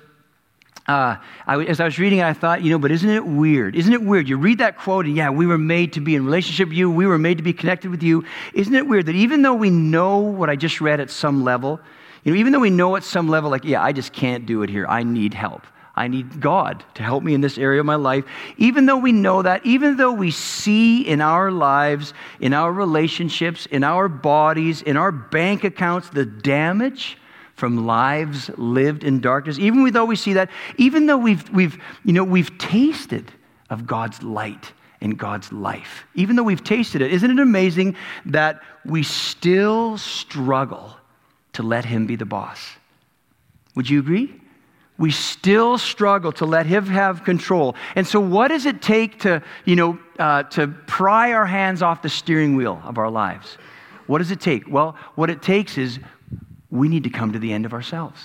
uh, 0.89 1.17
I, 1.47 1.65
as 1.67 1.79
I 1.79 1.85
was 1.85 2.01
reading 2.01 2.19
it, 2.19 2.25
I 2.25 2.33
thought, 2.33 2.63
you 2.63 2.71
know, 2.73 2.79
but 2.79 2.91
isn't 2.91 3.09
it 3.09 3.25
weird? 3.25 3.77
Isn't 3.77 3.93
it 3.93 4.03
weird? 4.03 4.29
You 4.29 4.39
read 4.39 4.59
that 4.59 4.77
quote, 4.77 5.07
and 5.07 5.15
yeah, 5.15 5.31
we 5.31 5.47
were 5.47 5.59
made 5.59 5.93
to 5.93 6.01
be 6.01 6.17
in 6.17 6.25
relationship 6.25 6.71
with 6.71 6.79
you, 6.79 6.91
we 6.91 7.07
were 7.07 7.19
made 7.19 7.37
to 7.37 7.45
be 7.45 7.53
connected 7.53 7.93
with 7.93 8.03
you. 8.03 8.25
Isn't 8.55 8.75
it 8.75 8.89
weird 8.89 9.07
that 9.07 9.15
even 9.15 9.43
though 9.43 9.55
we 9.55 9.71
know 9.71 10.19
what 10.19 10.51
I 10.51 10.57
just 10.57 10.81
read 10.81 10.99
at 10.99 11.11
some 11.11 11.45
level, 11.45 11.79
you 12.25 12.33
know, 12.33 12.41
even 12.41 12.53
though 12.53 12.59
we 12.59 12.71
know 12.71 12.97
at 12.97 13.05
some 13.05 13.29
level, 13.29 13.51
like, 13.51 13.65
yeah, 13.65 13.85
I 13.85 13.93
just 13.93 14.13
can't 14.13 14.47
do 14.47 14.65
it 14.65 14.71
here, 14.71 14.85
I 14.89 15.05
need 15.05 15.33
help. 15.33 15.65
I 15.99 16.07
need 16.07 16.41
God 16.41 16.85
to 16.95 17.03
help 17.03 17.25
me 17.25 17.35
in 17.35 17.41
this 17.41 17.59
area 17.59 17.81
of 17.81 17.87
my 17.87 17.97
life. 17.97 18.25
Even 18.57 18.87
though 18.87 18.99
we 18.99 19.11
know 19.11 19.43
that, 19.43 19.67
even 19.67 19.97
though 19.97 20.13
we 20.13 20.31
see 20.31 21.03
in 21.03 21.21
our 21.21 21.51
lives, 21.51 22.15
in 22.39 22.55
our 22.55 22.73
relationships, 22.73 23.67
in 23.67 23.83
our 23.83 24.09
bodies, 24.09 24.81
in 24.81 24.97
our 24.97 25.11
bank 25.11 25.65
accounts, 25.65 26.09
the 26.11 26.25
damage 26.25 27.19
from 27.55 27.85
lives 27.85 28.49
lived 28.57 29.03
in 29.03 29.21
darkness, 29.21 29.59
even 29.59 29.93
though 29.93 30.05
we 30.05 30.15
see 30.15 30.35
that, 30.35 30.51
even 30.77 31.07
though 31.07 31.19
we've, 31.19 31.51
we've, 31.51 31.77
you 32.05 32.13
know, 32.13 32.23
we've 32.23 32.57
tasted 32.59 33.33
of 33.69 33.85
God's 33.85 34.23
light 34.23 34.73
and 35.01 35.19
God's 35.19 35.53
life, 35.53 36.07
even 36.15 36.37
though 36.37 36.45
we've 36.45 36.63
tasted 36.63 37.03
it, 37.03 37.13
isn't 37.13 37.29
it 37.29 37.41
amazing 37.41 37.97
that 38.27 38.63
we 38.85 39.03
still 39.03 39.99
struggle 39.99 40.97
to 41.55 41.65
let 41.65 41.85
Him 41.85 42.07
be 42.07 42.15
the 42.15 42.25
boss? 42.25 42.61
Would 43.75 43.91
you 43.91 43.99
agree? 43.99 44.41
We 44.99 45.13
still 45.13 45.79
struggle 45.79 46.33
to 46.33 46.45
let 46.45 46.67
him 46.67 46.87
have 46.87 47.25
control. 47.25 47.77
And 47.95 48.07
so, 48.07 48.19
what 48.19 48.49
does 48.49 48.67
it 48.67 48.83
take 48.83 49.21
to, 49.21 49.43
you 49.65 49.77
know, 49.77 49.99
uh, 50.19 50.43
to 50.45 50.69
pry 50.87 51.33
our 51.33 51.47
hands 51.47 51.83
off 51.83 52.03
the 52.03 52.09
steering 52.09 52.57
wheel 52.57 52.83
of 52.85 52.99
our 52.99 53.11
lives? 53.11 53.57
What 54.09 54.19
does 54.19 54.33
it 54.33 54.41
take? 54.41 54.69
Well, 54.69 54.97
what 55.15 55.31
it 55.31 55.41
takes 55.41 55.79
is 55.79 56.01
we 56.71 56.89
need 56.89 57.05
to 57.05 57.11
come 57.11 57.33
to 57.33 57.39
the 57.39 57.53
end 57.53 57.65
of 57.65 57.73
ourselves. 57.73 58.21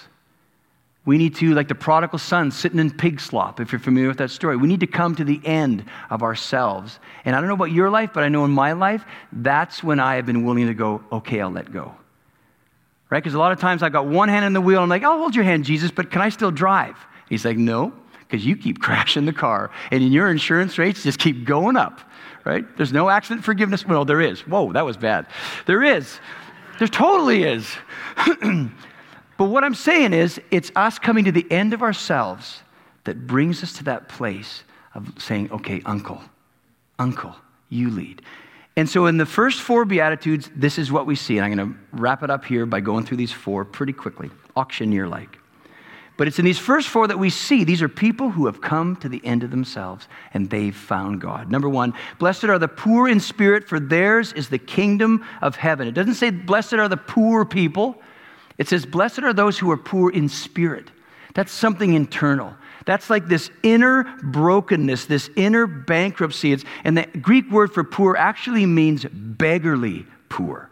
We 1.05 1.17
need 1.17 1.35
to, 1.35 1.53
like 1.53 1.67
the 1.67 1.75
prodigal 1.75 2.17
son 2.17 2.49
sitting 2.49 2.79
in 2.79 2.89
pig 2.89 3.19
slop, 3.19 3.59
if 3.59 3.73
you're 3.73 3.79
familiar 3.79 4.07
with 4.07 4.19
that 4.19 4.31
story, 4.31 4.55
we 4.55 4.69
need 4.69 4.79
to 4.79 4.87
come 4.87 5.15
to 5.15 5.25
the 5.25 5.41
end 5.43 5.83
of 6.09 6.23
ourselves. 6.23 6.97
And 7.25 7.35
I 7.35 7.39
don't 7.39 7.49
know 7.49 7.55
about 7.55 7.71
your 7.71 7.89
life, 7.89 8.11
but 8.13 8.23
I 8.23 8.29
know 8.29 8.45
in 8.45 8.51
my 8.51 8.71
life, 8.71 9.03
that's 9.33 9.83
when 9.83 9.99
I 9.99 10.15
have 10.15 10.25
been 10.25 10.45
willing 10.45 10.67
to 10.67 10.73
go, 10.73 11.03
okay, 11.11 11.41
I'll 11.41 11.51
let 11.51 11.73
go 11.73 11.93
right? 13.13 13.21
Because 13.21 13.35
a 13.35 13.37
lot 13.37 13.51
of 13.51 13.59
times 13.59 13.83
I've 13.83 13.91
got 13.91 14.07
one 14.07 14.27
hand 14.27 14.43
in 14.43 14.53
the 14.53 14.61
wheel. 14.61 14.79
and 14.79 14.85
I'm 14.85 14.89
like, 14.89 15.03
I'll 15.03 15.19
hold 15.19 15.35
your 15.35 15.43
hand, 15.43 15.65
Jesus, 15.65 15.91
but 15.91 16.09
can 16.09 16.19
I 16.19 16.29
still 16.29 16.49
drive? 16.49 16.97
He's 17.29 17.45
like, 17.45 17.57
no, 17.57 17.93
because 18.21 18.43
you 18.43 18.57
keep 18.57 18.79
crashing 18.81 19.25
the 19.25 19.33
car, 19.33 19.69
and 19.91 20.11
your 20.11 20.31
insurance 20.31 20.79
rates 20.79 21.03
just 21.03 21.19
keep 21.19 21.45
going 21.45 21.77
up, 21.77 22.01
right? 22.43 22.65
There's 22.75 22.91
no 22.91 23.09
accident 23.09 23.45
forgiveness. 23.45 23.85
Well, 23.85 24.03
there 24.03 24.19
is. 24.19 24.39
Whoa, 24.47 24.73
that 24.73 24.83
was 24.83 24.97
bad. 24.97 25.27
There 25.67 25.83
is. 25.83 26.19
There 26.79 26.87
totally 26.87 27.43
is. 27.43 27.71
But 29.35 29.45
what 29.45 29.63
I'm 29.63 29.73
saying 29.73 30.13
is, 30.13 30.39
it's 30.51 30.71
us 30.75 30.99
coming 30.99 31.25
to 31.25 31.31
the 31.31 31.45
end 31.51 31.73
of 31.73 31.81
ourselves 31.81 32.61
that 33.03 33.25
brings 33.25 33.63
us 33.63 33.73
to 33.73 33.83
that 33.85 34.07
place 34.07 34.63
of 34.93 35.11
saying, 35.17 35.51
okay, 35.51 35.81
uncle, 35.87 36.21
uncle, 36.99 37.35
you 37.67 37.89
lead. 37.89 38.21
And 38.75 38.89
so 38.89 39.05
in 39.05 39.17
the 39.17 39.25
first 39.25 39.61
four 39.61 39.85
Beatitudes, 39.85 40.49
this 40.55 40.79
is 40.79 40.91
what 40.91 41.05
we 41.05 41.15
see. 41.15 41.37
And 41.37 41.45
I'm 41.45 41.55
going 41.55 41.73
to 41.73 41.79
wrap 41.91 42.23
it 42.23 42.29
up 42.29 42.43
here 42.45 42.65
by 42.65 42.79
going 42.79 43.05
through 43.05 43.17
these 43.17 43.31
four 43.31 43.65
pretty 43.65 43.93
quickly, 43.93 44.31
auctioneer 44.55 45.07
like. 45.07 45.37
But 46.15 46.27
it's 46.27 46.37
in 46.37 46.45
these 46.45 46.59
first 46.59 46.89
four 46.89 47.07
that 47.07 47.17
we 47.17 47.29
see 47.29 47.63
these 47.63 47.81
are 47.81 47.89
people 47.89 48.29
who 48.29 48.45
have 48.45 48.61
come 48.61 48.95
to 48.97 49.09
the 49.09 49.21
end 49.25 49.43
of 49.43 49.49
themselves 49.49 50.07
and 50.33 50.49
they've 50.49 50.75
found 50.75 51.21
God. 51.21 51.49
Number 51.49 51.67
one, 51.67 51.93
blessed 52.19 52.45
are 52.45 52.59
the 52.59 52.67
poor 52.67 53.09
in 53.09 53.19
spirit, 53.19 53.67
for 53.67 53.79
theirs 53.79 54.31
is 54.33 54.49
the 54.49 54.59
kingdom 54.59 55.25
of 55.41 55.55
heaven. 55.55 55.87
It 55.87 55.93
doesn't 55.93 56.15
say 56.15 56.29
blessed 56.29 56.73
are 56.73 56.87
the 56.87 56.97
poor 56.97 57.45
people, 57.45 57.99
it 58.59 58.67
says 58.67 58.85
blessed 58.85 59.23
are 59.23 59.33
those 59.33 59.57
who 59.57 59.71
are 59.71 59.77
poor 59.77 60.11
in 60.11 60.29
spirit. 60.29 60.91
That's 61.33 61.51
something 61.51 61.93
internal. 61.93 62.55
That's 62.85 63.09
like 63.09 63.27
this 63.27 63.49
inner 63.61 64.03
brokenness, 64.23 65.05
this 65.05 65.29
inner 65.35 65.67
bankruptcy. 65.67 66.51
It's, 66.51 66.65
and 66.83 66.97
the 66.97 67.05
Greek 67.21 67.49
word 67.49 67.73
for 67.73 67.83
poor 67.83 68.15
actually 68.15 68.65
means 68.65 69.05
beggarly 69.05 70.05
poor. 70.29 70.69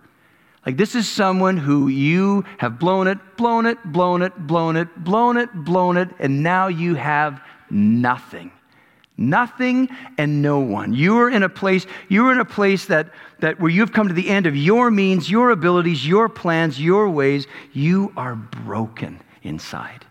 Like, 0.66 0.78
this 0.78 0.94
is 0.94 1.10
someone 1.10 1.58
who 1.58 1.88
you 1.88 2.46
have 2.60 2.78
blown 2.78 3.08
it, 3.08 3.18
blown 3.36 3.66
it, 3.66 3.84
blown 3.84 4.22
it, 4.22 4.38
blown 4.38 4.76
it, 4.78 5.04
blown 5.04 5.38
it, 5.38 5.54
blown 5.54 5.98
it, 5.98 6.10
and 6.20 6.44
now 6.44 6.68
you 6.68 6.94
have 6.96 7.42
nothing. 7.70 8.52
Nothing 9.18 9.90
and 10.18 10.42
no 10.42 10.60
one. 10.60 10.94
You're 10.94 11.30
in 11.30 11.44
a 11.44 11.50
place, 11.50 11.86
you're 12.10 12.32
in 12.32 12.40
a 12.40 12.46
place 12.46 12.86
that, 12.86 13.12
that 13.40 13.60
where 13.60 13.72
you've 13.72 13.92
come 13.92 14.08
to 14.08 14.14
the 14.14 14.30
end 14.30 14.46
of 14.46 14.56
your 14.56 14.92
means, 14.92 15.30
your 15.30 15.52
abilities, 15.52 16.08
your 16.08 16.30
plans, 16.30 16.80
your 16.80 17.10
ways. 17.10 17.48
You 17.74 18.14
are 18.16 18.36
broken 18.36 19.20
inside. 19.44 20.06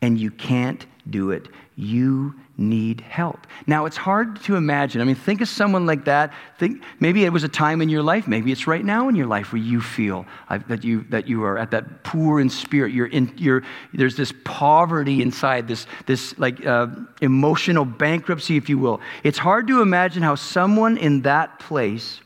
And 0.00 0.18
you 0.18 0.30
can't 0.30 0.86
do 1.08 1.30
it. 1.30 1.48
You 1.76 2.34
need 2.56 3.00
help. 3.02 3.46
Now, 3.68 3.86
it's 3.86 3.96
hard 3.96 4.42
to 4.42 4.56
imagine. 4.56 5.00
I 5.00 5.04
mean, 5.04 5.14
think 5.14 5.40
of 5.40 5.48
someone 5.48 5.86
like 5.86 6.04
that. 6.06 6.34
Think 6.58 6.82
maybe 6.98 7.24
it 7.24 7.32
was 7.32 7.44
a 7.44 7.48
time 7.48 7.80
in 7.80 7.88
your 7.88 8.02
life, 8.02 8.26
maybe 8.26 8.50
it's 8.50 8.66
right 8.66 8.84
now 8.84 9.08
in 9.08 9.14
your 9.14 9.26
life 9.26 9.52
where 9.52 9.62
you 9.62 9.80
feel 9.80 10.26
that 10.48 10.82
you, 10.82 11.04
that 11.10 11.28
you 11.28 11.44
are 11.44 11.56
at 11.56 11.70
that 11.70 12.02
poor 12.02 12.40
in 12.40 12.50
spirit. 12.50 12.92
You're 12.92 13.06
in, 13.06 13.32
you're, 13.36 13.62
there's 13.94 14.16
this 14.16 14.32
poverty 14.44 15.22
inside, 15.22 15.68
this, 15.68 15.86
this 16.06 16.36
like 16.36 16.66
uh, 16.66 16.88
emotional 17.20 17.84
bankruptcy, 17.84 18.56
if 18.56 18.68
you 18.68 18.76
will. 18.76 19.00
It's 19.22 19.38
hard 19.38 19.68
to 19.68 19.80
imagine 19.80 20.24
how 20.24 20.34
someone 20.34 20.96
in 20.98 21.22
that 21.22 21.60
place 21.60 22.20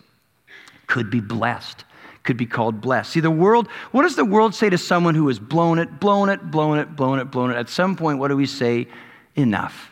could 0.87 1.11
be 1.11 1.21
blessed 1.21 1.85
could 2.23 2.37
be 2.37 2.47
called 2.47 2.81
blessed. 2.81 3.13
See, 3.13 3.21
the 3.21 3.31
world, 3.31 3.69
what 3.91 4.03
does 4.03 4.17
the 4.17 4.25
world 4.25 4.55
say 4.55 4.71
to 4.71 4.79
someone 4.79 5.15
who 5.15 5.27
has 5.29 5.39
blown 5.39 5.79
it, 5.79 5.99
blown 5.99 6.29
it, 6.29 6.51
blown 6.51 6.79
it, 6.79 6.95
blown 6.95 7.19
it, 7.19 7.25
blown 7.27 7.51
it? 7.51 7.57
At 7.57 7.69
some 7.69 7.97
point, 7.97 8.19
what 8.19 8.29
do 8.29 8.37
we 8.37 8.47
say? 8.47 8.89
Enough. 9.35 9.91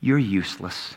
You're 0.00 0.18
useless. 0.18 0.96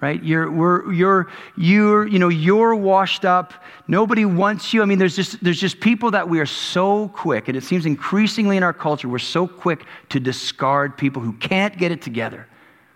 Right? 0.00 0.22
You're, 0.22 0.92
you're, 0.92 1.30
you're, 1.58 2.06
you 2.06 2.18
know, 2.18 2.30
you're 2.30 2.74
washed 2.74 3.26
up. 3.26 3.52
Nobody 3.86 4.24
wants 4.24 4.72
you. 4.72 4.80
I 4.80 4.86
mean, 4.86 4.98
there's 4.98 5.14
just, 5.14 5.42
there's 5.44 5.60
just 5.60 5.78
people 5.78 6.10
that 6.12 6.26
we 6.26 6.40
are 6.40 6.46
so 6.46 7.08
quick, 7.08 7.48
and 7.48 7.56
it 7.56 7.64
seems 7.64 7.84
increasingly 7.84 8.56
in 8.56 8.62
our 8.62 8.72
culture, 8.72 9.10
we're 9.10 9.18
so 9.18 9.46
quick 9.46 9.84
to 10.08 10.18
discard 10.18 10.96
people 10.96 11.20
who 11.20 11.34
can't 11.34 11.76
get 11.76 11.92
it 11.92 12.00
together, 12.00 12.46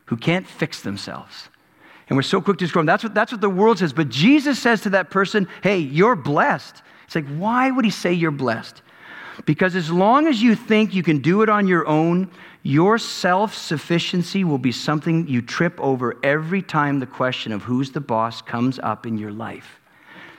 who 0.06 0.16
can't 0.16 0.46
fix 0.46 0.80
themselves. 0.80 1.50
And 2.08 2.16
we're 2.16 2.22
so 2.22 2.40
quick 2.40 2.58
to 2.58 2.66
scroll. 2.66 2.84
That's 2.84 3.02
what, 3.02 3.14
that's 3.14 3.32
what 3.32 3.40
the 3.40 3.50
world 3.50 3.78
says. 3.78 3.92
But 3.92 4.08
Jesus 4.08 4.58
says 4.58 4.82
to 4.82 4.90
that 4.90 5.10
person, 5.10 5.48
hey, 5.62 5.78
you're 5.78 6.16
blessed. 6.16 6.82
It's 7.06 7.14
like, 7.14 7.26
why 7.36 7.70
would 7.70 7.84
he 7.84 7.90
say 7.90 8.12
you're 8.12 8.30
blessed? 8.30 8.82
Because 9.46 9.74
as 9.74 9.90
long 9.90 10.26
as 10.26 10.42
you 10.42 10.54
think 10.54 10.94
you 10.94 11.02
can 11.02 11.18
do 11.18 11.42
it 11.42 11.48
on 11.48 11.66
your 11.66 11.86
own, 11.86 12.30
your 12.62 12.98
self 12.98 13.54
sufficiency 13.54 14.44
will 14.44 14.58
be 14.58 14.72
something 14.72 15.26
you 15.26 15.42
trip 15.42 15.78
over 15.80 16.16
every 16.22 16.62
time 16.62 16.98
the 16.98 17.06
question 17.06 17.52
of 17.52 17.62
who's 17.62 17.90
the 17.90 18.00
boss 18.00 18.42
comes 18.42 18.78
up 18.78 19.06
in 19.06 19.18
your 19.18 19.32
life. 19.32 19.80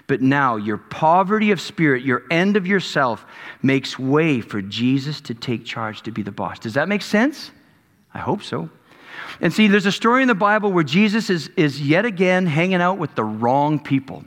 But 0.07 0.21
now, 0.21 0.55
your 0.55 0.77
poverty 0.77 1.51
of 1.51 1.59
spirit, 1.59 2.03
your 2.03 2.23
end 2.29 2.57
of 2.57 2.67
yourself, 2.67 3.25
makes 3.61 3.97
way 3.97 4.39
for 4.39 4.61
Jesus 4.61 5.19
to 5.21 5.33
take 5.33 5.65
charge 5.65 6.03
to 6.03 6.11
be 6.11 6.21
the 6.21 6.31
boss. 6.31 6.59
Does 6.59 6.75
that 6.75 6.87
make 6.87 7.01
sense? 7.01 7.51
I 8.13 8.19
hope 8.19 8.43
so. 8.43 8.69
And 9.41 9.51
see, 9.51 9.67
there's 9.67 9.85
a 9.85 9.91
story 9.91 10.21
in 10.21 10.27
the 10.27 10.35
Bible 10.35 10.71
where 10.71 10.83
Jesus 10.83 11.29
is, 11.29 11.49
is 11.57 11.81
yet 11.81 12.05
again 12.05 12.45
hanging 12.45 12.81
out 12.81 12.97
with 12.97 13.15
the 13.15 13.23
wrong 13.23 13.79
people. 13.79 14.23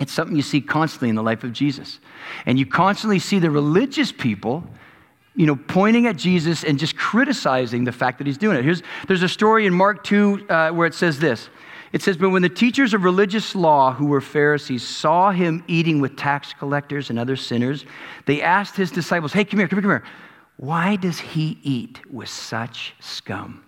It's 0.00 0.12
something 0.12 0.36
you 0.36 0.42
see 0.42 0.60
constantly 0.60 1.08
in 1.08 1.14
the 1.14 1.22
life 1.22 1.44
of 1.44 1.52
Jesus. 1.52 2.00
And 2.46 2.58
you 2.58 2.66
constantly 2.66 3.18
see 3.18 3.38
the 3.38 3.50
religious 3.50 4.10
people, 4.10 4.64
you 5.36 5.46
know, 5.46 5.56
pointing 5.56 6.06
at 6.06 6.16
Jesus 6.16 6.64
and 6.64 6.78
just 6.78 6.96
criticizing 6.96 7.84
the 7.84 7.92
fact 7.92 8.18
that 8.18 8.26
he's 8.26 8.38
doing 8.38 8.56
it. 8.56 8.64
Here's, 8.64 8.82
there's 9.06 9.22
a 9.22 9.28
story 9.28 9.66
in 9.66 9.74
Mark 9.74 10.02
2 10.04 10.46
uh, 10.48 10.70
where 10.70 10.86
it 10.86 10.94
says 10.94 11.18
this. 11.18 11.48
It 11.92 12.02
says, 12.02 12.16
But 12.16 12.30
when 12.30 12.42
the 12.42 12.48
teachers 12.48 12.92
of 12.92 13.04
religious 13.04 13.54
law, 13.54 13.92
who 13.92 14.06
were 14.06 14.20
Pharisees, 14.20 14.86
saw 14.86 15.30
him 15.30 15.62
eating 15.68 16.00
with 16.00 16.16
tax 16.16 16.52
collectors 16.52 17.08
and 17.08 17.18
other 17.20 17.36
sinners, 17.36 17.86
they 18.26 18.42
asked 18.42 18.74
his 18.74 18.90
disciples, 18.90 19.32
Hey, 19.32 19.44
come 19.44 19.60
here, 19.60 19.68
come 19.68 19.78
here, 19.78 19.82
come 19.82 20.02
here. 20.02 20.04
Why 20.56 20.96
does 20.96 21.20
he 21.20 21.58
eat 21.62 22.00
with 22.12 22.28
such 22.28 22.94
scum? 22.98 23.63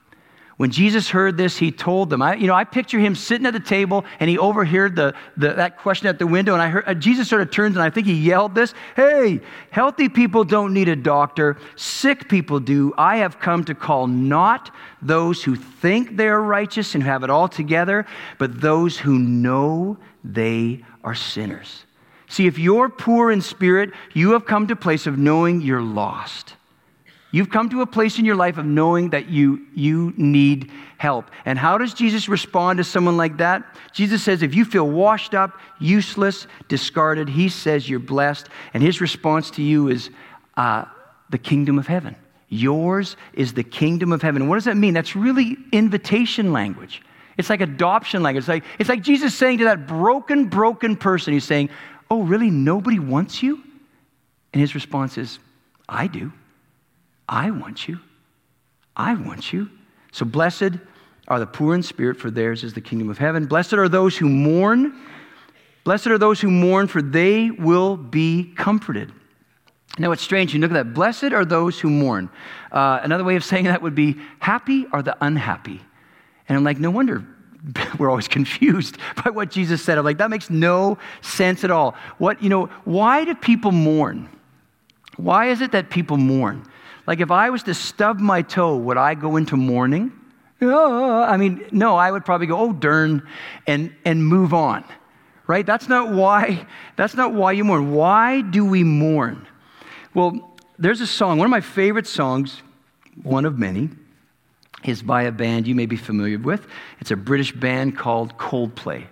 When 0.57 0.71
Jesus 0.71 1.11
heard 1.11 1.37
this, 1.37 1.59
he 1.59 1.71
told 1.71 2.09
them. 2.09 2.23
I, 2.23 2.35
you 2.35 2.47
know, 2.47 2.55
I 2.55 2.65
picture 2.65 2.99
him 2.99 3.15
sitting 3.15 3.47
at 3.47 3.53
the 3.53 3.61
table 3.61 4.07
and 4.19 4.31
he 4.31 4.39
overheard 4.39 4.97
the, 4.97 5.15
the, 5.37 5.53
that 5.53 5.79
question 5.79 6.09
at 6.09 6.19
the 6.19 6.27
window. 6.27 6.55
And 6.55 6.63
I 6.63 6.69
heard 6.69 6.85
uh, 6.87 6.95
Jesus 6.95 7.29
sort 7.29 7.43
of 7.43 7.51
turns 7.51 7.77
and 7.77 7.83
I 7.83 7.91
think 7.91 8.07
he 8.07 8.15
yelled 8.15 8.55
this 8.55 8.73
Hey, 8.95 9.41
healthy 9.71 10.09
people 10.09 10.45
don't 10.45 10.73
need 10.73 10.89
a 10.89 10.97
doctor, 10.97 11.59
sick 11.77 12.31
people 12.31 12.59
do. 12.59 12.95
I 12.97 13.19
have 13.19 13.39
come 13.39 13.65
to 13.65 13.75
call 13.75 14.07
not 14.07 14.75
those 15.03 15.43
who 15.45 15.57
think 15.57 16.17
they 16.17 16.29
are 16.29 16.43
righteous 16.43 16.95
and 16.95 17.05
have 17.05 17.23
it 17.23 17.29
all 17.29 17.49
together, 17.49 18.07
but 18.39 18.59
those 18.59 18.97
who 18.97 19.19
know 19.19 19.99
they 20.25 20.83
are 21.05 21.15
sinners. 21.15 21.85
See, 22.29 22.47
if 22.47 22.59
you're 22.59 22.89
poor 22.89 23.31
in 23.31 23.43
spirit, 23.43 23.91
you 24.15 24.31
have 24.31 24.47
come 24.47 24.67
to 24.69 24.73
a 24.73 24.77
place 24.77 25.07
of 25.07 25.19
knowing 25.19 25.61
you're 25.61 25.83
lost. 25.83 26.55
You've 27.37 27.51
come 27.51 27.69
to 27.69 27.83
a 27.83 27.87
place 27.87 28.19
in 28.19 28.25
your 28.25 28.35
life 28.35 28.57
of 28.57 28.65
knowing 28.65 29.11
that 29.11 29.29
you, 29.29 29.67
you 29.75 30.15
need 30.17 30.73
help. 30.97 31.31
And 31.45 31.59
how 31.59 31.77
does 31.77 31.93
Jesus 31.93 32.31
respond 32.31 32.79
to 32.79 32.85
someone 32.85 33.19
like 33.19 33.37
that? 33.37 33.77
Jesus 33.93 34.23
says, 34.23 34.43
if 34.43 34.55
you 34.55 34.65
feel 34.65 34.89
washed 34.89 35.35
up, 35.35 35.61
useless, 35.79 36.47
discarded, 36.69 37.29
he 37.29 37.51
says 37.51 37.91
you're 37.91 37.99
blessed. 37.99 38.49
And 38.73 38.83
his 38.83 39.03
response 39.03 39.51
to 39.51 39.63
you 39.63 39.89
is 39.89 40.09
uh, 40.57 40.87
the 41.29 41.37
kingdom 41.37 41.79
of 41.79 41.87
heaven. 41.87 42.17
Yours 42.49 43.19
is 43.35 43.53
the 43.53 43.65
kingdom 43.65 44.13
of 44.13 44.23
heaven. 44.23 44.49
What 44.49 44.55
does 44.55 44.65
that 44.65 44.79
mean? 44.79 44.95
That's 44.95 45.15
really 45.15 45.59
invitation 45.73 46.55
language. 46.55 47.03
It's 47.37 47.51
like 47.51 47.61
adoption 47.61 48.23
language. 48.23 48.45
It's 48.45 48.49
like, 48.49 48.65
it's 48.79 48.89
like 48.89 49.03
Jesus 49.03 49.35
saying 49.35 49.59
to 49.59 49.65
that 49.65 49.87
broken, 49.87 50.47
broken 50.47 50.97
person, 50.97 51.35
he's 51.35 51.45
saying, 51.45 51.69
Oh, 52.11 52.23
really? 52.23 52.51
Nobody 52.51 52.99
wants 52.99 53.43
you? 53.43 53.63
And 54.55 54.61
his 54.63 54.75
response 54.75 55.19
is, 55.19 55.39
I 55.87 56.07
do. 56.07 56.33
I 57.29 57.51
want 57.51 57.89
you. 57.89 58.01
I 58.97 59.15
want 59.15 59.53
you. 59.53 59.69
So 60.13 60.25
blessed 60.25 60.73
are 61.29 61.39
the 61.39 61.47
poor 61.47 61.75
in 61.75 61.83
spirit, 61.83 62.17
for 62.17 62.31
theirs 62.31 62.63
is 62.65 62.73
the 62.73 62.81
kingdom 62.81 63.11
of 63.11 63.19
heaven. 63.19 63.47
Blessed 63.47 63.75
are 63.75 63.89
those 63.89 64.17
who 64.17 64.29
mourn. 64.29 64.95
Blessed 65.85 66.07
are 66.09 66.19
those 66.19 66.41
who 66.41 66.51
mourn, 66.51 66.87
for 66.87 67.03
they 67.03 67.51
will 67.51 67.97
be 67.97 68.53
comforted. 68.57 69.13
Now, 69.99 70.13
it's 70.13 70.23
strange. 70.23 70.53
You 70.53 70.61
look 70.61 70.71
at 70.71 70.75
that. 70.75 70.95
Blessed 70.95 71.33
are 71.33 71.45
those 71.45 71.81
who 71.81 71.91
mourn. 71.91 72.29
Uh, 72.71 73.01
another 73.03 73.25
way 73.25 73.37
of 73.37 73.45
saying 73.51 73.65
that 73.65 73.83
would 73.83 73.95
be 73.95 74.17
happy 74.39 74.87
are 74.93 75.03
the 75.03 75.17
unhappy. 75.21 75.81
And 76.49 76.57
I'm 76.57 76.65
like, 76.65 76.79
no 76.79 76.91
wonder 76.91 77.25
we're 77.99 78.11
always 78.11 78.29
confused 78.39 78.99
by 79.25 79.31
what 79.31 79.51
Jesus 79.51 79.83
said. 79.83 79.99
I'm 79.99 80.05
like, 80.05 80.19
that 80.19 80.31
makes 80.31 80.51
no 80.51 80.99
sense 81.23 81.65
at 81.65 81.71
all. 81.71 81.95
What, 82.19 82.43
you 82.43 82.49
know, 82.49 82.67
why 82.85 83.25
do 83.25 83.35
people 83.35 83.73
mourn? 83.73 84.29
Why 85.17 85.47
is 85.47 85.61
it 85.61 85.73
that 85.73 85.91
people 85.91 86.17
mourn? 86.17 86.65
Like 87.07 87.21
if 87.21 87.31
I 87.31 87.51
was 87.51 87.63
to 87.65 87.75
stub 87.75 88.19
my 88.19 88.43
toe, 88.43 88.77
would 88.77 88.97
I 88.97 89.15
go 89.15 89.37
into 89.37 89.57
mourning? 89.57 90.13
Oh, 90.61 91.23
I 91.23 91.37
mean, 91.37 91.67
no, 91.71 91.97
I 91.97 92.11
would 92.11 92.25
probably 92.25 92.47
go, 92.47 92.59
oh, 92.59 92.73
darn, 92.73 93.27
and, 93.67 93.95
and 94.05 94.27
move 94.27 94.55
on. 94.55 94.85
Right? 95.47 95.65
That's 95.65 95.89
not 95.89 96.13
why, 96.13 96.67
that's 96.97 97.15
not 97.15 97.33
why 97.33 97.53
you 97.53 97.63
mourn. 97.63 97.93
Why 97.93 98.41
do 98.41 98.65
we 98.65 98.83
mourn? 98.83 99.47
Well, 100.15 100.57
there's 100.79 101.01
a 101.01 101.07
song, 101.07 101.39
one 101.39 101.45
of 101.45 101.51
my 101.51 101.61
favorite 101.61 102.07
songs, 102.07 102.63
one 103.23 103.45
of 103.45 103.59
many, 103.59 103.91
is 104.85 105.03
by 105.03 105.23
a 105.23 105.33
band 105.33 105.67
you 105.67 105.75
may 105.75 105.87
be 105.87 105.97
familiar 105.97 106.39
with. 106.39 106.67
It's 107.01 107.11
a 107.11 107.17
British 107.17 107.53
band 107.53 107.97
called 107.97 108.37
Coldplay 108.39 109.07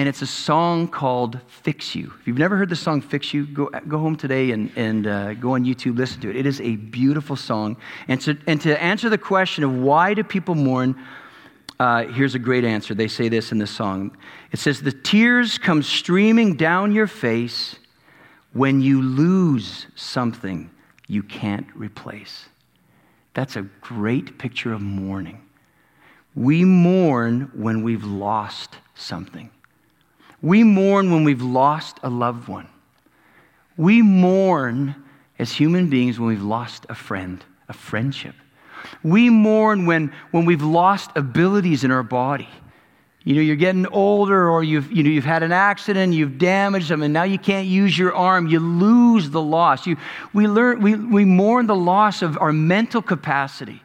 and 0.00 0.08
it's 0.08 0.22
a 0.22 0.26
song 0.26 0.88
called 0.88 1.38
Fix 1.46 1.94
You. 1.94 2.10
If 2.18 2.26
you've 2.26 2.38
never 2.38 2.56
heard 2.56 2.70
the 2.70 2.76
song 2.76 3.02
Fix 3.02 3.34
You, 3.34 3.44
go, 3.44 3.66
go 3.86 3.98
home 3.98 4.16
today 4.16 4.52
and, 4.52 4.72
and 4.74 5.06
uh, 5.06 5.34
go 5.34 5.56
on 5.56 5.66
YouTube, 5.66 5.98
listen 5.98 6.22
to 6.22 6.30
it. 6.30 6.36
It 6.36 6.46
is 6.46 6.58
a 6.62 6.76
beautiful 6.76 7.36
song. 7.36 7.76
And 8.08 8.18
to, 8.22 8.38
and 8.46 8.58
to 8.62 8.82
answer 8.82 9.10
the 9.10 9.18
question 9.18 9.62
of 9.62 9.74
why 9.74 10.14
do 10.14 10.24
people 10.24 10.54
mourn, 10.54 10.98
uh, 11.78 12.06
here's 12.06 12.34
a 12.34 12.38
great 12.38 12.64
answer. 12.64 12.94
They 12.94 13.08
say 13.08 13.28
this 13.28 13.52
in 13.52 13.58
the 13.58 13.66
song 13.66 14.16
it 14.52 14.58
says, 14.58 14.80
The 14.80 14.90
tears 14.90 15.58
come 15.58 15.82
streaming 15.82 16.56
down 16.56 16.92
your 16.92 17.06
face 17.06 17.76
when 18.54 18.80
you 18.80 19.02
lose 19.02 19.86
something 19.96 20.70
you 21.08 21.22
can't 21.22 21.66
replace. 21.74 22.48
That's 23.34 23.56
a 23.56 23.62
great 23.82 24.38
picture 24.38 24.72
of 24.72 24.80
mourning. 24.80 25.46
We 26.34 26.64
mourn 26.64 27.50
when 27.52 27.82
we've 27.82 28.04
lost 28.04 28.78
something. 28.94 29.50
We 30.42 30.64
mourn 30.64 31.12
when 31.12 31.24
we've 31.24 31.42
lost 31.42 31.98
a 32.02 32.10
loved 32.10 32.48
one. 32.48 32.68
We 33.76 34.02
mourn 34.02 34.94
as 35.38 35.52
human 35.52 35.88
beings 35.88 36.18
when 36.18 36.28
we've 36.28 36.42
lost 36.42 36.86
a 36.88 36.94
friend, 36.94 37.44
a 37.68 37.72
friendship. 37.72 38.34
We 39.02 39.30
mourn 39.30 39.86
when, 39.86 40.12
when 40.30 40.44
we've 40.44 40.62
lost 40.62 41.10
abilities 41.16 41.84
in 41.84 41.90
our 41.90 42.02
body. 42.02 42.48
You 43.24 43.34
know, 43.34 43.42
you're 43.42 43.56
getting 43.56 43.86
older 43.86 44.48
or 44.48 44.64
you've, 44.64 44.90
you 44.90 45.02
know, 45.02 45.10
you've 45.10 45.24
had 45.24 45.42
an 45.42 45.52
accident, 45.52 46.14
you've 46.14 46.38
damaged 46.38 46.88
them, 46.88 47.02
and 47.02 47.12
now 47.12 47.24
you 47.24 47.38
can't 47.38 47.66
use 47.66 47.98
your 47.98 48.14
arm. 48.14 48.46
You 48.46 48.60
lose 48.60 49.28
the 49.28 49.42
loss. 49.42 49.86
You, 49.86 49.98
we, 50.32 50.46
learn, 50.46 50.80
we, 50.80 50.94
we 50.94 51.26
mourn 51.26 51.66
the 51.66 51.76
loss 51.76 52.22
of 52.22 52.38
our 52.38 52.52
mental 52.52 53.02
capacity, 53.02 53.82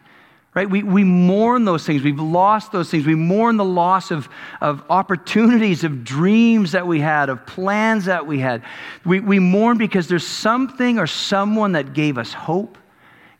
right? 0.56 0.70
We, 0.70 0.82
we 0.84 1.04
mourn 1.04 1.66
those 1.66 1.86
things. 1.86 2.02
We've 2.02 2.20
lost 2.20 2.72
those 2.72 2.90
things. 2.90 3.06
We 3.06 3.16
mourn 3.16 3.58
the 3.58 3.66
loss 3.66 4.10
of, 4.10 4.30
of 4.62 4.84
opportunities, 4.90 5.84
of 5.84 6.04
dreams 6.04 6.72
that 6.72 6.88
we 6.88 7.02
had, 7.02 7.30
of 7.30 7.46
plans 7.46 8.06
that 8.06 8.26
we 8.26 8.40
had. 8.40 8.64
We, 9.06 9.20
we 9.20 9.40
mourn 9.40 9.78
because 9.78 10.08
there's 10.08 10.26
something 10.26 10.98
or 10.98 11.08
someone 11.08 11.74
that 11.74 11.94
gave 11.94 12.18
us 12.18 12.34
hope, 12.34 12.78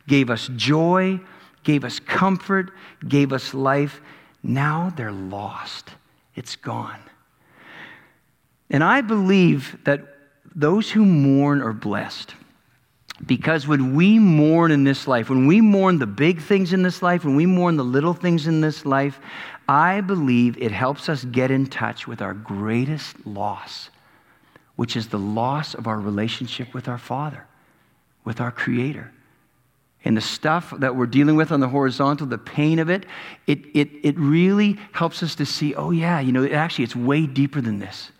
gave 0.06 0.28
us 0.28 0.48
joy, 0.56 1.18
gave 1.64 1.84
us 1.84 1.98
comfort, 1.98 2.70
gave 3.08 3.32
us 3.32 3.54
life 3.54 4.00
now 4.42 4.92
they're 4.94 5.10
lost, 5.10 5.90
it's 6.36 6.54
gone. 6.54 7.00
And 8.70 8.84
I 8.84 9.00
believe 9.00 9.76
that 9.84 10.02
those 10.54 10.90
who 10.90 11.04
mourn 11.04 11.60
are 11.62 11.72
blessed. 11.72 12.34
Because 13.26 13.66
when 13.66 13.94
we 13.94 14.18
mourn 14.18 14.70
in 14.70 14.84
this 14.84 15.08
life, 15.08 15.28
when 15.28 15.46
we 15.46 15.60
mourn 15.60 15.98
the 15.98 16.06
big 16.06 16.40
things 16.40 16.72
in 16.72 16.82
this 16.82 17.02
life, 17.02 17.24
when 17.24 17.34
we 17.34 17.46
mourn 17.46 17.76
the 17.76 17.84
little 17.84 18.14
things 18.14 18.46
in 18.46 18.60
this 18.60 18.86
life, 18.86 19.18
I 19.68 20.00
believe 20.00 20.56
it 20.58 20.70
helps 20.70 21.08
us 21.08 21.24
get 21.24 21.50
in 21.50 21.66
touch 21.66 22.06
with 22.06 22.22
our 22.22 22.34
greatest 22.34 23.26
loss, 23.26 23.90
which 24.76 24.96
is 24.96 25.08
the 25.08 25.18
loss 25.18 25.74
of 25.74 25.88
our 25.88 25.98
relationship 25.98 26.72
with 26.72 26.86
our 26.86 26.98
Father, 26.98 27.46
with 28.24 28.40
our 28.40 28.52
Creator 28.52 29.12
and 30.06 30.16
the 30.16 30.20
stuff 30.20 30.72
that 30.78 30.94
we're 30.94 31.06
dealing 31.06 31.34
with 31.34 31.50
on 31.50 31.58
the 31.58 31.68
horizontal, 31.68 32.28
the 32.28 32.38
pain 32.38 32.78
of 32.78 32.88
it, 32.88 33.04
it, 33.48 33.58
it, 33.74 33.88
it 34.04 34.16
really 34.16 34.78
helps 34.92 35.20
us 35.20 35.34
to 35.34 35.44
see, 35.44 35.74
oh, 35.74 35.90
yeah, 35.90 36.20
you 36.20 36.30
know, 36.30 36.46
actually, 36.46 36.84
it's 36.84 36.94
way 36.94 37.26
deeper 37.26 37.60
than 37.60 37.80
this. 37.80 38.12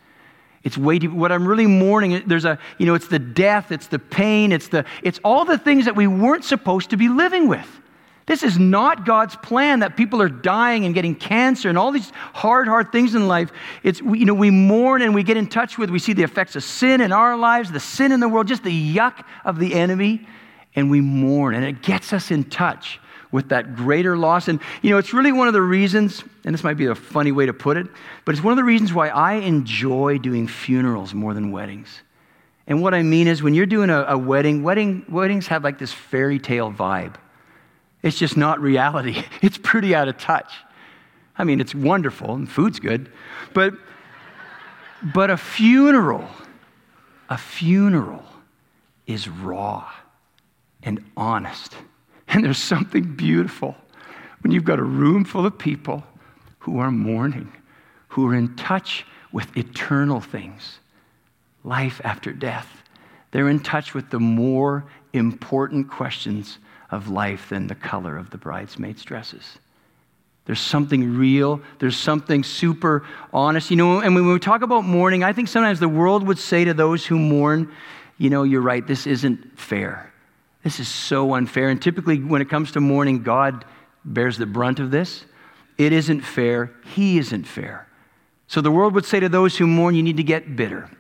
It's 0.67 0.77
way 0.77 0.99
deeper. 0.99 1.15
What 1.15 1.31
I'm 1.31 1.47
really 1.47 1.69
mourning, 1.69 2.25
there's 2.27 2.45
a, 2.45 2.59
you 2.77 2.87
know, 2.87 2.95
it's 2.95 3.07
the 3.07 3.21
death, 3.21 3.71
it's 3.71 3.87
the 3.87 4.01
pain, 4.01 4.51
it's, 4.51 4.67
the, 4.67 4.85
it's 5.01 5.21
all 5.23 5.45
the 5.45 5.59
things 5.59 5.85
that 5.85 5.95
we 5.95 6.09
weren't 6.09 6.45
supposed 6.45 6.91
to 6.91 6.97
be 6.97 7.09
living 7.09 7.47
with. 7.47 7.69
This 8.27 8.43
is 8.43 8.59
not 8.59 9.07
God's 9.07 9.37
plan 9.37 9.79
that 9.79 9.97
people 9.97 10.21
are 10.21 10.29
dying 10.29 10.85
and 10.85 10.93
getting 10.93 11.15
cancer 11.15 11.69
and 11.69 11.79
all 11.79 11.93
these 11.93 12.11
hard, 12.35 12.67
hard 12.67 12.91
things 12.91 13.15
in 13.15 13.29
life. 13.29 13.53
It's, 13.85 14.01
you 14.01 14.25
know, 14.25 14.35
we 14.35 14.51
mourn 14.51 15.03
and 15.03 15.15
we 15.15 15.23
get 15.23 15.37
in 15.37 15.47
touch 15.47 15.79
with, 15.79 15.89
we 15.89 16.01
see 16.01 16.15
the 16.15 16.25
effects 16.25 16.57
of 16.57 16.65
sin 16.65 17.01
in 17.01 17.13
our 17.13 17.37
lives, 17.37 17.71
the 17.71 17.79
sin 17.79 18.11
in 18.11 18.19
the 18.19 18.29
world, 18.29 18.49
just 18.49 18.65
the 18.65 18.95
yuck 18.95 19.25
of 19.45 19.61
the 19.61 19.73
enemy 19.73 20.27
and 20.75 20.91
we 20.91 21.01
mourn, 21.01 21.55
and 21.55 21.65
it 21.65 21.81
gets 21.81 22.13
us 22.13 22.33
in 22.33 22.43
touch 22.43 22.99
with 23.33 23.49
that 23.51 23.75
greater 23.75 24.17
loss. 24.17 24.49
And, 24.49 24.61
you 24.83 24.91
know, 24.91 24.99
it's 24.99 25.13
really 25.13 25.33
one 25.33 25.49
of 25.49 25.55
the 25.55 25.63
reasons, 25.63 26.25
and 26.45 26.55
this 26.55 26.65
might 26.65 26.77
be 26.77 26.87
a 26.87 26.95
funny 26.95 27.33
way 27.33 27.47
to 27.47 27.53
put 27.53 27.77
it, 27.77 27.87
but 28.25 28.35
it's 28.35 28.43
one 28.43 28.53
of 28.53 28.57
the 28.57 28.65
reasons 28.65 28.93
why 28.93 29.09
I 29.09 29.35
enjoy 29.35 30.19
doing 30.19 30.47
funerals 30.47 31.15
more 31.15 31.35
than 31.35 31.51
weddings. 31.53 32.03
And 32.67 32.83
what 32.83 32.95
I 32.95 33.03
mean 33.03 33.29
is, 33.29 33.43
when 33.43 33.55
you're 33.55 33.67
doing 33.67 33.91
a, 33.91 34.03
a 34.09 34.19
wedding, 34.19 34.63
wedding, 34.63 35.05
weddings 35.09 35.47
have 35.49 35.63
like 35.63 35.79
this 35.79 35.93
fairy 35.93 36.39
tale 36.39 36.73
vibe. 36.73 37.15
It's 38.03 38.19
just 38.19 38.37
not 38.37 38.61
reality. 38.61 39.23
It's 39.43 39.59
pretty 39.59 39.95
out 39.95 40.09
of 40.09 40.19
touch. 40.19 40.53
I 41.39 41.45
mean, 41.45 41.61
it's 41.61 41.75
wonderful 41.75 42.35
and 42.35 42.51
food's 42.51 42.81
good, 42.81 43.11
but, 43.53 43.75
but 45.03 45.31
a 45.31 45.37
funeral, 45.37 46.27
a 47.29 47.37
funeral 47.37 48.25
is 49.07 49.29
raw 49.29 49.91
and 50.83 51.05
honest. 51.17 51.77
And 52.29 52.45
there's 52.45 52.59
something 52.59 53.15
beautiful 53.15 53.77
when 54.43 54.53
you've 54.53 54.65
got 54.65 54.79
a 54.79 54.85
room 54.85 55.25
full 55.25 55.47
of 55.47 55.59
people 55.59 56.05
who 56.61 56.79
are 56.79 56.91
mourning, 56.91 57.53
who 58.09 58.29
are 58.29 58.35
in 58.35 58.57
touch 58.57 59.05
with 59.33 59.57
eternal 59.57 60.21
things, 60.21 60.79
life 61.65 62.01
after 62.05 62.33
death. 62.33 62.83
They're 63.31 63.49
in 63.49 63.61
touch 63.61 63.95
with 63.95 64.11
the 64.11 64.21
more 64.21 64.85
important 65.13 65.91
questions 65.91 66.59
of 66.91 67.09
life 67.09 67.49
than 67.49 67.67
the 67.67 67.75
color 67.75 68.17
of 68.17 68.31
the 68.31 68.39
bridesmaids' 68.39 69.05
dresses. 69.05 69.59
There's 70.47 70.61
something 70.61 71.17
real. 71.17 71.61
There's 71.81 71.97
something 71.97 72.45
super 72.45 73.05
honest. 73.33 73.71
You 73.71 73.77
know, 73.77 74.01
and 74.01 74.15
when 74.15 74.27
we 74.27 74.39
talk 74.39 74.63
about 74.63 74.85
mourning, 74.85 75.25
I 75.25 75.33
think 75.33 75.49
sometimes 75.49 75.81
the 75.81 75.89
world 75.89 76.27
would 76.27 76.39
say 76.39 76.65
to 76.65 76.73
those 76.73 77.05
who 77.05 77.19
mourn, 77.19 77.73
you 78.17 78.31
know, 78.31 78.45
you're 78.45 78.61
right, 78.61 78.87
this 78.87 79.07
isn't 79.07 79.59
fair. 79.59 80.13
This 80.67 80.81
is 80.81 80.89
so 80.89 81.35
unfair. 81.35 81.69
And 81.69 81.81
typically, 81.81 82.19
when 82.19 82.43
it 82.43 82.51
comes 82.51 82.73
to 82.73 82.81
mourning, 82.81 83.23
God 83.23 83.65
bears 84.05 84.37
the 84.37 84.47
brunt 84.47 84.81
of 84.81 84.91
this. 84.91 85.25
It 85.79 85.93
isn't 85.93 86.23
fair. 86.23 86.73
He 86.93 87.19
isn't 87.19 87.45
fair. 87.45 87.87
So 88.49 88.61
the 88.61 88.73
world 88.73 88.93
would 88.95 89.05
say 89.05 89.21
to 89.21 89.29
those 89.29 89.57
who 89.57 89.69
mourn, 89.69 89.95
you 89.95 90.03
need 90.03 90.17
to 90.17 90.25
get 90.25 90.57
bitter. 90.57 90.91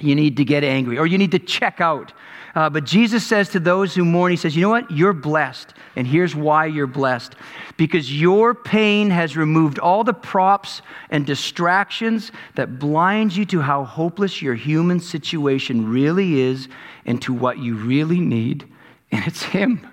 You 0.00 0.16
need 0.16 0.38
to 0.38 0.44
get 0.44 0.64
angry, 0.64 0.98
or 0.98 1.06
you 1.06 1.18
need 1.18 1.30
to 1.30 1.38
check 1.38 1.80
out. 1.80 2.12
Uh, 2.56 2.68
but 2.68 2.82
Jesus 2.82 3.24
says 3.24 3.50
to 3.50 3.60
those 3.60 3.94
who 3.94 4.04
mourn, 4.04 4.32
He 4.32 4.36
says, 4.36 4.56
You 4.56 4.62
know 4.62 4.70
what? 4.70 4.90
You're 4.90 5.12
blessed. 5.12 5.72
And 5.94 6.04
here's 6.04 6.34
why 6.34 6.66
you're 6.66 6.88
blessed 6.88 7.36
because 7.76 8.20
your 8.20 8.54
pain 8.56 9.10
has 9.10 9.36
removed 9.36 9.78
all 9.78 10.02
the 10.02 10.12
props 10.12 10.82
and 11.10 11.24
distractions 11.24 12.32
that 12.56 12.80
blind 12.80 13.36
you 13.36 13.44
to 13.46 13.60
how 13.60 13.84
hopeless 13.84 14.42
your 14.42 14.56
human 14.56 14.98
situation 14.98 15.88
really 15.88 16.40
is 16.40 16.66
and 17.06 17.22
to 17.22 17.32
what 17.32 17.58
you 17.58 17.76
really 17.76 18.18
need 18.18 18.66
and 19.12 19.26
it's 19.26 19.42
Him. 19.42 19.86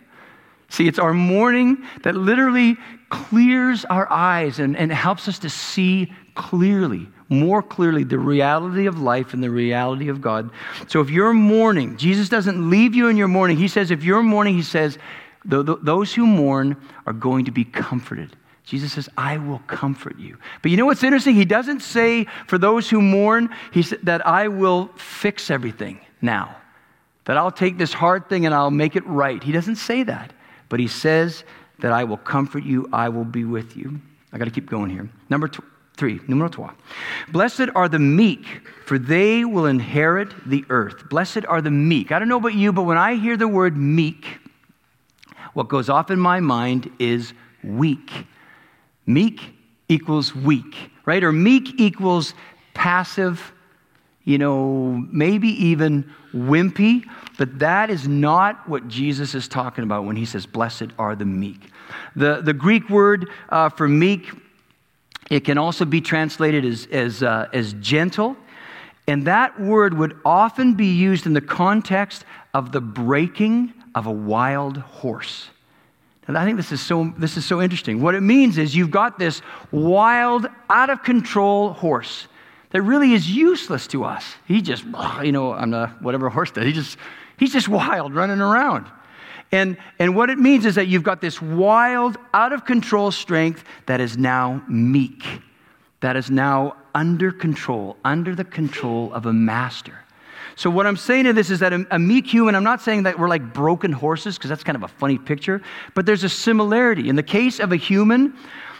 See, 0.70 0.88
it's 0.88 1.00
our 1.00 1.14
mourning 1.14 1.84
that 2.04 2.16
literally 2.16 2.78
clears 3.10 3.86
our 3.86 4.12
eyes 4.12 4.60
and, 4.60 4.76
and 4.76 4.92
helps 4.92 5.28
us 5.28 5.40
to 5.40 5.50
see 5.50 6.12
clearly, 6.36 7.08
more 7.30 7.64
clearly, 7.64 8.04
the 8.04 8.20
reality 8.20 8.86
of 8.86 9.00
life 9.00 9.34
and 9.34 9.42
the 9.42 9.50
reality 9.50 10.10
of 10.10 10.22
God. 10.22 10.52
So 10.88 11.00
if 11.00 11.10
you're 11.10 11.34
mourning, 11.34 11.96
Jesus 11.98 12.28
doesn't 12.28 12.70
leave 12.70 12.96
you 12.96 13.08
in 13.08 13.16
your 13.16 13.30
mourning. 13.30 13.58
He 13.58 13.70
says, 13.70 13.92
if 13.92 14.04
you're 14.04 14.24
mourning, 14.24 14.56
He 14.56 14.62
says, 14.62 14.98
those 15.46 16.14
who 16.14 16.28
mourn 16.28 16.76
are 17.06 17.14
going 17.14 17.46
to 17.46 17.52
be 17.52 17.64
comforted. 17.64 18.36
Jesus 18.66 18.92
says, 18.92 19.08
I 19.18 19.38
will 19.38 19.60
comfort 19.60 20.20
you. 20.20 20.38
But 20.62 20.72
you 20.72 20.78
know 20.78 20.86
what's 20.86 21.04
interesting? 21.04 21.36
He 21.36 21.46
doesn't 21.46 21.80
say 21.80 22.26
for 22.48 22.58
those 22.58 22.90
who 22.90 23.02
mourn, 23.02 23.50
he 23.72 23.82
said 23.82 24.00
that 24.04 24.28
I 24.28 24.50
will 24.50 24.88
fix 24.98 25.50
everything 25.50 26.02
now 26.22 26.58
that 27.28 27.36
I'll 27.36 27.52
take 27.52 27.78
this 27.78 27.92
hard 27.92 28.30
thing 28.30 28.46
and 28.46 28.56
I'll 28.56 28.72
make 28.72 28.96
it 28.96 29.06
right. 29.06 29.44
He 29.44 29.52
doesn't 29.52 29.76
say 29.76 30.02
that, 30.04 30.32
but 30.70 30.80
he 30.80 30.88
says 30.88 31.44
that 31.80 31.92
I 31.92 32.06
will 32.06 32.18
comfort 32.18 32.64
you, 32.64 32.90
I 32.94 33.10
will 33.10 33.26
be 33.26 33.44
with 33.44 33.76
you. 33.76 34.00
I 34.32 34.38
got 34.38 34.46
to 34.46 34.52
keep 34.52 34.70
going 34.70 34.90
here. 34.90 35.10
Number 35.30 35.50
two, 35.50 35.64
three, 35.98 36.22
numero 36.30 36.48
trois. 36.48 36.74
Blessed 37.28 37.70
are 37.76 37.90
the 37.90 38.00
meek, 38.00 38.46
for 38.86 38.98
they 38.98 39.44
will 39.44 39.66
inherit 39.66 40.30
the 40.50 40.64
earth. 40.70 41.10
Blessed 41.10 41.46
are 41.50 41.62
the 41.62 41.70
meek. 41.70 42.14
I 42.14 42.20
don't 42.20 42.30
know 42.30 42.38
about 42.38 42.54
you, 42.54 42.72
but 42.72 42.84
when 42.84 42.98
I 42.98 43.16
hear 43.16 43.36
the 43.36 43.48
word 43.48 43.76
meek, 43.76 44.40
what 45.54 45.68
goes 45.68 45.90
off 45.90 46.10
in 46.10 46.20
my 46.20 46.40
mind 46.40 46.90
is 46.98 47.34
weak. 47.62 48.10
Meek 49.06 49.42
equals 49.90 50.34
weak, 50.34 50.92
right? 51.06 51.24
Or 51.24 51.34
meek 51.34 51.78
equals 51.78 52.34
passive 52.74 53.52
you 54.28 54.38
know, 54.38 55.06
maybe 55.10 55.48
even 55.48 56.04
wimpy, 56.36 57.06
but 57.38 57.60
that 57.60 57.90
is 57.90 58.10
not 58.10 58.68
what 58.68 58.90
Jesus 58.90 59.34
is 59.34 59.48
talking 59.48 59.86
about 59.86 60.04
when 60.04 60.18
he 60.18 60.26
says, 60.26 60.46
Blessed 60.46 60.88
are 61.00 61.16
the 61.16 61.24
meek. 61.24 61.70
The, 62.18 62.42
the 62.42 62.52
Greek 62.52 62.90
word 62.90 63.30
uh, 63.48 63.70
for 63.70 63.88
meek, 63.88 64.30
it 65.32 65.46
can 65.46 65.58
also 65.58 65.86
be 65.86 66.02
translated 66.02 66.66
as, 66.66 66.88
as, 66.92 67.24
uh, 67.24 67.48
as 67.54 67.72
gentle. 67.76 68.36
And 69.08 69.26
that 69.28 69.58
word 69.62 69.94
would 69.94 70.18
often 70.26 70.74
be 70.74 70.88
used 70.88 71.26
in 71.26 71.32
the 71.32 71.40
context 71.40 72.26
of 72.54 72.74
the 72.74 72.82
breaking 72.82 73.74
of 73.96 74.08
a 74.08 74.12
wild 74.12 74.76
horse. 74.76 75.52
And 76.28 76.38
I 76.38 76.44
think 76.44 76.58
this 76.58 76.74
is 76.74 76.82
so 76.82 77.14
this 77.18 77.38
is 77.38 77.46
so 77.46 77.62
interesting. 77.62 78.02
What 78.02 78.14
it 78.14 78.20
means 78.20 78.58
is 78.58 78.76
you've 78.76 78.92
got 78.92 79.18
this 79.18 79.42
wild, 79.72 80.48
out 80.70 80.90
of 80.90 81.02
control 81.02 81.72
horse 81.72 82.28
that 82.72 82.82
really 82.82 83.14
is 83.14 83.30
useless 83.30 83.88
to 83.88 84.04
us. 84.04 84.36
He 84.48 84.62
just, 84.62 84.84
ah, 84.94 85.22
you 85.22 85.32
know, 85.32 85.54
I'm 85.54 85.72
the 85.72 85.88
whatever 86.02 86.30
horse 86.30 86.52
does. 86.52 86.66
He 86.66 86.74
just, 86.74 86.98
he's 87.38 87.54
just 87.54 87.68
wild 87.68 88.14
running 88.14 88.42
around. 88.42 88.88
And, 89.52 89.78
and 90.00 90.16
what 90.16 90.30
it 90.30 90.38
means 90.38 90.66
is 90.66 90.76
that 90.76 90.88
you've 90.88 91.04
got 91.04 91.22
this 91.22 91.42
wild, 91.42 92.18
out 92.34 92.52
of 92.52 92.66
control 92.66 93.12
strength 93.12 93.64
that 93.86 94.02
is 94.02 94.18
now 94.18 94.62
meek, 94.68 95.24
that 96.02 96.18
is 96.18 96.30
now 96.30 96.76
under 96.94 97.32
control, 97.32 97.96
under 98.04 98.36
the 98.36 98.44
control 98.44 99.14
of 99.14 99.26
a 99.26 99.34
master. 99.34 100.04
So, 100.58 100.72
what 100.72 100.88
I'm 100.88 100.98
saying 100.98 101.26
to 101.26 101.34
this 101.34 101.52
is 101.52 101.60
that 101.60 101.72
a, 101.72 101.86
a 101.92 102.00
meek 102.00 102.26
human, 102.26 102.56
I'm 102.56 102.64
not 102.64 102.82
saying 102.82 103.04
that 103.04 103.20
we're 103.20 103.30
like 103.30 103.54
broken 103.54 103.92
horses, 103.92 104.38
because 104.38 104.50
that's 104.50 104.64
kind 104.64 104.76
of 104.76 104.82
a 104.82 104.88
funny 104.88 105.20
picture, 105.20 105.62
but 105.94 106.08
there's 106.08 106.24
a 106.24 106.30
similarity. 106.30 107.10
In 107.10 107.16
the 107.16 107.24
case 107.24 107.60
of 107.60 107.72
a 107.72 107.76
human, 107.76 108.36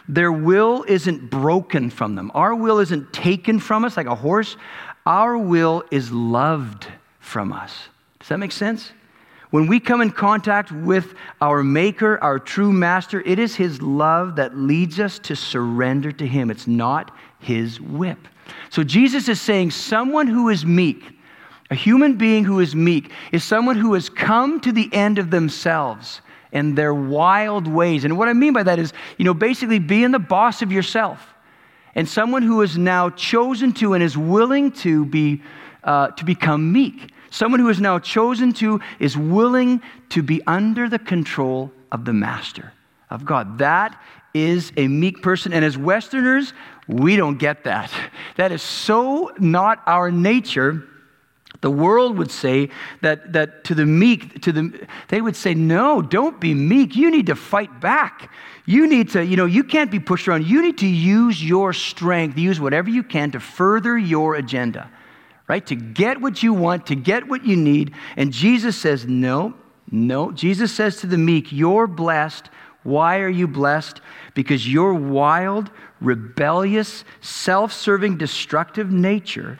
their 0.08 0.32
will 0.32 0.84
isn't 0.88 1.30
broken 1.30 1.90
from 1.90 2.14
them. 2.14 2.30
Our 2.34 2.54
will 2.54 2.78
isn't 2.78 3.12
taken 3.12 3.60
from 3.60 3.84
us 3.84 3.96
like 3.96 4.06
a 4.06 4.14
horse. 4.14 4.56
Our 5.04 5.36
will 5.36 5.84
is 5.90 6.10
loved 6.10 6.86
from 7.20 7.52
us. 7.52 7.88
Does 8.18 8.28
that 8.28 8.38
make 8.38 8.52
sense? 8.52 8.92
When 9.50 9.66
we 9.66 9.80
come 9.80 10.00
in 10.00 10.10
contact 10.10 10.72
with 10.72 11.14
our 11.40 11.62
Maker, 11.62 12.18
our 12.22 12.38
true 12.38 12.72
Master, 12.72 13.22
it 13.24 13.38
is 13.38 13.54
His 13.54 13.80
love 13.80 14.36
that 14.36 14.56
leads 14.56 14.98
us 15.00 15.18
to 15.20 15.36
surrender 15.36 16.12
to 16.12 16.26
Him. 16.26 16.50
It's 16.50 16.66
not 16.66 17.14
His 17.38 17.80
whip. 17.80 18.18
So 18.70 18.82
Jesus 18.82 19.28
is 19.28 19.40
saying 19.40 19.70
someone 19.70 20.26
who 20.26 20.48
is 20.48 20.64
meek, 20.64 21.02
a 21.70 21.74
human 21.74 22.16
being 22.16 22.44
who 22.44 22.60
is 22.60 22.74
meek, 22.74 23.10
is 23.32 23.44
someone 23.44 23.76
who 23.76 23.94
has 23.94 24.08
come 24.08 24.60
to 24.60 24.72
the 24.72 24.88
end 24.92 25.18
of 25.18 25.30
themselves 25.30 26.22
and 26.52 26.76
their 26.76 26.94
wild 26.94 27.66
ways. 27.66 28.04
And 28.04 28.18
what 28.18 28.28
I 28.28 28.32
mean 28.32 28.52
by 28.52 28.62
that 28.62 28.78
is, 28.78 28.92
you 29.16 29.24
know, 29.24 29.34
basically 29.34 29.78
being 29.78 30.10
the 30.10 30.18
boss 30.18 30.62
of 30.62 30.72
yourself. 30.72 31.34
And 31.94 32.08
someone 32.08 32.42
who 32.42 32.62
is 32.62 32.78
now 32.78 33.10
chosen 33.10 33.72
to 33.74 33.94
and 33.94 34.02
is 34.02 34.16
willing 34.16 34.72
to 34.72 35.04
be 35.04 35.42
uh, 35.84 36.08
to 36.08 36.24
become 36.24 36.72
meek. 36.72 37.12
Someone 37.30 37.60
who 37.60 37.68
is 37.68 37.80
now 37.80 37.98
chosen 37.98 38.52
to 38.54 38.80
is 38.98 39.16
willing 39.16 39.82
to 40.10 40.22
be 40.22 40.42
under 40.46 40.88
the 40.88 40.98
control 40.98 41.72
of 41.92 42.04
the 42.04 42.12
master 42.12 42.72
of 43.10 43.24
God. 43.24 43.58
That 43.58 44.00
is 44.34 44.72
a 44.76 44.88
meek 44.88 45.22
person. 45.22 45.52
And 45.52 45.64
as 45.64 45.76
Westerners, 45.76 46.52
we 46.86 47.16
don't 47.16 47.38
get 47.38 47.64
that. 47.64 47.92
That 48.36 48.52
is 48.52 48.62
so 48.62 49.32
not 49.38 49.82
our 49.86 50.10
nature. 50.10 50.84
The 51.60 51.70
world 51.70 52.16
would 52.18 52.30
say 52.30 52.70
that, 53.00 53.32
that 53.32 53.64
to 53.64 53.74
the 53.74 53.84
meek, 53.84 54.42
to 54.42 54.52
the, 54.52 54.86
they 55.08 55.20
would 55.20 55.34
say, 55.34 55.54
no, 55.54 56.00
don't 56.00 56.40
be 56.40 56.54
meek. 56.54 56.94
You 56.94 57.10
need 57.10 57.26
to 57.26 57.34
fight 57.34 57.80
back. 57.80 58.30
You 58.64 58.86
need 58.86 59.10
to, 59.10 59.24
you 59.24 59.36
know, 59.36 59.46
you 59.46 59.64
can't 59.64 59.90
be 59.90 59.98
pushed 59.98 60.28
around. 60.28 60.46
You 60.46 60.62
need 60.62 60.78
to 60.78 60.86
use 60.86 61.42
your 61.42 61.72
strength, 61.72 62.38
use 62.38 62.60
whatever 62.60 62.88
you 62.90 63.02
can 63.02 63.32
to 63.32 63.40
further 63.40 63.98
your 63.98 64.36
agenda, 64.36 64.88
right? 65.48 65.66
To 65.66 65.74
get 65.74 66.20
what 66.20 66.42
you 66.44 66.52
want, 66.52 66.86
to 66.86 66.94
get 66.94 67.26
what 67.26 67.44
you 67.44 67.56
need. 67.56 67.92
And 68.16 68.32
Jesus 68.32 68.76
says, 68.76 69.06
no, 69.06 69.54
no. 69.90 70.30
Jesus 70.30 70.72
says 70.72 70.98
to 70.98 71.08
the 71.08 71.18
meek, 71.18 71.50
you're 71.50 71.88
blessed. 71.88 72.50
Why 72.84 73.18
are 73.18 73.28
you 73.28 73.48
blessed? 73.48 74.00
Because 74.34 74.72
your 74.72 74.94
wild, 74.94 75.72
rebellious, 76.00 77.02
self 77.20 77.72
serving, 77.72 78.18
destructive 78.18 78.92
nature 78.92 79.58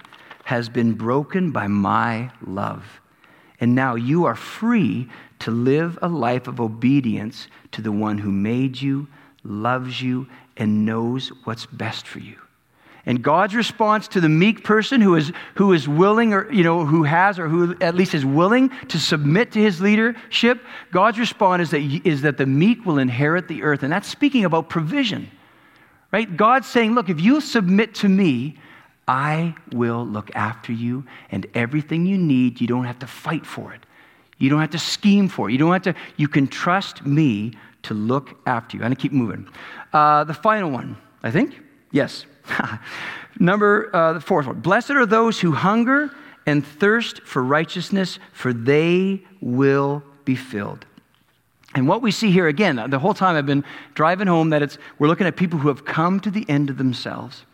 has 0.49 0.70
been 0.70 0.94
broken 0.94 1.51
by 1.51 1.66
my 1.66 2.30
love. 2.40 3.03
And 3.61 3.74
now 3.74 3.96
you 3.96 4.24
are 4.24 4.34
free 4.34 5.07
to 5.40 5.51
live 5.51 5.99
a 6.01 6.09
life 6.09 6.49
of 6.49 6.59
obedience 6.59 7.49
to 7.72 7.82
the 7.82 7.92
one 7.92 8.16
who 8.16 8.32
made 8.32 8.80
you, 8.80 9.09
loves 9.44 10.01
you, 10.01 10.26
and 10.57 10.86
knows 10.86 11.28
what's 11.44 11.66
best 11.66 12.07
for 12.07 12.20
you. 12.20 12.36
And 13.05 13.22
God's 13.22 13.55
response 13.55 14.09
to 14.09 14.22
the 14.22 14.30
meek 14.30 14.64
person 14.64 15.03
who 15.03 15.16
is, 15.16 15.32
who 15.57 15.74
is 15.74 15.86
willing, 15.86 16.32
or, 16.32 16.51
you 16.51 16.64
know, 16.64 16.86
who 16.86 17.03
has, 17.03 17.38
or 17.38 17.46
who 17.46 17.76
at 17.82 17.94
least 17.94 18.14
is 18.14 18.24
willing 18.24 18.70
to 18.88 18.99
submit 18.99 19.53
to 19.53 19.61
his 19.61 19.82
leadership, 19.82 20.64
God's 20.92 21.18
response 21.18 21.64
is 21.64 21.70
that, 21.72 22.07
is 22.09 22.22
that 22.22 22.38
the 22.38 22.46
meek 22.46 22.86
will 22.86 22.96
inherit 22.96 23.49
the 23.49 23.64
earth. 23.64 23.82
And 23.82 23.92
that's 23.92 24.09
speaking 24.09 24.46
about 24.46 24.70
provision, 24.70 25.30
right? 26.11 26.38
God's 26.38 26.68
saying, 26.68 26.94
look, 26.94 27.11
if 27.11 27.20
you 27.20 27.42
submit 27.42 27.94
to 27.96 28.09
me, 28.09 28.57
I 29.09 29.54
will 29.72 30.06
look 30.06 30.30
after 30.36 30.72
you, 30.72 31.04
and 31.30 31.46
everything 31.54 32.04
you 32.04 32.18
need, 32.18 32.61
you 32.61 32.66
don't 32.66 32.84
have 32.84 32.98
to 32.98 33.06
fight 33.06 33.46
for 33.46 33.72
it. 33.72 33.80
You 34.36 34.50
don't 34.50 34.61
have 34.61 34.70
to 34.70 34.78
scheme 34.78 35.28
for 35.28 35.48
it. 35.48 35.52
You 35.52 35.59
don't 35.59 35.72
have 35.72 35.82
to, 35.82 35.94
you 36.16 36.28
can 36.28 36.46
trust 36.46 37.04
me 37.04 37.54
to 37.84 37.94
look 37.94 38.38
after 38.46 38.76
you. 38.76 38.82
I'm 38.82 38.88
going 38.88 38.96
to 38.96 39.00
keep 39.00 39.12
moving. 39.12 39.48
Uh, 39.92 40.24
the 40.24 40.34
final 40.34 40.70
one, 40.70 40.96
I 41.22 41.30
think. 41.30 41.59
Yes. 41.90 42.26
Number, 43.40 43.94
uh, 43.96 44.12
the 44.12 44.20
fourth 44.20 44.46
one. 44.46 44.61
Blessed 44.61 44.90
are 44.90 45.06
those 45.06 45.40
who 45.40 45.52
hunger 45.52 46.11
and 46.46 46.64
thirst 46.64 47.22
for 47.22 47.42
righteousness, 47.42 48.18
for 48.32 48.52
they 48.52 49.22
will 49.40 50.02
be 50.24 50.36
filled. 50.36 50.84
And 51.74 51.86
what 51.86 52.02
we 52.02 52.11
see 52.11 52.30
here 52.30 52.48
again, 52.48 52.82
the 52.88 52.98
whole 52.98 53.14
time 53.14 53.36
I've 53.36 53.46
been 53.46 53.64
driving 53.94 54.26
home, 54.26 54.50
that 54.50 54.62
it's, 54.62 54.78
we're 54.98 55.09
looking 55.09 55.26
at 55.26 55.36
people 55.36 55.59
who 55.59 55.68
have 55.68 55.84
come 55.84 56.20
to 56.20 56.30
the 56.30 56.48
end 56.48 56.70
of 56.70 56.78
themselves. 56.78 57.44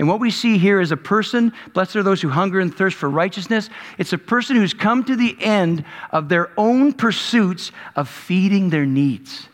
And 0.00 0.08
what 0.08 0.18
we 0.18 0.30
see 0.30 0.56
here 0.56 0.80
is 0.80 0.92
a 0.92 0.96
person, 0.96 1.52
blessed 1.74 1.94
are 1.96 2.02
those 2.02 2.22
who 2.22 2.30
hunger 2.30 2.58
and 2.58 2.74
thirst 2.74 2.96
for 2.96 3.10
righteousness. 3.10 3.68
It's 3.98 4.14
a 4.14 4.18
person 4.18 4.56
who's 4.56 4.72
come 4.72 5.04
to 5.04 5.14
the 5.14 5.36
end 5.38 5.84
of 6.10 6.30
their 6.30 6.50
own 6.56 6.94
pursuits 6.94 7.70
of 7.94 8.08
feeding 8.08 8.70
their 8.70 8.86
needs. 8.86 9.46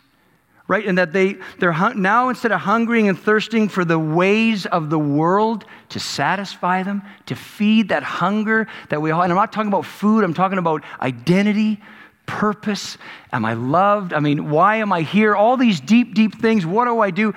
Right? 0.69 0.87
And 0.87 0.99
that 0.99 1.13
they, 1.13 1.39
they're 1.59 1.75
now, 1.97 2.29
instead 2.29 2.53
of 2.53 2.61
hungering 2.61 3.09
and 3.09 3.19
thirsting 3.19 3.69
for 3.69 3.85
the 3.85 3.99
ways 3.99 4.67
of 4.67 4.89
the 4.89 5.01
world 5.01 5.65
to 5.89 5.99
satisfy 5.99 6.85
them, 6.85 7.03
to 7.27 7.35
feed 7.35 7.89
that 7.89 8.05
hunger 8.05 8.69
that 8.89 9.03
we 9.03 9.11
all, 9.11 9.23
and 9.23 9.33
I'm 9.33 9.37
not 9.37 9.53
talking 9.53 9.67
about 9.69 9.85
food, 9.85 10.23
I'm 10.23 10.35
talking 10.35 10.59
about 10.59 10.85
identity, 11.01 11.81
purpose. 12.27 12.99
Am 13.33 13.45
I 13.45 13.55
loved? 13.55 14.13
I 14.13 14.21
mean, 14.21 14.51
why 14.51 14.77
am 14.77 14.93
I 14.93 15.03
here? 15.03 15.35
All 15.35 15.57
these 15.57 15.81
deep, 15.81 16.15
deep 16.15 16.41
things. 16.41 16.67
What 16.67 16.85
do 16.85 17.01
I 17.01 17.11
do? 17.11 17.35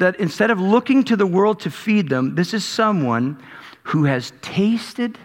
That 0.00 0.16
instead 0.16 0.50
of 0.50 0.60
looking 0.60 1.04
to 1.04 1.16
the 1.16 1.26
world 1.26 1.60
to 1.60 1.70
feed 1.70 2.08
them, 2.08 2.34
this 2.34 2.52
is 2.52 2.64
someone 2.64 3.40
who 3.84 4.04
has 4.04 4.32
tasted 4.42 5.18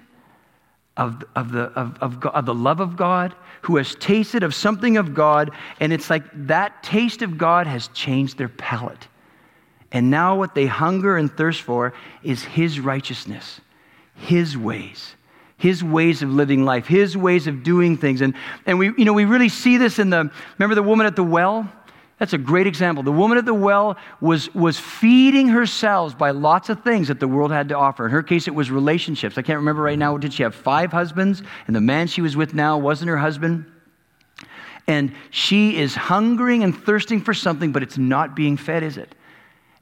of, 0.97 1.23
of, 1.35 1.51
the, 1.51 1.63
of, 1.63 1.97
of, 1.99 2.19
God, 2.19 2.33
of 2.33 2.45
the 2.45 2.53
love 2.53 2.79
of 2.79 2.95
God, 2.95 3.35
who 3.63 3.77
has 3.77 3.95
tasted 3.95 4.43
of 4.43 4.53
something 4.53 4.97
of 4.97 5.13
God, 5.13 5.51
and 5.79 5.91
it's 5.91 6.09
like 6.09 6.23
that 6.47 6.83
taste 6.83 7.21
of 7.21 7.37
God 7.37 7.67
has 7.67 7.89
changed 7.89 8.37
their 8.37 8.47
palate. 8.47 9.07
And 9.91 10.09
now 10.09 10.37
what 10.37 10.55
they 10.55 10.65
hunger 10.65 11.17
and 11.17 11.35
thirst 11.35 11.61
for 11.61 11.93
is 12.23 12.43
His 12.43 12.79
righteousness, 12.79 13.61
His 14.15 14.57
ways. 14.57 15.15
His 15.57 15.81
ways 15.81 16.21
of 16.21 16.29
living 16.29 16.65
life, 16.65 16.85
his 16.85 17.15
ways 17.15 17.47
of 17.47 17.63
doing 17.63 17.95
things. 17.95 18.19
And, 18.19 18.33
and 18.65 18.77
we, 18.77 18.87
you 18.97 19.05
know, 19.05 19.13
we 19.13 19.23
really 19.23 19.47
see 19.47 19.77
this 19.77 19.99
in 19.99 20.09
the, 20.09 20.29
remember 20.59 20.75
the 20.75 20.83
woman 20.83 21.07
at 21.07 21.15
the 21.15 21.23
well? 21.23 21.71
That's 22.17 22.33
a 22.33 22.37
great 22.37 22.65
example. 22.65 23.03
The 23.03 23.11
woman 23.11 23.37
at 23.37 23.45
the 23.45 23.53
well 23.53 23.97
was, 24.21 24.53
was 24.55 24.79
feeding 24.79 25.49
herself 25.49 26.17
by 26.17 26.31
lots 26.31 26.69
of 26.69 26.81
things 26.81 27.09
that 27.09 27.19
the 27.19 27.27
world 27.27 27.51
had 27.51 27.69
to 27.69 27.77
offer. 27.77 28.05
In 28.05 28.11
her 28.11 28.23
case, 28.23 28.47
it 28.47 28.55
was 28.55 28.71
relationships. 28.71 29.37
I 29.37 29.41
can't 29.41 29.57
remember 29.57 29.81
right 29.81 29.99
now. 29.99 30.17
Did 30.17 30.33
she 30.33 30.43
have 30.43 30.55
five 30.55 30.93
husbands? 30.93 31.43
And 31.67 31.75
the 31.75 31.81
man 31.81 32.07
she 32.07 32.21
was 32.21 32.37
with 32.37 32.53
now 32.53 32.77
wasn't 32.77 33.09
her 33.09 33.17
husband? 33.17 33.65
And 34.87 35.13
she 35.29 35.77
is 35.77 35.95
hungering 35.95 36.63
and 36.63 36.75
thirsting 36.75 37.19
for 37.19 37.33
something, 37.33 37.71
but 37.71 37.83
it's 37.83 37.97
not 37.97 38.35
being 38.35 38.55
fed, 38.55 38.83
is 38.83 38.97
it? 38.97 39.13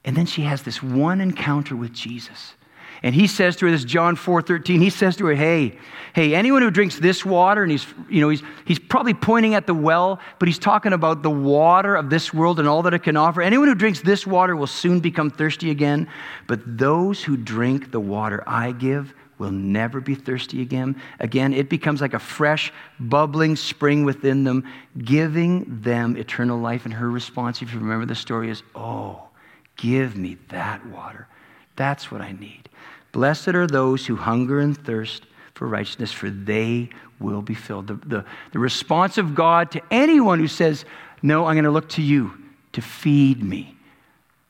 And 0.04 0.16
then 0.16 0.26
she 0.26 0.42
has 0.42 0.64
this 0.64 0.82
one 0.82 1.22
encounter 1.22 1.76
with 1.76 1.94
Jesus. 1.94 2.56
And 3.04 3.14
he 3.14 3.28
says 3.28 3.58
to 3.58 3.66
her, 3.66 3.72
this 3.72 3.84
John 3.84 4.16
4 4.16 4.42
13, 4.42 4.80
he 4.80 4.90
says 4.90 5.18
to 5.18 5.26
her, 5.26 5.36
Hey, 5.36 5.78
hey, 6.14 6.34
anyone 6.34 6.62
who 6.62 6.72
drinks 6.72 6.98
this 6.98 7.26
water, 7.26 7.62
and 7.62 7.70
he's, 7.70 7.86
you 8.10 8.22
know, 8.22 8.30
he's, 8.30 8.42
he's 8.64 8.80
probably 8.80 9.14
pointing 9.14 9.56
at 9.56 9.68
the 9.68 9.74
well, 9.74 10.22
but 10.40 10.48
he's 10.48 10.58
talking 10.58 10.94
about 10.94 11.22
the 11.22 11.30
water 11.30 11.96
of 11.96 12.10
this 12.10 12.34
world 12.34 12.60
and 12.60 12.68
all 12.68 12.82
that 12.84 12.94
it 12.94 13.04
can 13.04 13.18
offer. 13.18 13.42
Anyone 13.42 13.68
who 13.68 13.76
drinks 13.76 14.02
this 14.02 14.26
water 14.26 14.56
will 14.56 14.68
soon 14.68 15.02
become 15.02 15.30
thirsty 15.30 15.70
again, 15.70 16.08
but 16.48 16.62
those 16.78 17.22
who 17.22 17.36
drink 17.36 17.92
the 17.92 18.00
water 18.00 18.42
I 18.48 18.72
give 18.72 19.14
will 19.38 19.52
never 19.52 20.00
be 20.00 20.16
thirsty 20.16 20.62
again. 20.62 20.96
Again, 21.20 21.54
it 21.54 21.70
becomes 21.70 22.00
like 22.00 22.14
a 22.14 22.20
fresh, 22.20 22.72
bubbling 23.02 23.58
spring 23.58 24.06
within 24.06 24.46
them, 24.46 24.66
giving 24.98 25.82
them 25.82 26.16
eternal 26.16 26.58
life. 26.58 26.86
And 26.86 26.94
her 26.94 27.10
response, 27.10 27.62
if 27.62 27.74
you 27.74 27.80
remember 27.80 28.06
the 28.06 28.16
story, 28.16 28.50
is, 28.50 28.64
Oh, 28.74 29.28
give 29.76 30.16
me 30.16 30.38
that 30.50 30.86
water. 30.86 31.28
That's 31.76 32.12
what 32.12 32.22
I 32.22 32.32
need. 32.32 32.70
Blessed 33.14 33.50
are 33.50 33.68
those 33.68 34.06
who 34.06 34.18
hunger 34.18 34.60
and 34.60 34.78
thirst 34.78 35.24
for 35.54 35.68
righteousness, 35.68 36.12
for 36.12 36.30
they 36.30 36.90
will 37.20 37.42
be 37.42 37.54
filled. 37.54 37.88
The, 37.88 37.94
the, 37.94 38.26
the 38.52 38.60
response 38.60 39.18
of 39.18 39.34
God 39.34 39.72
to 39.72 39.82
anyone 39.90 40.40
who 40.40 40.48
says, 40.48 40.84
No, 41.22 41.46
I'm 41.46 41.54
going 41.54 41.64
to 41.64 41.72
look 41.72 41.90
to 41.90 42.02
you 42.02 42.34
to 42.74 42.82
feed 42.82 43.42
me. 43.42 43.78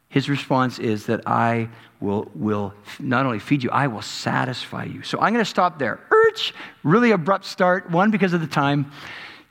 His 0.09 0.29
response 0.29 0.79
is 0.79 1.07
that 1.07 1.27
I 1.27 1.69
will, 1.99 2.31
will 2.35 2.73
not 2.99 3.25
only 3.25 3.39
feed 3.39 3.63
you, 3.63 3.69
I 3.69 3.87
will 3.87 4.01
satisfy 4.01 4.85
you. 4.85 5.03
So 5.03 5.19
I'm 5.19 5.33
going 5.33 5.43
to 5.43 5.49
stop 5.49 5.77
there. 5.77 5.99
Urch, 6.09 6.53
really 6.83 7.11
abrupt 7.11 7.45
start. 7.45 7.89
One, 7.89 8.11
because 8.11 8.33
of 8.33 8.41
the 8.41 8.47
time. 8.47 8.91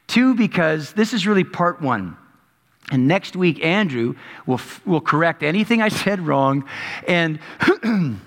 Two, 0.06 0.34
because 0.34 0.92
this 0.92 1.12
is 1.12 1.26
really 1.26 1.44
part 1.44 1.82
one. 1.82 2.16
And 2.90 3.08
next 3.08 3.36
week, 3.36 3.64
Andrew 3.64 4.14
will, 4.46 4.60
will 4.84 5.00
correct 5.00 5.42
anything 5.42 5.82
I 5.82 5.88
said 5.88 6.20
wrong. 6.20 6.68
And 7.06 7.38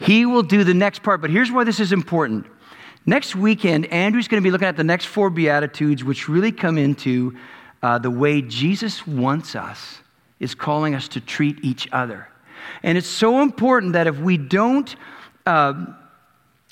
He 0.00 0.24
will 0.26 0.42
do 0.42 0.64
the 0.64 0.74
next 0.74 1.02
part. 1.02 1.20
But 1.20 1.30
here's 1.30 1.52
why 1.52 1.64
this 1.64 1.78
is 1.78 1.92
important. 1.92 2.46
Next 3.06 3.36
weekend, 3.36 3.86
Andrew's 3.86 4.28
going 4.28 4.42
to 4.42 4.46
be 4.46 4.50
looking 4.50 4.68
at 4.68 4.76
the 4.76 4.84
next 4.84 5.06
four 5.06 5.30
Beatitudes, 5.30 6.02
which 6.04 6.28
really 6.28 6.52
come 6.52 6.78
into 6.78 7.36
uh, 7.82 7.98
the 7.98 8.10
way 8.10 8.42
Jesus 8.42 9.06
wants 9.06 9.54
us, 9.54 10.00
is 10.38 10.54
calling 10.54 10.94
us 10.94 11.08
to 11.08 11.20
treat 11.20 11.62
each 11.62 11.88
other. 11.92 12.28
And 12.82 12.96
it's 12.96 13.06
so 13.06 13.42
important 13.42 13.92
that 13.92 14.06
if 14.06 14.18
we 14.18 14.36
don't, 14.36 14.94
uh, 15.46 15.86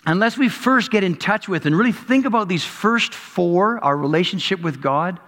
unless 0.07 0.39
we 0.39 0.49
first 0.49 0.91
get 0.91 1.05
in 1.05 1.17
touch 1.17 1.49
with 1.49 1.67
and 1.67 1.77
really 1.77 1.93
think 1.93 2.25
about 2.25 2.49
these 2.49 2.65
first 2.65 3.15
four, 3.15 3.83
our 3.85 3.97
relationship 3.97 4.61
with 4.61 4.81
God, 4.81 5.21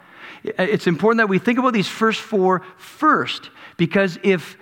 it's 0.42 0.86
important 0.86 1.18
that 1.18 1.28
we 1.28 1.38
think 1.38 1.58
about 1.58 1.74
these 1.74 1.88
first 1.88 2.20
four 2.20 2.62
first. 2.78 3.50
Because 3.76 4.18
if, 4.22 4.56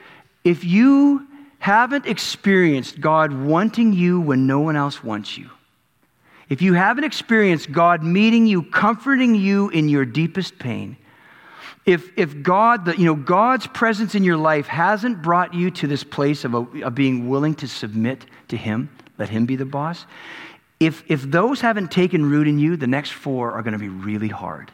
if 0.44 0.64
you 0.64 1.27
haven't 1.58 2.06
experienced 2.06 3.00
God 3.00 3.32
wanting 3.32 3.92
you 3.92 4.20
when 4.20 4.46
no 4.46 4.60
one 4.60 4.76
else 4.76 5.02
wants 5.02 5.36
you, 5.36 5.50
if 6.48 6.62
you 6.62 6.74
haven't 6.74 7.04
experienced 7.04 7.70
God 7.70 8.02
meeting 8.02 8.46
you, 8.46 8.62
comforting 8.62 9.34
you 9.34 9.68
in 9.68 9.88
your 9.88 10.04
deepest 10.04 10.58
pain, 10.58 10.96
if, 11.84 12.10
if 12.18 12.42
God, 12.42 12.84
the, 12.84 12.98
you 12.98 13.06
know, 13.06 13.14
God's 13.14 13.66
presence 13.66 14.14
in 14.14 14.22
your 14.22 14.36
life 14.36 14.66
hasn't 14.66 15.22
brought 15.22 15.54
you 15.54 15.70
to 15.72 15.86
this 15.86 16.04
place 16.04 16.44
of, 16.44 16.54
a, 16.54 16.58
of 16.84 16.94
being 16.94 17.28
willing 17.28 17.54
to 17.56 17.66
submit 17.66 18.26
to 18.48 18.56
Him, 18.56 18.90
let 19.18 19.30
Him 19.30 19.46
be 19.46 19.56
the 19.56 19.64
boss, 19.64 20.04
if, 20.80 21.02
if 21.08 21.22
those 21.22 21.60
haven't 21.60 21.90
taken 21.90 22.28
root 22.28 22.46
in 22.46 22.58
you, 22.58 22.76
the 22.76 22.86
next 22.86 23.12
four 23.12 23.52
are 23.52 23.62
going 23.62 23.72
to 23.72 23.78
be 23.78 23.88
really 23.88 24.28
hard. 24.28 24.70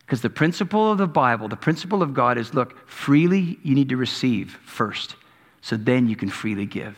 Because 0.00 0.20
the 0.20 0.30
principle 0.30 0.92
of 0.92 0.98
the 0.98 1.06
Bible, 1.06 1.48
the 1.48 1.56
principle 1.56 2.02
of 2.02 2.12
God 2.12 2.36
is 2.36 2.52
look, 2.52 2.86
freely 2.86 3.58
you 3.62 3.74
need 3.74 3.88
to 3.88 3.96
receive 3.96 4.58
first, 4.64 5.16
so 5.64 5.78
then 5.78 6.06
you 6.10 6.14
can 6.14 6.28
freely 6.28 6.66
give. 6.66 6.94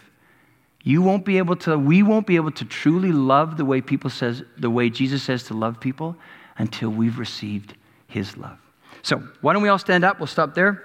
You 0.83 1.01
won't 1.01 1.25
be 1.25 1.39
able 1.39 1.55
to, 1.59 1.79
we 1.79 2.03
won't 2.03 2.27
be 2.27 2.35
able 2.35 2.51
to 2.51 2.65
truly 2.65 3.13
love 3.13 3.57
the 3.57 3.65
way 3.65 3.81
people 3.81 4.11
says, 4.11 4.43
the 4.59 4.69
way 4.69 4.91
Jesus 4.91 5.23
says 5.23 5.45
to 5.45 5.55
love 5.55 5.79
people 5.79 6.17
until 6.59 6.91
we've 6.91 7.17
received 7.17 7.75
his 8.09 8.37
love. 8.37 8.59
So 9.03 9.19
why 9.41 9.53
don't 9.53 9.63
we 9.63 9.69
all 9.69 9.79
stand 9.79 10.03
up? 10.05 10.19
We'll 10.19 10.27
stop 10.27 10.57
there. 10.57 10.83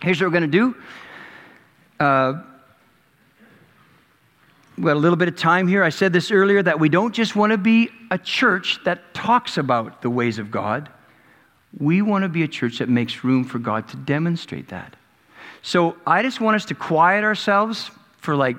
Here's 0.00 0.18
what 0.18 0.28
we're 0.28 0.38
going 0.38 0.50
to 0.50 0.58
do. 0.58 0.74
Uh, 2.00 2.42
we 4.78 4.84
got 4.84 4.96
a 4.96 4.98
little 4.98 5.16
bit 5.16 5.28
of 5.28 5.36
time 5.36 5.68
here. 5.68 5.84
I 5.84 5.90
said 5.90 6.14
this 6.14 6.30
earlier 6.30 6.62
that 6.62 6.80
we 6.80 6.88
don't 6.88 7.14
just 7.14 7.36
want 7.36 7.50
to 7.50 7.58
be 7.58 7.90
a 8.10 8.16
church 8.16 8.78
that 8.84 9.12
talks 9.12 9.58
about 9.58 10.00
the 10.00 10.08
ways 10.08 10.38
of 10.38 10.50
God. 10.50 10.88
We 11.78 12.00
want 12.00 12.22
to 12.22 12.30
be 12.30 12.42
a 12.42 12.48
church 12.48 12.78
that 12.78 12.88
makes 12.88 13.22
room 13.22 13.44
for 13.44 13.58
God 13.58 13.86
to 13.88 13.98
demonstrate 13.98 14.68
that. 14.68 14.96
So 15.66 15.96
I 16.06 16.22
just 16.22 16.40
want 16.40 16.54
us 16.54 16.66
to 16.66 16.76
quiet 16.76 17.24
ourselves 17.24 17.90
for 18.18 18.36
like 18.36 18.56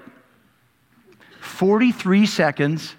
43 1.40 2.26
seconds 2.26 2.96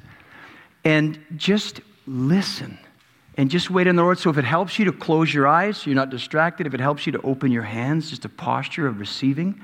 and 0.83 1.23
just 1.37 1.83
listen 2.07 2.79
and 3.37 3.51
just 3.51 3.69
wait 3.69 3.87
on 3.87 3.97
the 3.97 4.03
Lord. 4.03 4.19
So 4.19 4.31
if 4.31 4.39
it 4.39 4.47
helps 4.47 4.79
you 4.79 4.87
to 4.87 4.93
close 4.93 5.35
your 5.35 5.47
eyes 5.47 5.77
so 5.77 5.91
you're 5.91 5.95
not 5.95 6.09
distracted, 6.09 6.67
if 6.67 6.73
it 6.73 6.81
helps 6.81 7.05
you 7.05 7.13
to 7.13 7.21
open 7.21 7.53
your 7.53 7.65
hands, 7.65 8.09
just 8.09 8.25
a 8.25 8.31
posture 8.31 8.87
of 8.87 8.99
receiving. 8.99 9.61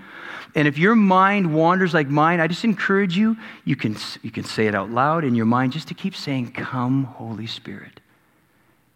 And 0.54 0.68
if 0.68 0.76
your 0.76 0.94
mind 0.94 1.54
wanders 1.54 1.94
like 1.94 2.08
mine, 2.08 2.38
I 2.38 2.46
just 2.46 2.64
encourage 2.64 3.16
you, 3.16 3.38
you 3.64 3.76
can, 3.76 3.96
you 4.20 4.30
can 4.30 4.44
say 4.44 4.66
it 4.66 4.74
out 4.74 4.90
loud 4.90 5.24
in 5.24 5.34
your 5.34 5.46
mind 5.46 5.72
just 5.72 5.88
to 5.88 5.94
keep 5.94 6.14
saying, 6.14 6.52
Come, 6.52 7.04
Holy 7.04 7.46
Spirit. 7.46 7.98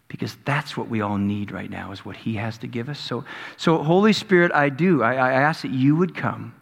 Because 0.09 0.35
that's 0.43 0.75
what 0.75 0.89
we 0.89 0.99
all 0.99 1.17
need 1.17 1.51
right 1.51 1.69
now, 1.69 1.93
is 1.93 2.03
what 2.03 2.17
He 2.17 2.35
has 2.35 2.57
to 2.57 2.67
give 2.67 2.89
us. 2.89 2.99
So, 2.99 3.23
so 3.55 3.81
Holy 3.81 4.11
Spirit, 4.11 4.51
I 4.51 4.67
do. 4.67 5.01
I, 5.01 5.13
I 5.13 5.31
ask 5.31 5.61
that 5.61 5.71
you 5.71 5.95
would 5.95 6.13
come 6.15 6.53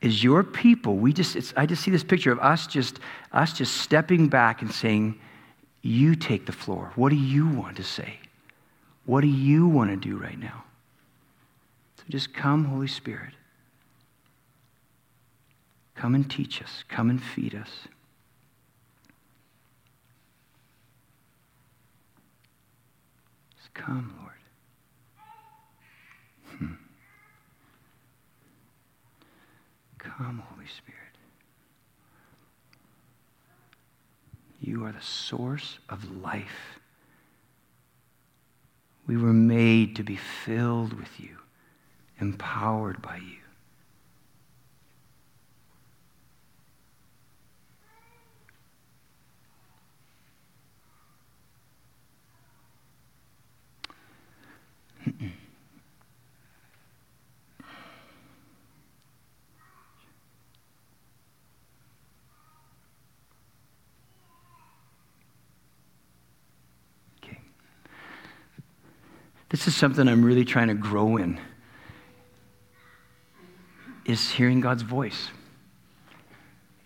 is 0.00 0.22
your 0.22 0.42
people. 0.42 0.96
We 0.96 1.12
just, 1.12 1.52
I 1.56 1.66
just 1.66 1.82
see 1.82 1.90
this 1.90 2.04
picture 2.04 2.30
of 2.32 2.38
us 2.38 2.66
just, 2.66 3.00
us 3.32 3.52
just 3.52 3.78
stepping 3.78 4.28
back 4.28 4.62
and 4.62 4.72
saying, 4.72 5.18
You 5.82 6.14
take 6.14 6.46
the 6.46 6.52
floor. 6.52 6.92
What 6.94 7.10
do 7.10 7.16
you 7.16 7.48
want 7.48 7.76
to 7.76 7.84
say? 7.84 8.18
What 9.04 9.20
do 9.22 9.28
you 9.28 9.66
want 9.66 9.90
to 9.90 9.96
do 9.96 10.16
right 10.16 10.38
now? 10.38 10.64
So 11.96 12.04
just 12.08 12.34
come, 12.34 12.64
Holy 12.64 12.88
Spirit. 12.88 13.32
Come 15.94 16.14
and 16.14 16.30
teach 16.30 16.62
us. 16.62 16.84
Come 16.88 17.08
and 17.08 17.22
feed 17.22 17.54
us. 17.54 17.70
Come, 23.76 24.14
Lord. 24.20 24.32
Hmm. 26.58 26.74
Come, 29.98 30.42
Holy 30.50 30.66
Spirit. 30.66 31.00
You 34.60 34.84
are 34.84 34.92
the 34.92 35.02
source 35.02 35.78
of 35.88 36.22
life. 36.22 36.80
We 39.06 39.16
were 39.16 39.32
made 39.32 39.94
to 39.96 40.02
be 40.02 40.16
filled 40.16 40.92
with 40.94 41.20
you, 41.20 41.36
empowered 42.18 43.00
by 43.02 43.18
you. 43.18 43.45
This 69.56 69.68
is 69.68 69.76
something 69.76 70.06
I'm 70.06 70.22
really 70.22 70.44
trying 70.44 70.68
to 70.68 70.74
grow 70.74 71.16
in. 71.16 71.40
Is 74.04 74.30
hearing 74.30 74.60
God's 74.60 74.82
voice. 74.82 75.30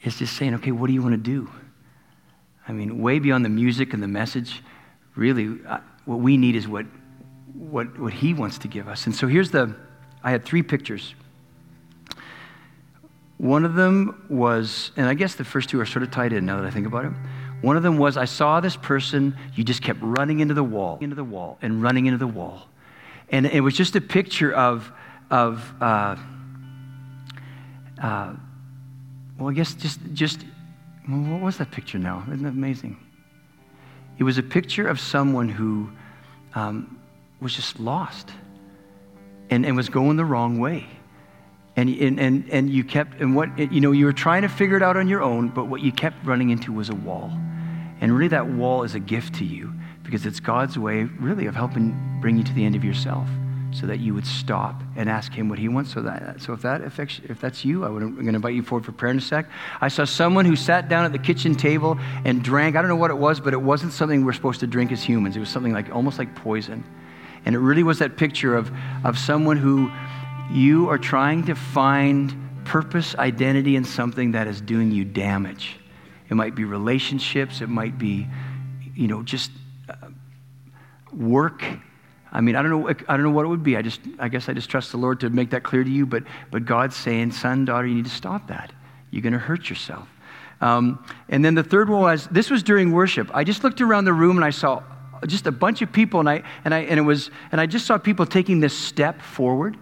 Is 0.05 0.19
just 0.19 0.37
saying, 0.37 0.55
okay, 0.55 0.71
what 0.71 0.87
do 0.87 0.93
you 0.93 1.03
want 1.03 1.13
to 1.15 1.19
do? 1.19 1.51
I 2.69 2.73
mean, 2.73 3.03
way 3.03 3.19
beyond 3.19 3.45
the 3.45 3.49
music 3.49 3.93
and 3.93 4.01
the 4.01 4.09
message, 4.09 4.63
really, 5.17 5.59
uh, 5.67 5.81
what 6.05 6.21
we 6.21 6.37
need 6.37 6.55
is 6.55 6.69
what, 6.69 6.87
what, 7.55 7.99
what 7.99 8.13
He 8.13 8.35
wants 8.35 8.59
to 8.59 8.69
give 8.69 8.89
us. 8.89 9.07
And 9.07 9.15
so 9.15 9.27
here's 9.27 9.51
the 9.51 9.75
I 10.23 10.31
had 10.31 10.45
three 10.45 10.63
pictures. 10.63 11.15
One 13.39 13.65
of 13.65 13.75
them 13.75 14.27
was, 14.29 14.93
and 14.97 15.07
I 15.07 15.15
guess 15.15 15.35
the 15.35 15.45
first 15.45 15.71
two 15.71 15.81
are 15.81 15.87
sort 15.87 16.03
of 16.03 16.11
tied 16.11 16.35
in 16.35 16.45
now 16.45 16.61
that 16.61 16.67
I 16.67 16.71
think 16.71 16.87
about 16.87 17.07
it. 17.07 17.13
One 17.63 17.77
of 17.77 17.83
them 17.83 17.97
was 17.97 18.17
I 18.17 18.27
saw 18.27 18.61
this 18.61 18.77
person, 18.77 19.37
you 19.55 19.65
just 19.65 19.83
kept 19.83 19.99
running 20.03 20.41
into 20.41 20.53
the 20.53 20.63
wall, 20.63 20.99
into 21.01 21.17
the 21.17 21.25
wall, 21.25 21.59
and 21.63 21.83
running 21.83 22.07
into 22.07 22.19
the 22.19 22.27
wall. 22.27 22.69
And 23.31 23.47
it 23.47 23.61
was 23.61 23.75
just 23.75 23.97
a 23.97 24.01
picture 24.01 24.53
of, 24.53 24.93
of 25.31 25.73
uh, 25.81 26.17
uh, 28.03 28.35
well, 29.39 29.49
I 29.49 29.53
guess 29.53 29.75
just, 29.75 30.01
just 30.13 30.45
what 31.07 31.41
was 31.41 31.57
that 31.59 31.71
picture 31.71 31.99
now? 31.99 32.23
Isn't 32.29 32.43
that 32.43 32.51
amazing? 32.51 32.99
It 34.19 34.25
was 34.25 34.37
a 34.37 34.43
picture 34.43 34.87
of 34.87 35.01
someone 35.01 35.49
who 35.49 35.91
um, 36.55 36.99
was 37.41 37.55
just 37.55 37.81
lost 37.81 38.31
and, 39.49 39.67
and 39.67 39.77
was 39.77 39.89
going 39.89 40.17
the 40.17 40.25
wrong 40.25 40.59
way. 40.59 40.87
And, 41.77 41.89
and, 41.89 42.21
and, 42.21 42.51
and 42.51 42.71
you 42.71 42.85
kept, 42.85 43.21
and 43.21 43.35
what, 43.35 43.59
you 43.59 43.81
know, 43.81 43.93
you 43.93 44.05
were 44.05 44.13
trying 44.13 44.43
to 44.43 44.49
figure 44.49 44.77
it 44.77 44.83
out 44.83 44.97
on 44.97 45.09
your 45.09 45.23
own, 45.23 45.49
but 45.49 45.67
what 45.67 45.81
you 45.81 45.93
kept 45.93 46.25
running 46.27 46.51
into 46.51 46.73
was 46.73 46.89
a 46.89 46.95
wall. 46.95 47.31
And 48.01 48.15
really, 48.15 48.29
that 48.29 48.49
wall 48.49 48.83
is 48.83 48.95
a 48.95 49.01
gift 49.01 49.37
to 49.37 49.45
you 49.45 49.73
because 50.03 50.27
it's 50.27 50.41
God's 50.41 50.79
way, 50.79 51.05
really, 51.05 51.47
of 51.47 51.55
helping 51.55 52.19
bring 52.21 52.37
you 52.37 52.45
to 52.45 52.53
the 52.53 52.65
end 52.65 52.75
of 52.75 52.85
yourself 52.85 53.29
so 53.73 53.87
that 53.87 54.01
you 54.01 54.13
would 54.15 54.27
stop 54.27 54.83
and 54.97 55.09
ask 55.09 55.33
him 55.33 55.49
what 55.49 55.59
he 55.59 55.69
wants. 55.69 55.93
So 55.93 56.03
that, 56.03 56.41
so 56.41 56.53
if 56.53 56.63
that 56.63 56.83
affects, 56.83 57.21
if 57.29 57.41
that's 57.41 57.65
you, 57.65 57.85
I 57.85 57.89
would, 57.89 58.03
I'm 58.03 58.15
going 58.15 58.27
to 58.27 58.35
invite 58.35 58.55
you 58.55 58.63
forward 58.63 58.85
for 58.85 58.93
prayer 58.93 59.13
in 59.13 59.19
a 59.19 59.21
sec. 59.21 59.49
I 59.81 59.89
saw 59.89 60.05
someone 60.05 60.45
who 60.45 60.57
sat 60.57 60.89
down 60.89 61.05
at 61.05 61.13
the 61.13 61.19
kitchen 61.19 61.55
table 61.55 61.99
and 62.25 62.43
drank. 62.43 62.75
I 62.75 62.83
don't 62.83 62.89
know 62.89 62.97
what 62.97 63.11
it 63.11 63.19
was, 63.19 63.39
but 63.39 63.53
it 63.53 63.63
wasn't 63.63 63.93
something 63.93 64.25
we're 64.25 64.33
supposed 64.33 64.61
to 64.61 64.67
drink 64.67 64.91
as 64.93 65.03
humans. 65.03 65.37
It 65.37 65.41
was 65.41 65.51
something 65.51 65.73
like 65.73 65.95
almost 65.95 66.19
like 66.19 66.35
poison, 66.35 66.85
and 67.45 67.55
it 67.55 67.59
really 67.59 67.83
was 67.83 67.99
that 67.99 68.17
picture 68.17 68.57
of 68.57 68.71
of 69.05 69.19
someone 69.19 69.57
who 69.57 69.91
you 70.51 70.89
are 70.89 70.99
trying 70.99 71.45
to 71.45 71.55
find 71.55 72.35
purpose, 72.65 73.15
identity 73.17 73.77
in 73.77 73.85
something 73.85 74.33
that 74.33 74.47
is 74.47 74.61
doing 74.61 74.91
you 74.91 75.05
damage. 75.05 75.77
It 76.29 76.35
might 76.35 76.55
be 76.55 76.65
relationships. 76.65 77.61
It 77.61 77.69
might 77.69 77.99
be, 77.99 78.27
you 78.95 79.09
know, 79.09 79.23
just 79.23 79.51
uh, 79.89 79.95
work. 81.13 81.65
I 82.33 82.41
mean, 82.41 82.55
I 82.55 82.63
don't 82.63 82.71
know. 82.71 82.89
I 82.89 83.17
don't 83.17 83.23
know 83.23 83.31
what 83.31 83.45
it 83.45 83.49
would 83.49 83.65
be. 83.65 83.77
I 83.77 83.83
just, 83.83 84.01
I 84.19 84.29
guess, 84.29 84.49
I 84.49 84.53
just 84.53 84.71
trust 84.71 84.93
the 84.93 84.99
Lord 84.99 85.21
to 85.21 85.31
make 85.31 85.51
that 85.51 85.65
clear 85.65 85.83
to 85.83 85.91
you. 85.91 86.07
But, 86.07 86.25
but 86.51 86.65
God's 86.65 86.95
saying, 86.95 87.33
son, 87.33 87.65
daughter, 87.65 87.87
you 87.87 87.97
need 87.97 88.05
to 88.05 88.11
stop 88.11 88.47
that. 88.49 88.73
You're 89.11 89.23
going 89.23 89.33
to 89.33 89.39
hurt 89.39 89.69
yourself. 89.69 90.09
Um, 90.61 91.05
and 91.29 91.45
then 91.45 91.55
the 91.55 91.65
third 91.65 91.89
one 91.89 92.03
was 92.03 92.29
this 92.29 92.51
was 92.51 92.63
during 92.63 92.93
worship. 92.93 93.31
I 93.35 93.45
just 93.45 93.65
looked 93.65 93.81
around 93.81 94.05
the 94.05 94.13
room 94.13 94.37
and 94.37 94.45
I 94.45 94.51
saw 94.51 94.83
just 95.27 95.47
a 95.47 95.53
bunch 95.53 95.83
of 95.83 95.93
people, 95.93 96.21
and 96.21 96.29
I 96.29 96.43
and 96.65 96.75
I 96.75 96.81
and 96.81 96.99
it 96.99 97.03
was 97.03 97.31
and 97.53 97.61
I 97.61 97.67
just 97.67 97.87
saw 97.87 97.99
people 97.99 98.27
taking 98.27 98.61
this 98.61 98.77
step 98.77 99.21
forward. 99.21 99.77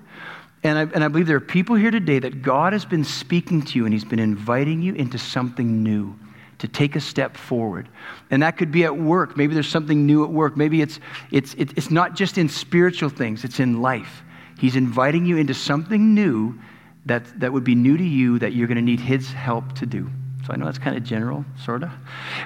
And 0.65 0.77
I, 0.77 0.83
and 0.93 1.05
I 1.05 1.09
believe 1.09 1.29
there 1.29 1.37
are 1.37 1.41
people 1.41 1.77
here 1.77 1.93
today 1.93 2.19
that 2.19 2.43
God 2.43 2.73
has 2.73 2.85
been 2.85 3.05
speaking 3.05 3.63
to 3.63 3.79
you 3.79 3.85
and 3.85 3.95
He's 3.95 4.05
been 4.05 4.19
inviting 4.19 4.83
you 4.83 4.93
into 4.95 5.17
something 5.17 5.85
new 5.85 6.19
to 6.59 6.69
take 6.69 6.97
a 6.97 7.01
step 7.01 7.37
forward. 7.37 7.89
And 8.31 8.43
that 8.43 8.57
could 8.57 8.73
be 8.73 8.85
at 8.85 8.97
work. 8.97 9.37
Maybe 9.37 9.55
there's 9.55 9.69
something 9.69 10.07
new 10.07 10.25
at 10.25 10.31
work. 10.31 10.57
Maybe 10.57 10.83
it's, 10.83 10.99
it's, 11.31 11.55
it's 11.55 11.91
not 11.91 12.17
just 12.17 12.39
in 12.39 12.49
spiritual 12.49 13.09
things, 13.09 13.45
it's 13.45 13.61
in 13.61 13.81
life. 13.81 14.23
He's 14.59 14.75
inviting 14.75 15.25
you 15.25 15.37
into 15.37 15.55
something 15.55 16.15
new 16.15 16.59
that, 17.07 17.39
that 17.39 17.53
would 17.53 17.65
be 17.65 17.77
new 17.77 17.97
to 17.97 18.05
you 18.05 18.39
that 18.41 18.53
you're 18.53 18.67
going 18.67 18.77
to 18.77 18.83
need 18.83 19.01
His 19.01 19.31
help 19.33 19.73
to 19.77 19.87
do. 19.87 20.11
So 20.47 20.53
I 20.53 20.57
know 20.57 20.65
that's 20.65 20.79
kind 20.79 20.97
of 20.97 21.05
general, 21.05 21.45
sort 21.65 21.85
of. 21.85 21.91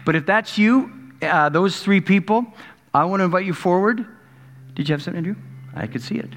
But 0.05 0.14
if 0.14 0.26
that's 0.26 0.59
you, 0.59 0.93
uh, 1.22 1.49
those 1.49 1.80
three 1.80 2.01
people, 2.01 2.47
I 2.95 3.05
want 3.05 3.20
to 3.20 3.24
invite 3.24 3.45
you 3.45 3.55
forward. 3.55 4.05
Did 4.74 4.88
you 4.88 4.93
have 4.95 5.03
something, 5.03 5.18
Andrew? 5.18 5.36
I 5.74 5.86
could 5.86 6.03
see 6.03 6.16
it. 6.16 6.30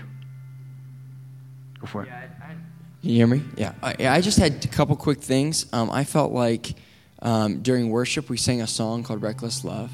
Go 1.80 1.88
for 1.88 2.04
it. 2.04 2.10
Can 2.10 3.10
you 3.10 3.16
hear 3.18 3.28
me? 3.28 3.44
Yeah. 3.58 3.74
I, 3.84 3.96
I 4.08 4.22
just 4.22 4.40
had 4.40 4.64
a 4.66 4.68
couple 4.68 4.96
quick 4.96 5.22
things. 5.22 5.68
Um, 5.74 5.92
I 5.92 6.04
felt 6.04 6.32
like 6.32 6.74
um, 7.22 7.62
during 7.62 7.90
worship 7.90 8.30
we 8.30 8.38
sang 8.38 8.62
a 8.62 8.68
song 8.68 9.04
called 9.04 9.22
"Reckless 9.22 9.64
Love," 9.64 9.92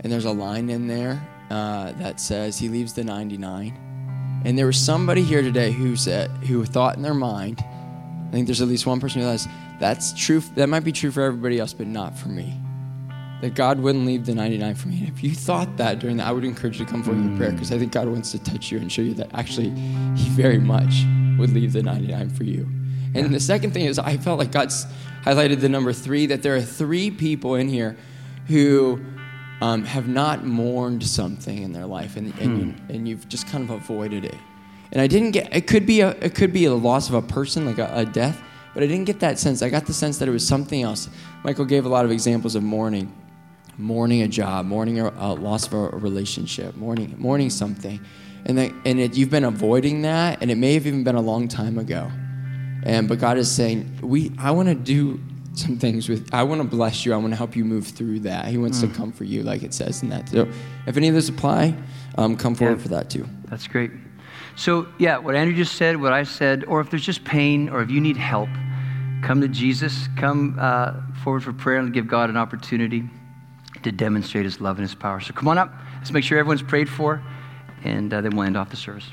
and 0.00 0.12
there's 0.12 0.26
a 0.26 0.32
line 0.32 0.68
in 0.68 0.86
there 0.86 1.26
uh, 1.50 1.92
that 1.92 2.20
says, 2.20 2.58
"He 2.58 2.68
leaves 2.68 2.92
the 2.92 3.04
99." 3.04 3.80
And 4.44 4.58
there 4.58 4.66
was 4.66 4.78
somebody 4.78 5.22
here 5.22 5.40
today 5.40 5.72
who 5.72 5.96
said, 5.96 6.30
who 6.44 6.66
thought 6.66 6.96
in 6.96 7.02
their 7.02 7.14
mind, 7.14 7.64
I 7.64 8.30
think 8.30 8.46
there's 8.46 8.60
at 8.60 8.68
least 8.68 8.84
one 8.84 9.00
person 9.00 9.20
who 9.20 9.26
realized 9.26 9.48
that's 9.80 10.12
true. 10.12 10.40
That 10.54 10.68
might 10.68 10.84
be 10.84 10.92
true 10.92 11.10
for 11.10 11.22
everybody 11.22 11.58
else, 11.58 11.72
but 11.72 11.86
not 11.86 12.16
for 12.16 12.28
me. 12.28 12.60
That 13.44 13.54
God 13.54 13.78
wouldn't 13.78 14.06
leave 14.06 14.24
the 14.24 14.34
99 14.34 14.74
for 14.74 14.88
me. 14.88 15.00
And 15.00 15.08
if 15.08 15.22
you 15.22 15.34
thought 15.34 15.76
that 15.76 15.98
during 15.98 16.16
that, 16.16 16.28
I 16.28 16.32
would 16.32 16.44
encourage 16.44 16.78
you 16.78 16.86
to 16.86 16.90
come 16.90 17.02
forward 17.02 17.20
in 17.20 17.36
prayer 17.36 17.52
because 17.52 17.72
I 17.72 17.78
think 17.78 17.92
God 17.92 18.08
wants 18.08 18.30
to 18.32 18.38
touch 18.38 18.72
you 18.72 18.78
and 18.78 18.90
show 18.90 19.02
you 19.02 19.12
that 19.14 19.34
actually 19.34 19.68
He 20.16 20.30
very 20.30 20.58
much 20.58 21.04
would 21.38 21.50
leave 21.50 21.74
the 21.74 21.82
99 21.82 22.30
for 22.30 22.44
you. 22.44 22.66
And 23.14 23.34
the 23.34 23.40
second 23.40 23.72
thing 23.72 23.84
is, 23.84 23.98
I 23.98 24.16
felt 24.16 24.38
like 24.38 24.50
God's 24.50 24.86
highlighted 25.24 25.60
the 25.60 25.68
number 25.68 25.92
three 25.92 26.24
that 26.24 26.42
there 26.42 26.56
are 26.56 26.62
three 26.62 27.10
people 27.10 27.54
in 27.56 27.68
here 27.68 27.98
who 28.46 29.04
um, 29.60 29.84
have 29.84 30.08
not 30.08 30.46
mourned 30.46 31.06
something 31.06 31.62
in 31.62 31.74
their 31.74 31.84
life, 31.84 32.16
and 32.16 32.32
and, 32.38 32.58
you, 32.58 32.74
and 32.88 33.06
you've 33.06 33.28
just 33.28 33.46
kind 33.46 33.62
of 33.62 33.70
avoided 33.70 34.24
it. 34.24 34.36
And 34.90 35.02
I 35.02 35.06
didn't 35.06 35.32
get. 35.32 35.54
It 35.54 35.66
could 35.66 35.84
be 35.84 36.00
a. 36.00 36.12
It 36.12 36.34
could 36.34 36.54
be 36.54 36.64
a 36.64 36.74
loss 36.74 37.10
of 37.10 37.14
a 37.14 37.20
person, 37.20 37.66
like 37.66 37.76
a, 37.76 37.90
a 37.94 38.06
death, 38.06 38.40
but 38.72 38.82
I 38.82 38.86
didn't 38.86 39.04
get 39.04 39.20
that 39.20 39.38
sense. 39.38 39.60
I 39.60 39.68
got 39.68 39.84
the 39.84 39.92
sense 39.92 40.16
that 40.16 40.28
it 40.28 40.32
was 40.32 40.46
something 40.46 40.82
else. 40.82 41.10
Michael 41.42 41.66
gave 41.66 41.84
a 41.84 41.88
lot 41.88 42.04
of 42.04 42.10
examples 42.10 42.54
of 42.54 42.62
mourning, 42.62 43.12
mourning 43.78 44.22
a 44.22 44.28
job, 44.28 44.66
mourning 44.66 45.00
a, 45.00 45.08
a 45.16 45.34
loss 45.34 45.66
of 45.66 45.74
a, 45.74 45.76
a 45.76 45.96
relationship, 45.96 46.76
mourning 46.76 47.14
mourning 47.18 47.50
something, 47.50 48.00
and 48.46 48.58
that, 48.58 48.72
and 48.84 49.00
it, 49.00 49.16
you've 49.16 49.30
been 49.30 49.44
avoiding 49.44 50.02
that, 50.02 50.42
and 50.42 50.50
it 50.50 50.56
may 50.56 50.74
have 50.74 50.86
even 50.86 51.04
been 51.04 51.16
a 51.16 51.20
long 51.20 51.48
time 51.48 51.78
ago. 51.78 52.10
And 52.84 53.08
but 53.08 53.18
God 53.18 53.38
is 53.38 53.50
saying, 53.50 53.98
we. 54.02 54.32
I 54.38 54.50
want 54.50 54.68
to 54.68 54.74
do 54.74 55.20
some 55.54 55.78
things 55.78 56.08
with. 56.08 56.28
I 56.32 56.42
want 56.42 56.60
to 56.60 56.68
bless 56.68 57.06
you. 57.06 57.14
I 57.14 57.16
want 57.16 57.30
to 57.30 57.36
help 57.36 57.56
you 57.56 57.64
move 57.64 57.86
through 57.86 58.20
that. 58.20 58.46
He 58.46 58.58
wants 58.58 58.80
to 58.80 58.88
comfort 58.88 59.24
you, 59.24 59.42
like 59.42 59.62
it 59.62 59.72
says 59.72 60.02
in 60.02 60.10
that. 60.10 60.28
So, 60.28 60.48
if 60.86 60.96
any 60.96 61.08
of 61.08 61.14
those 61.14 61.28
apply, 61.28 61.74
um, 62.18 62.36
come 62.36 62.54
forward 62.54 62.78
Yeah. 62.78 62.82
for 62.82 62.88
that 62.88 63.10
too. 63.10 63.26
That's 63.48 63.66
great. 63.66 63.90
So, 64.56 64.86
yeah, 64.98 65.18
what 65.18 65.34
Andrew 65.34 65.56
just 65.56 65.76
said, 65.76 66.00
what 66.00 66.12
I 66.12 66.22
said, 66.22 66.64
or 66.64 66.80
if 66.80 66.90
there's 66.90 67.04
just 67.04 67.24
pain 67.24 67.68
or 67.70 67.82
if 67.82 67.90
you 67.90 68.00
need 68.00 68.16
help, 68.16 68.48
come 69.22 69.40
to 69.40 69.48
Jesus. 69.48 70.08
Come 70.16 70.56
uh, 70.60 70.92
forward 71.24 71.42
for 71.42 71.52
prayer 71.52 71.78
and 71.78 71.92
give 71.92 72.06
God 72.06 72.30
an 72.30 72.36
opportunity 72.36 73.04
to 73.84 73.92
demonstrate 73.92 74.44
his 74.44 74.60
love 74.60 74.78
and 74.78 74.86
his 74.86 74.94
power. 74.94 75.20
So, 75.20 75.32
come 75.32 75.48
on 75.48 75.58
up. 75.58 75.72
Let's 75.98 76.10
make 76.10 76.24
sure 76.24 76.38
everyone's 76.38 76.62
prayed 76.62 76.88
for, 76.88 77.22
and 77.84 78.12
uh, 78.12 78.20
then 78.20 78.36
we'll 78.36 78.46
end 78.46 78.56
off 78.56 78.70
the 78.70 78.76
service. 78.76 79.08